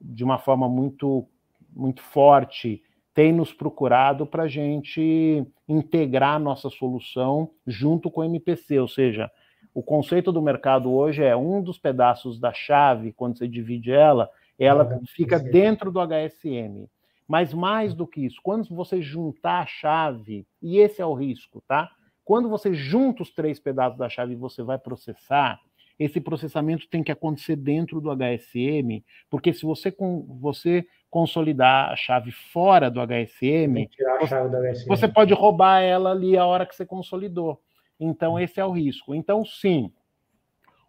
de 0.00 0.22
uma 0.22 0.38
forma 0.38 0.68
muito, 0.68 1.26
muito 1.74 2.02
forte 2.02 2.82
tem 3.14 3.32
nos 3.32 3.52
procurado 3.52 4.26
para 4.26 4.42
a 4.42 4.48
gente 4.48 5.46
integrar 5.68 6.40
nossa 6.40 6.68
solução 6.68 7.50
junto 7.64 8.10
com 8.10 8.20
o 8.20 8.24
MPC, 8.24 8.80
ou 8.80 8.88
seja, 8.88 9.30
o 9.72 9.82
conceito 9.82 10.32
do 10.32 10.42
mercado 10.42 10.92
hoje 10.92 11.22
é 11.22 11.36
um 11.36 11.62
dos 11.62 11.78
pedaços 11.78 12.38
da 12.38 12.52
chave, 12.52 13.12
quando 13.12 13.38
você 13.38 13.46
divide 13.46 13.92
ela, 13.92 14.28
ela 14.58 15.00
fica 15.06 15.38
dentro 15.38 15.90
do 15.90 16.00
HSM. 16.00 16.88
Mas 17.26 17.54
mais 17.54 17.94
do 17.94 18.06
que 18.06 18.24
isso, 18.24 18.38
quando 18.42 18.68
você 18.74 19.00
juntar 19.00 19.60
a 19.60 19.66
chave, 19.66 20.46
e 20.60 20.78
esse 20.78 21.00
é 21.00 21.06
o 21.06 21.14
risco, 21.14 21.62
tá? 21.66 21.90
Quando 22.22 22.48
você 22.48 22.74
junta 22.74 23.22
os 23.22 23.30
três 23.32 23.58
pedaços 23.58 23.98
da 23.98 24.08
chave 24.08 24.34
e 24.34 24.36
você 24.36 24.62
vai 24.62 24.78
processar, 24.78 25.58
esse 25.98 26.20
processamento 26.20 26.88
tem 26.88 27.02
que 27.02 27.12
acontecer 27.12 27.56
dentro 27.56 28.00
do 28.00 28.10
HSM, 28.10 29.02
porque 29.30 29.52
se 29.52 29.64
você, 29.64 29.94
você 30.40 30.86
consolidar 31.08 31.92
a 31.92 31.96
chave 31.96 32.30
fora 32.30 32.90
do 32.90 33.00
HSM, 33.00 33.88
você, 34.20 34.48
do 34.48 34.56
HSM, 34.56 34.88
você 34.88 35.08
pode 35.08 35.32
roubar 35.32 35.80
ela 35.80 36.10
ali 36.10 36.36
a 36.36 36.44
hora 36.44 36.66
que 36.66 36.74
você 36.74 36.84
consolidou. 36.84 37.60
Então, 37.98 38.38
esse 38.38 38.60
é 38.60 38.64
o 38.64 38.72
risco. 38.72 39.14
Então, 39.14 39.44
sim, 39.44 39.92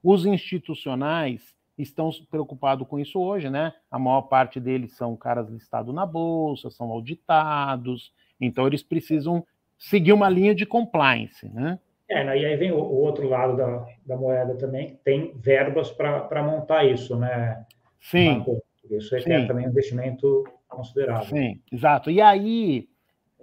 os 0.04 0.26
institucionais 0.26 1.55
estão 1.78 2.10
preocupados 2.30 2.88
com 2.88 3.00
isso 3.00 3.20
hoje, 3.20 3.50
né? 3.50 3.74
A 3.92 4.00
maior 4.00 4.24
parte 4.24 4.60
deles 4.60 4.94
são 4.94 5.16
caras 5.16 5.50
listados 5.50 5.94
na 5.94 6.06
bolsa, 6.06 6.70
são 6.70 6.90
auditados, 6.92 8.14
então 8.40 8.66
eles 8.68 8.84
precisam 8.84 9.46
seguir 9.78 10.14
uma 10.14 10.30
linha 10.30 10.56
de 10.56 10.66
compliance, 10.66 11.48
né? 11.50 11.80
É, 12.08 12.24
né? 12.24 12.38
e 12.38 12.46
aí 12.46 12.56
vem 12.56 12.72
o, 12.72 12.78
outro 12.78 13.28
lado 13.28 13.58
da, 13.58 13.86
da, 14.06 14.16
moeda 14.16 14.56
também, 14.56 15.00
tem 15.04 15.34
verbas 15.36 15.92
para 15.92 16.44
montar 16.44 16.86
isso, 16.86 17.16
né? 17.16 17.66
Sim. 18.00 18.46
Isso 18.90 19.16
é 19.16 19.48
também 19.48 19.66
um 19.66 19.70
investimento 19.70 20.44
considerável. 20.68 21.26
Sim, 21.26 21.60
exato. 21.72 22.12
E 22.12 22.22
aí, 22.22 22.88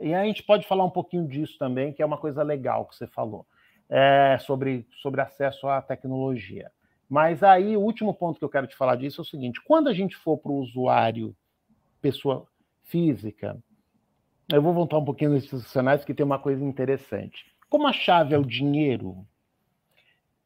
e 0.01 0.14
aí 0.14 0.22
a 0.22 0.24
gente 0.24 0.45
pode 0.45 0.66
falar 0.66 0.85
um 0.85 0.91
pouquinho 0.91 1.26
disso 1.26 1.59
também, 1.59 1.93
que 1.93 2.01
é 2.01 2.07
uma 2.07 2.18
coisa 2.18 2.43
legal 2.45 2.87
que 2.87 2.95
você 2.95 3.09
falou, 3.09 3.45
é, 3.91 4.39
sobre, 4.41 4.87
sobre 5.03 5.20
acesso 5.20 5.66
à 5.66 5.83
tecnologia. 5.83 6.70
Mas 7.12 7.42
aí, 7.42 7.76
o 7.76 7.80
último 7.82 8.14
ponto 8.14 8.38
que 8.38 8.44
eu 8.46 8.48
quero 8.48 8.66
te 8.66 8.74
falar 8.74 8.96
disso 8.96 9.20
é 9.20 9.22
o 9.22 9.26
seguinte: 9.26 9.60
quando 9.66 9.86
a 9.86 9.92
gente 9.92 10.16
for 10.16 10.38
para 10.38 10.50
o 10.50 10.56
usuário, 10.56 11.36
pessoa 12.00 12.46
física, 12.84 13.62
eu 14.50 14.62
vou 14.62 14.72
voltar 14.72 14.96
um 14.96 15.04
pouquinho 15.04 15.32
nos 15.32 15.44
institucionais, 15.44 16.06
que 16.06 16.14
tem 16.14 16.24
uma 16.24 16.38
coisa 16.38 16.64
interessante. 16.64 17.54
Como 17.68 17.86
a 17.86 17.92
chave 17.92 18.34
é 18.34 18.38
o 18.38 18.46
dinheiro, 18.46 19.26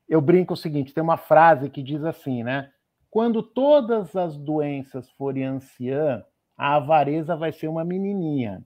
eu 0.08 0.20
brinco 0.20 0.54
o 0.54 0.56
seguinte: 0.56 0.92
tem 0.92 1.04
uma 1.04 1.16
frase 1.16 1.70
que 1.70 1.80
diz 1.80 2.02
assim, 2.02 2.42
né? 2.42 2.72
Quando 3.08 3.44
todas 3.44 4.16
as 4.16 4.36
doenças 4.36 5.08
forem 5.12 5.44
anciã, 5.44 6.24
a 6.58 6.74
avareza 6.74 7.36
vai 7.36 7.52
ser 7.52 7.68
uma 7.68 7.84
menininha, 7.84 8.60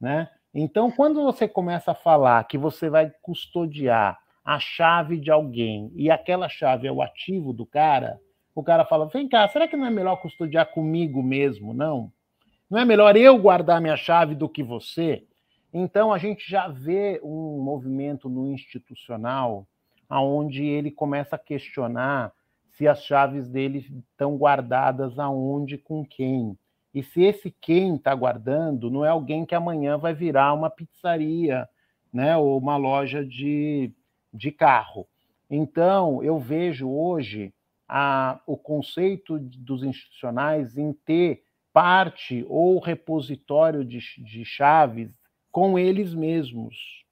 né? 0.00 0.30
Então, 0.54 0.92
quando 0.92 1.20
você 1.24 1.48
começa 1.48 1.90
a 1.90 1.96
falar 1.96 2.44
que 2.44 2.56
você 2.56 2.88
vai 2.88 3.10
custodiar 3.20 4.21
a 4.44 4.58
chave 4.58 5.18
de 5.18 5.30
alguém 5.30 5.92
e 5.94 6.10
aquela 6.10 6.48
chave 6.48 6.86
é 6.86 6.92
o 6.92 7.02
ativo 7.02 7.52
do 7.52 7.64
cara, 7.64 8.20
o 8.54 8.62
cara 8.62 8.84
fala: 8.84 9.06
vem 9.06 9.28
cá, 9.28 9.48
será 9.48 9.68
que 9.68 9.76
não 9.76 9.86
é 9.86 9.90
melhor 9.90 10.16
custodiar 10.16 10.66
comigo 10.72 11.22
mesmo, 11.22 11.72
não? 11.72 12.12
Não 12.68 12.78
é 12.78 12.84
melhor 12.84 13.16
eu 13.16 13.38
guardar 13.38 13.80
minha 13.80 13.96
chave 13.96 14.34
do 14.34 14.48
que 14.48 14.62
você? 14.62 15.24
Então 15.72 16.12
a 16.12 16.18
gente 16.18 16.48
já 16.50 16.68
vê 16.68 17.20
um 17.22 17.60
movimento 17.62 18.28
no 18.28 18.46
institucional 18.48 19.66
aonde 20.08 20.64
ele 20.64 20.90
começa 20.90 21.36
a 21.36 21.38
questionar 21.38 22.32
se 22.72 22.86
as 22.86 23.02
chaves 23.04 23.48
dele 23.48 23.78
estão 24.10 24.36
guardadas 24.36 25.18
aonde 25.18 25.78
com 25.78 26.04
quem. 26.04 26.56
E 26.94 27.02
se 27.02 27.22
esse 27.22 27.50
quem 27.50 27.96
está 27.96 28.14
guardando 28.14 28.90
não 28.90 29.04
é 29.04 29.08
alguém 29.08 29.46
que 29.46 29.54
amanhã 29.54 29.96
vai 29.96 30.12
virar 30.12 30.52
uma 30.52 30.68
pizzaria, 30.68 31.66
né, 32.12 32.36
ou 32.36 32.58
uma 32.58 32.76
loja 32.76 33.24
de 33.24 33.90
de 34.32 34.50
carro. 34.50 35.06
Então, 35.50 36.22
eu 36.22 36.38
vejo 36.38 36.88
hoje 36.90 37.52
a, 37.88 38.40
o 38.46 38.56
conceito 38.56 39.38
dos 39.38 39.82
institucionais 39.82 40.78
em 40.78 40.92
ter 40.92 41.44
parte 41.72 42.44
ou 42.48 42.78
repositório 42.78 43.84
de, 43.84 43.98
de 44.18 44.44
chaves 44.44 45.18
com 45.50 45.78
eles 45.78 46.14
mesmos. 46.14 47.04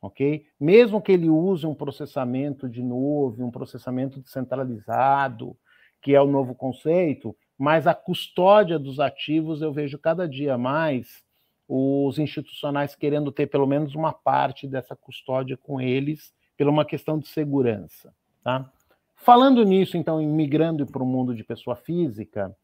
Ok? 0.00 0.46
Mesmo 0.60 1.00
que 1.00 1.12
ele 1.12 1.28
use 1.28 1.66
um 1.66 1.74
processamento 1.74 2.68
de 2.68 2.82
nuvem, 2.82 3.44
um 3.44 3.50
processamento 3.50 4.20
descentralizado, 4.20 5.56
que 6.00 6.14
é 6.14 6.20
o 6.20 6.26
novo 6.26 6.54
conceito, 6.54 7.34
mas 7.58 7.86
a 7.86 7.94
custódia 7.94 8.78
dos 8.78 9.00
ativos 9.00 9.62
eu 9.62 9.72
vejo 9.72 9.98
cada 9.98 10.28
dia 10.28 10.58
mais 10.58 11.24
os 11.66 12.18
institucionais 12.18 12.94
querendo 12.94 13.32
ter 13.32 13.46
pelo 13.46 13.66
menos 13.66 13.94
uma 13.94 14.12
parte 14.12 14.68
dessa 14.68 14.94
custódia 14.94 15.56
com 15.56 15.80
eles 15.80 16.32
pela 16.56 16.70
uma 16.70 16.84
questão 16.84 17.18
de 17.18 17.28
segurança. 17.28 18.14
Tá? 18.42 18.70
Falando 19.14 19.64
nisso, 19.64 19.96
então, 19.96 20.22
migrando 20.22 20.86
para 20.86 21.02
o 21.02 21.06
mundo 21.06 21.34
de 21.34 21.42
pessoa 21.42 21.76
física, 21.76 22.54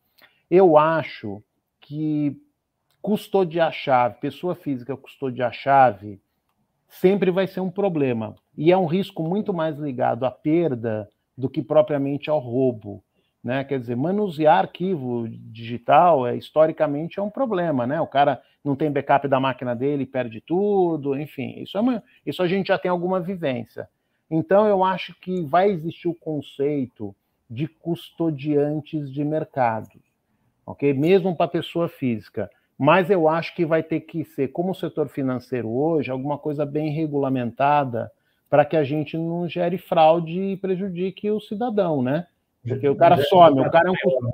eu 0.51 0.77
acho 0.77 1.43
que 1.81 2.37
custodiar 3.01 3.73
chave, 3.73 4.21
pessoa 4.21 4.55
física 4.55 4.97
custodiar 4.97 5.53
chave, 5.53 6.21
sempre 6.89 7.31
vai 7.31 7.47
ser 7.47 7.61
um 7.61 7.71
problema. 7.71 8.35
E 8.57 8.71
é 8.71 8.77
um 8.77 8.87
risco 8.87 9.23
muito 9.23 9.55
mais 9.55 9.79
ligado 9.79 10.25
à 10.27 10.31
perda 10.31 11.09
do 11.37 11.49
que 11.49 11.63
propriamente 11.63 12.29
ao 12.29 12.39
roubo. 12.39 13.03
Né? 13.43 13.65
Quer 13.65 13.81
dizer, 13.81 13.97
manusear 13.97 14.59
arquivo 14.59 15.27
digital 15.29 16.27
é 16.27 16.37
historicamente 16.37 17.19
é 17.19 17.23
um 17.23 17.31
problema, 17.31 17.87
né? 17.87 17.99
O 18.01 18.07
cara 18.07 18.43
não 18.65 18.77
tem 18.77 18.91
backup 18.91 19.27
da 19.27 19.41
máquina 19.41 19.75
dele, 19.75 20.07
perde 20.07 20.41
tudo, 20.41 21.19
enfim, 21.19 21.61
isso, 21.63 21.79
é 21.79 21.81
uma, 21.81 22.03
isso 22.25 22.43
a 22.43 22.47
gente 22.47 22.69
já 22.69 22.79
tem 22.79 22.91
alguma 22.91 23.21
vivência. 23.21 23.89
Então, 24.31 24.67
eu 24.67 24.85
acho 24.85 25.15
que 25.21 25.43
vai 25.43 25.71
existir 25.71 26.09
o 26.09 26.15
conceito 26.15 27.15
de 27.49 27.67
custodiantes 27.67 29.11
de 29.11 29.25
mercado, 29.25 29.99
ok? 30.65 30.95
Mesmo 30.95 31.35
para 31.35 31.49
pessoa 31.49 31.89
física. 31.89 32.49
Mas 32.79 33.11
eu 33.11 33.29
acho 33.29 33.55
que 33.55 33.67
vai 33.67 33.83
ter 33.83 34.01
que 34.01 34.25
ser, 34.25 34.49
como 34.49 34.71
o 34.71 34.75
setor 34.75 35.09
financeiro 35.09 35.69
hoje, 35.69 36.11
alguma 36.11 36.39
coisa 36.39 36.65
bem 36.65 36.91
regulamentada 36.93 38.11
para 38.49 38.65
que 38.65 38.77
a 38.77 38.85
gente 38.85 39.19
não 39.19 39.49
gere 39.49 39.79
fraude 39.79 40.41
e 40.41 40.57
prejudique 40.57 41.31
o 41.31 41.41
cidadão, 41.41 42.03
né? 42.03 42.27
Porque 42.67 42.89
o 42.89 42.97
cara 42.97 43.17
some, 43.25 43.61
o 43.61 43.71
cara 43.71 43.89
é 43.89 43.91
um 43.91 44.31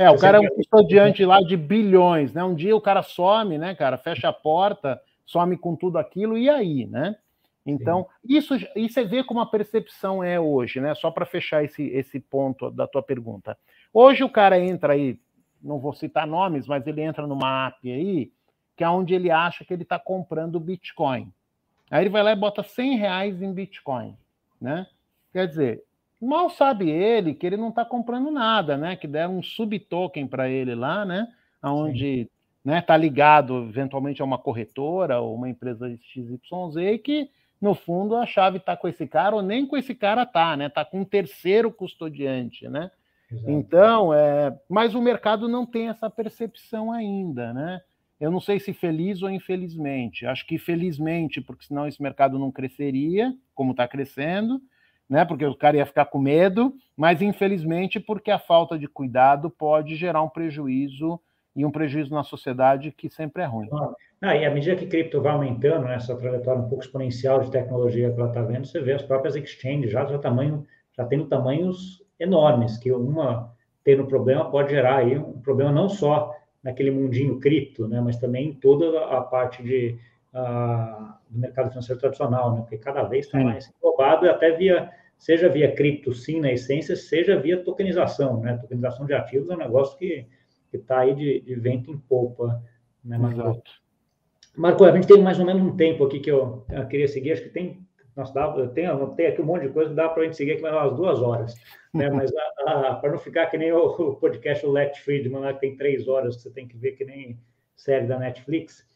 é, 0.00 0.10
o 0.10 0.18
cara 0.18 0.38
é 0.38 0.40
um 0.40 0.54
custodiante 0.54 1.24
lá 1.24 1.40
de 1.40 1.56
bilhões, 1.56 2.32
né? 2.32 2.42
Um 2.42 2.54
dia 2.54 2.74
o 2.74 2.80
cara 2.80 3.02
some, 3.02 3.58
né, 3.58 3.74
cara, 3.74 3.98
fecha 3.98 4.28
a 4.28 4.32
porta, 4.32 5.00
some 5.26 5.56
com 5.58 5.76
tudo 5.76 5.98
aquilo, 5.98 6.38
e 6.38 6.48
aí, 6.48 6.86
né? 6.86 7.16
Então, 7.66 8.06
Sim. 8.22 8.36
isso 8.36 8.54
e 8.74 8.88
você 8.88 9.04
vê 9.04 9.22
como 9.22 9.40
a 9.40 9.46
percepção 9.46 10.24
é 10.24 10.40
hoje, 10.40 10.80
né? 10.80 10.94
Só 10.94 11.10
para 11.10 11.26
fechar 11.26 11.62
esse, 11.62 11.82
esse 11.88 12.18
ponto 12.18 12.70
da 12.70 12.86
tua 12.86 13.02
pergunta. 13.02 13.58
Hoje 13.92 14.24
o 14.24 14.30
cara 14.30 14.58
entra 14.58 14.94
aí, 14.94 15.18
não 15.62 15.78
vou 15.78 15.92
citar 15.92 16.26
nomes, 16.26 16.66
mas 16.66 16.86
ele 16.86 17.02
entra 17.02 17.26
numa 17.26 17.66
app 17.66 17.92
aí, 17.92 18.32
que 18.74 18.82
é 18.82 18.88
onde 18.88 19.14
ele 19.14 19.30
acha 19.30 19.64
que 19.66 19.74
ele 19.74 19.82
está 19.82 19.98
comprando 19.98 20.58
Bitcoin. 20.58 21.30
Aí 21.90 22.02
ele 22.02 22.10
vai 22.10 22.22
lá 22.22 22.32
e 22.32 22.36
bota 22.36 22.62
100 22.62 22.96
reais 22.96 23.42
em 23.42 23.52
Bitcoin, 23.52 24.16
né? 24.58 24.86
Quer 25.32 25.46
dizer, 25.46 25.84
mal 26.20 26.50
sabe 26.50 26.90
ele 26.90 27.34
que 27.34 27.46
ele 27.46 27.56
não 27.56 27.70
está 27.70 27.84
comprando 27.84 28.30
nada, 28.30 28.76
né? 28.76 28.96
Que 28.96 29.06
deram 29.06 29.38
um 29.38 29.42
subtoken 29.42 30.26
para 30.26 30.48
ele 30.48 30.74
lá, 30.74 31.04
né? 31.04 31.28
Onde 31.62 32.28
né, 32.64 32.80
tá 32.80 32.96
ligado 32.96 33.68
eventualmente 33.68 34.20
a 34.20 34.24
uma 34.24 34.38
corretora 34.38 35.20
ou 35.20 35.34
uma 35.34 35.48
empresa 35.48 35.88
XYZ 35.88 37.00
que 37.02 37.30
no 37.60 37.74
fundo 37.74 38.16
a 38.16 38.26
chave 38.26 38.58
está 38.58 38.76
com 38.76 38.88
esse 38.88 39.06
cara 39.06 39.36
ou 39.36 39.42
nem 39.42 39.66
com 39.66 39.76
esse 39.76 39.94
cara 39.94 40.24
tá, 40.24 40.56
né? 40.56 40.68
Tá 40.68 40.84
com 40.84 41.00
um 41.00 41.04
terceiro 41.04 41.70
custodiante, 41.70 42.68
né? 42.68 42.90
Exato. 43.30 43.50
Então, 43.50 44.14
é, 44.14 44.58
mas 44.68 44.94
o 44.94 45.00
mercado 45.00 45.48
não 45.48 45.64
tem 45.64 45.88
essa 45.88 46.10
percepção 46.10 46.90
ainda, 46.90 47.52
né? 47.52 47.80
Eu 48.18 48.30
não 48.30 48.40
sei 48.40 48.58
se 48.60 48.72
feliz 48.72 49.22
ou 49.22 49.30
infelizmente. 49.30 50.26
Acho 50.26 50.46
que 50.46 50.58
felizmente, 50.58 51.40
porque 51.40 51.64
senão 51.64 51.86
esse 51.86 52.02
mercado 52.02 52.38
não 52.38 52.50
cresceria, 52.50 53.32
como 53.54 53.70
está 53.70 53.88
crescendo, 53.88 54.60
né? 55.10 55.24
Porque 55.24 55.44
o 55.44 55.56
cara 55.56 55.76
ia 55.76 55.84
ficar 55.84 56.04
com 56.04 56.20
medo, 56.20 56.72
mas 56.96 57.20
infelizmente 57.20 57.98
porque 57.98 58.30
a 58.30 58.38
falta 58.38 58.78
de 58.78 58.86
cuidado 58.86 59.50
pode 59.50 59.96
gerar 59.96 60.22
um 60.22 60.28
prejuízo 60.28 61.20
e 61.56 61.66
um 61.66 61.70
prejuízo 61.70 62.14
na 62.14 62.22
sociedade 62.22 62.92
que 62.92 63.10
sempre 63.10 63.42
é 63.42 63.46
ruim. 63.46 63.68
Ah, 64.22 64.36
e 64.36 64.44
à 64.44 64.50
medida 64.50 64.76
que 64.76 64.86
cripto 64.86 65.20
vai 65.20 65.32
aumentando, 65.32 65.86
né, 65.86 65.96
essa 65.96 66.16
trajetória 66.16 66.62
um 66.62 66.68
pouco 66.68 66.84
exponencial 66.84 67.40
de 67.40 67.50
tecnologia 67.50 68.12
que 68.12 68.20
ela 68.20 68.28
está 68.28 68.42
vendo, 68.42 68.66
você 68.66 68.80
vê 68.80 68.92
as 68.92 69.02
próprias 69.02 69.34
exchanges 69.34 69.90
já, 69.90 70.04
já, 70.04 70.18
tamanho, 70.18 70.64
já 70.96 71.04
tendo 71.04 71.26
tamanhos 71.26 72.04
enormes, 72.18 72.76
que 72.78 72.92
uma 72.92 73.52
tendo 73.82 74.06
problema 74.06 74.48
pode 74.50 74.70
gerar 74.70 74.98
aí 74.98 75.18
um 75.18 75.40
problema 75.40 75.72
não 75.72 75.88
só 75.88 76.36
naquele 76.62 76.90
mundinho 76.90 77.40
cripto, 77.40 77.88
né, 77.88 78.00
mas 78.00 78.18
também 78.18 78.50
em 78.50 78.52
toda 78.52 79.06
a 79.06 79.22
parte 79.22 79.62
de, 79.62 79.98
uh, 80.34 81.14
do 81.30 81.40
mercado 81.40 81.70
financeiro 81.70 81.98
tradicional, 81.98 82.54
né, 82.54 82.60
porque 82.60 82.76
cada 82.76 83.02
vez 83.04 83.24
está 83.24 83.38
mais 83.38 83.72
englobado, 83.74 84.28
até 84.28 84.52
via, 84.52 84.90
seja 85.20 85.50
via 85.50 85.70
cripto 85.70 86.14
sim 86.14 86.40
na 86.40 86.50
essência, 86.50 86.96
seja 86.96 87.38
via 87.38 87.62
tokenização, 87.62 88.40
né, 88.40 88.56
tokenização 88.56 89.04
de 89.04 89.12
ativos 89.12 89.50
é 89.50 89.54
um 89.54 89.58
negócio 89.58 89.96
que 89.98 90.26
está 90.72 91.00
aí 91.00 91.14
de, 91.14 91.40
de, 91.42 91.54
vento 91.56 91.90
em 91.90 91.98
popa, 91.98 92.62
né, 93.04 93.18
Exato. 93.30 93.70
Marco, 94.56 94.82
a 94.82 94.92
gente 94.92 95.06
tem 95.06 95.22
mais 95.22 95.38
ou 95.38 95.44
menos 95.44 95.62
um 95.62 95.76
tempo 95.76 96.04
aqui 96.04 96.20
que 96.20 96.30
eu, 96.30 96.64
eu 96.70 96.88
queria 96.88 97.06
seguir, 97.06 97.32
acho 97.32 97.42
que 97.42 97.50
tem, 97.50 97.86
nossa, 98.16 98.32
dá, 98.32 98.50
tenho, 98.68 99.08
tenho 99.08 99.28
aqui 99.28 99.42
um 99.42 99.44
monte 99.44 99.66
de 99.66 99.74
coisa 99.74 99.90
que 99.90 99.96
dá 99.96 100.08
para 100.08 100.22
a 100.22 100.24
gente 100.24 100.38
seguir 100.38 100.52
aqui 100.52 100.62
mais 100.62 100.74
umas 100.74 100.96
duas 100.96 101.20
horas, 101.20 101.54
né? 101.92 102.08
mas 102.10 102.32
para 103.00 103.10
não 103.10 103.18
ficar 103.18 103.46
que 103.46 103.58
nem 103.58 103.72
o, 103.72 103.84
o 103.84 104.16
podcast 104.16 104.64
do 104.64 104.72
Let 104.72 104.96
Friedman, 105.00 105.42
né, 105.42 105.52
que 105.52 105.60
tem 105.60 105.76
três 105.76 106.08
horas, 106.08 106.36
que 106.36 106.42
você 106.42 106.50
tem 106.50 106.66
que 106.66 106.78
ver 106.78 106.92
que 106.92 107.04
nem 107.04 107.38
série 107.76 108.06
da 108.06 108.18
Netflix, 108.18 108.88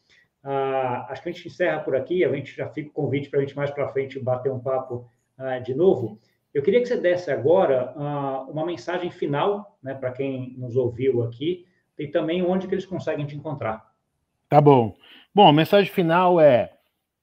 ah, 0.43 1.05
acho 1.09 1.21
que 1.21 1.29
a 1.29 1.31
gente 1.31 1.47
encerra 1.47 1.79
por 1.81 1.95
aqui, 1.95 2.25
a 2.25 2.33
gente 2.33 2.55
já 2.55 2.67
fica 2.67 2.89
o 2.89 2.93
convite 2.93 3.29
para 3.29 3.39
a 3.39 3.41
gente 3.43 3.55
mais 3.55 3.69
para 3.69 3.87
frente 3.89 4.19
bater 4.19 4.51
um 4.51 4.59
papo 4.59 5.07
ah, 5.37 5.59
de 5.59 5.73
novo. 5.73 6.19
Eu 6.53 6.63
queria 6.63 6.79
que 6.79 6.87
você 6.87 6.97
desse 6.97 7.29
agora 7.29 7.93
ah, 7.97 8.45
uma 8.49 8.65
mensagem 8.65 9.11
final 9.11 9.77
né, 9.83 9.93
para 9.93 10.11
quem 10.11 10.55
nos 10.57 10.75
ouviu 10.75 11.23
aqui 11.23 11.65
e 11.97 12.07
também 12.07 12.41
onde 12.43 12.67
que 12.67 12.73
eles 12.73 12.85
conseguem 12.85 13.25
te 13.25 13.35
encontrar. 13.35 13.91
Tá 14.49 14.61
bom. 14.61 14.95
Bom, 15.33 15.47
a 15.47 15.53
mensagem 15.53 15.91
final 15.91 16.39
é: 16.39 16.73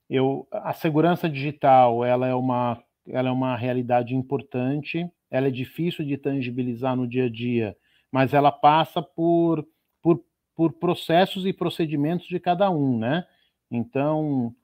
eu, 0.09 0.47
a 0.53 0.75
segurança 0.75 1.29
digital 1.29 2.05
ela 2.05 2.27
é, 2.27 2.35
uma, 2.35 2.83
ela 3.09 3.31
é 3.31 3.33
uma 3.33 3.57
realidade 3.57 4.15
importante, 4.15 5.11
ela 5.31 5.49
é 5.49 5.51
difícil 5.51 6.05
de 6.05 6.19
tangibilizar 6.19 6.95
no 6.95 7.09
dia 7.09 7.25
a 7.25 7.31
dia, 7.31 7.75
mas 8.11 8.35
ela 8.35 8.53
passa 8.53 9.01
por, 9.01 9.67
por, 10.03 10.23
por 10.55 10.75
processos 10.75 11.47
e 11.47 11.53
procedimentos 11.55 12.27
de 12.27 12.39
cada 12.39 12.71
um, 12.71 12.99
né? 12.99 13.27
Então, 13.71 14.55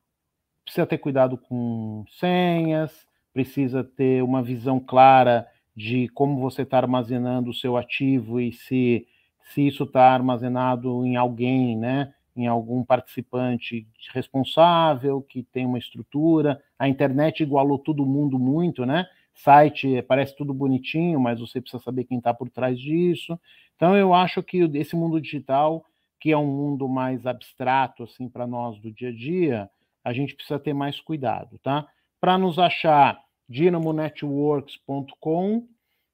precisa 0.63 0.87
ter 0.87 0.99
cuidado 0.99 1.39
com 1.39 2.05
senhas, 2.11 3.08
precisa 3.33 3.85
ter 3.85 4.23
uma 4.23 4.43
visão 4.43 4.81
clara 4.81 5.47
de 5.77 6.09
como 6.09 6.41
você 6.41 6.63
está 6.63 6.79
armazenando 6.79 7.51
o 7.51 7.55
seu 7.55 7.77
ativo 7.77 8.41
e 8.41 8.53
se, 8.53 9.07
se 9.53 9.67
isso 9.67 9.85
está 9.85 10.13
armazenado 10.13 11.05
em 11.07 11.17
alguém, 11.17 11.77
né? 11.77 12.13
em 12.39 12.47
algum 12.47 12.85
participante 12.85 13.87
responsável, 14.13 15.21
que 15.21 15.43
tem 15.43 15.67
uma 15.67 15.79
estrutura. 15.79 16.63
A 16.79 16.89
internet 16.89 17.43
igualou 17.43 17.81
todo 17.81 18.07
mundo 18.07 18.39
muito, 18.39 18.87
né? 18.87 19.09
Site 19.35 20.03
parece 20.03 20.37
tudo 20.37 20.55
bonitinho, 20.55 21.19
mas 21.21 21.41
você 21.41 21.61
precisa 21.61 21.83
saber 21.83 22.05
quem 22.05 22.19
está 22.19 22.33
por 22.33 22.49
trás 22.49 22.79
disso. 22.79 23.39
Então, 23.75 23.97
eu 23.97 24.15
acho 24.15 24.41
que 24.41 24.59
esse 24.75 24.95
mundo 24.95 25.21
digital, 25.21 25.85
que 26.21 26.31
é 26.31 26.37
um 26.37 26.47
mundo 26.47 26.89
mais 26.89 27.27
abstrato, 27.27 28.05
assim, 28.05 28.29
para 28.29 28.47
nós 28.47 28.79
do 28.79 28.93
dia 28.93 29.09
a 29.09 29.13
dia, 29.13 29.71
a 30.05 30.13
gente 30.13 30.35
precisa 30.35 30.61
ter 30.61 30.73
mais 30.73 31.01
cuidado, 31.01 31.59
tá? 31.59 31.89
Para 32.21 32.37
nos 32.37 32.59
achar, 32.59 33.19
dinamonetworks.com, 33.49 35.67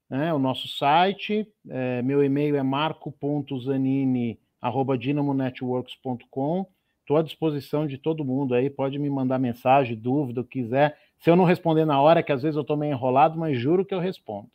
né, 0.08 0.32
o 0.32 0.38
nosso 0.38 0.68
site. 0.68 1.48
É, 1.68 2.00
meu 2.02 2.22
e-mail 2.22 2.54
é 2.56 2.62
marco.zanini.com 2.62 4.44
arroba 4.64 4.96
dinamonetworks.com. 4.96 6.66
Estou 7.00 7.18
à 7.18 7.22
disposição 7.22 7.86
de 7.86 7.98
todo 7.98 8.24
mundo 8.24 8.54
aí, 8.54 8.70
pode 8.70 8.98
me 8.98 9.10
mandar 9.10 9.38
mensagem, 9.38 9.94
dúvida, 9.94 10.40
o 10.40 10.44
que 10.44 10.62
quiser. 10.62 10.96
Se 11.18 11.28
eu 11.28 11.36
não 11.36 11.44
responder 11.44 11.84
na 11.84 12.00
hora, 12.00 12.22
que 12.22 12.32
às 12.32 12.42
vezes 12.42 12.56
eu 12.56 12.62
estou 12.62 12.74
meio 12.74 12.92
enrolado, 12.92 13.38
mas 13.38 13.58
juro 13.58 13.84
que 13.84 13.94
eu 13.94 14.00
respondo. 14.00 14.48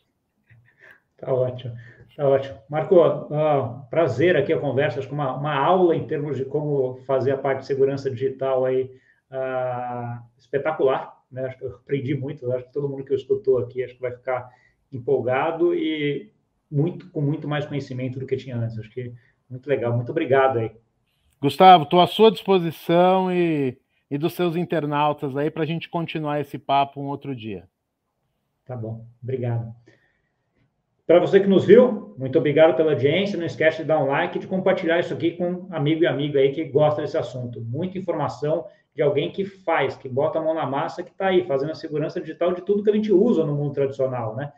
Tá 1.15 1.31
ótimo, 1.31 1.75
tá 2.15 2.27
ótimo. 2.27 2.57
Marco, 2.67 2.95
uh, 2.95 3.87
prazer 3.91 4.35
aqui 4.35 4.51
a 4.51 4.59
conversa, 4.59 4.97
acho 4.97 5.07
que 5.07 5.13
uma, 5.13 5.35
uma 5.35 5.53
aula 5.53 5.95
em 5.95 6.07
termos 6.07 6.37
de 6.37 6.45
como 6.45 6.97
fazer 7.05 7.31
a 7.31 7.37
parte 7.37 7.59
de 7.59 7.67
segurança 7.67 8.09
digital 8.09 8.65
aí 8.65 8.89
uh, 9.29 10.23
espetacular, 10.39 11.18
né? 11.31 11.45
Acho 11.45 11.57
que 11.57 11.65
eu 11.65 11.75
aprendi 11.75 12.15
muito, 12.15 12.51
acho 12.51 12.65
que 12.65 12.73
todo 12.73 12.89
mundo 12.89 13.03
que 13.03 13.11
eu 13.11 13.17
escutou 13.17 13.57
aqui 13.59 13.83
acho 13.83 13.95
que 13.95 14.01
vai 14.01 14.11
ficar 14.11 14.49
empolgado 14.91 15.73
e 15.73 16.31
muito 16.71 17.09
com 17.09 17.21
muito 17.21 17.47
mais 17.47 17.65
conhecimento 17.65 18.19
do 18.19 18.25
que 18.25 18.37
tinha 18.37 18.57
antes. 18.57 18.77
Acho 18.77 18.89
que 18.89 19.13
muito 19.49 19.67
legal, 19.67 19.95
muito 19.95 20.11
obrigado 20.11 20.59
aí. 20.59 20.71
Gustavo, 21.41 21.83
estou 21.83 22.01
à 22.01 22.07
sua 22.07 22.31
disposição 22.31 23.31
e, 23.31 23.77
e 24.11 24.17
dos 24.17 24.33
seus 24.33 24.55
internautas 24.55 25.37
aí 25.37 25.49
para 25.49 25.63
a 25.63 25.65
gente 25.65 25.89
continuar 25.89 26.39
esse 26.41 26.57
papo 26.57 27.01
um 27.01 27.07
outro 27.07 27.35
dia. 27.35 27.67
Tá 28.65 28.75
bom, 28.75 29.05
obrigado. 29.23 29.73
Para 31.07 31.19
você 31.19 31.39
que 31.39 31.47
nos 31.47 31.65
viu, 31.65 32.13
muito 32.19 32.37
obrigado 32.37 32.75
pela 32.75 32.91
audiência. 32.91 33.35
Não 33.35 33.45
esquece 33.45 33.79
de 33.79 33.85
dar 33.85 33.97
um 33.97 34.05
like 34.05 34.37
e 34.37 34.41
de 34.41 34.45
compartilhar 34.45 34.99
isso 34.99 35.11
aqui 35.11 35.31
com 35.31 35.51
um 35.51 35.67
amigo 35.71 36.03
e 36.03 36.07
amiga 36.07 36.39
aí 36.39 36.51
que 36.51 36.63
gosta 36.65 37.01
desse 37.01 37.17
assunto. 37.17 37.59
Muita 37.61 37.97
informação 37.97 38.67
de 38.95 39.01
alguém 39.01 39.31
que 39.31 39.45
faz, 39.45 39.95
que 39.95 40.09
bota 40.09 40.39
a 40.39 40.41
mão 40.41 40.53
na 40.53 40.65
massa, 40.65 41.03
que 41.03 41.11
está 41.11 41.27
aí 41.27 41.45
fazendo 41.45 41.71
a 41.71 41.75
segurança 41.75 42.19
digital 42.19 42.53
de 42.53 42.61
tudo 42.61 42.83
que 42.83 42.89
a 42.89 42.95
gente 42.95 43.11
usa 43.11 43.45
no 43.45 43.55
mundo 43.55 43.73
tradicional, 43.73 44.35
né? 44.35 44.51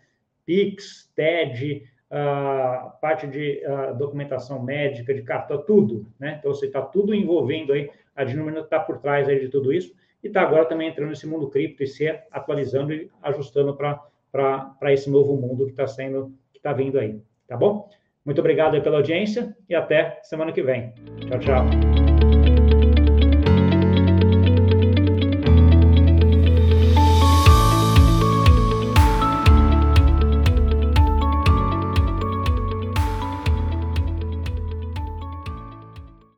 Pix, 0.45 1.11
TED, 1.15 1.83
a 2.09 2.97
parte 2.99 3.27
de 3.27 3.61
documentação 3.97 4.61
médica, 4.61 5.13
de 5.13 5.21
cartão, 5.21 5.63
tudo, 5.63 6.07
né? 6.19 6.37
Então, 6.39 6.53
você 6.53 6.65
está 6.65 6.81
tudo 6.81 7.13
envolvendo 7.13 7.71
aí, 7.71 7.89
a 8.15 8.23
Dinamina 8.23 8.59
está 8.59 8.79
por 8.79 8.97
trás 8.97 9.29
aí 9.29 9.39
de 9.39 9.47
tudo 9.47 9.71
isso, 9.71 9.93
e 10.23 10.27
está 10.27 10.41
agora 10.41 10.65
também 10.65 10.89
entrando 10.89 11.09
nesse 11.09 11.27
mundo 11.27 11.49
cripto 11.49 11.83
e 11.83 11.87
se 11.87 12.07
atualizando 12.31 12.93
e 12.93 13.09
ajustando 13.21 13.75
para 13.75 14.93
esse 14.93 15.09
novo 15.09 15.35
mundo 15.35 15.65
que 15.65 15.71
está 15.71 15.87
sendo, 15.87 16.33
que 16.51 16.59
está 16.59 16.73
vindo 16.73 16.99
aí, 16.99 17.21
tá 17.47 17.55
bom? 17.55 17.89
Muito 18.25 18.39
obrigado 18.39 18.79
pela 18.81 18.97
audiência 18.97 19.55
e 19.69 19.73
até 19.73 20.19
semana 20.21 20.51
que 20.51 20.61
vem. 20.61 20.93
Tchau, 21.27 21.39
tchau. 21.39 22.10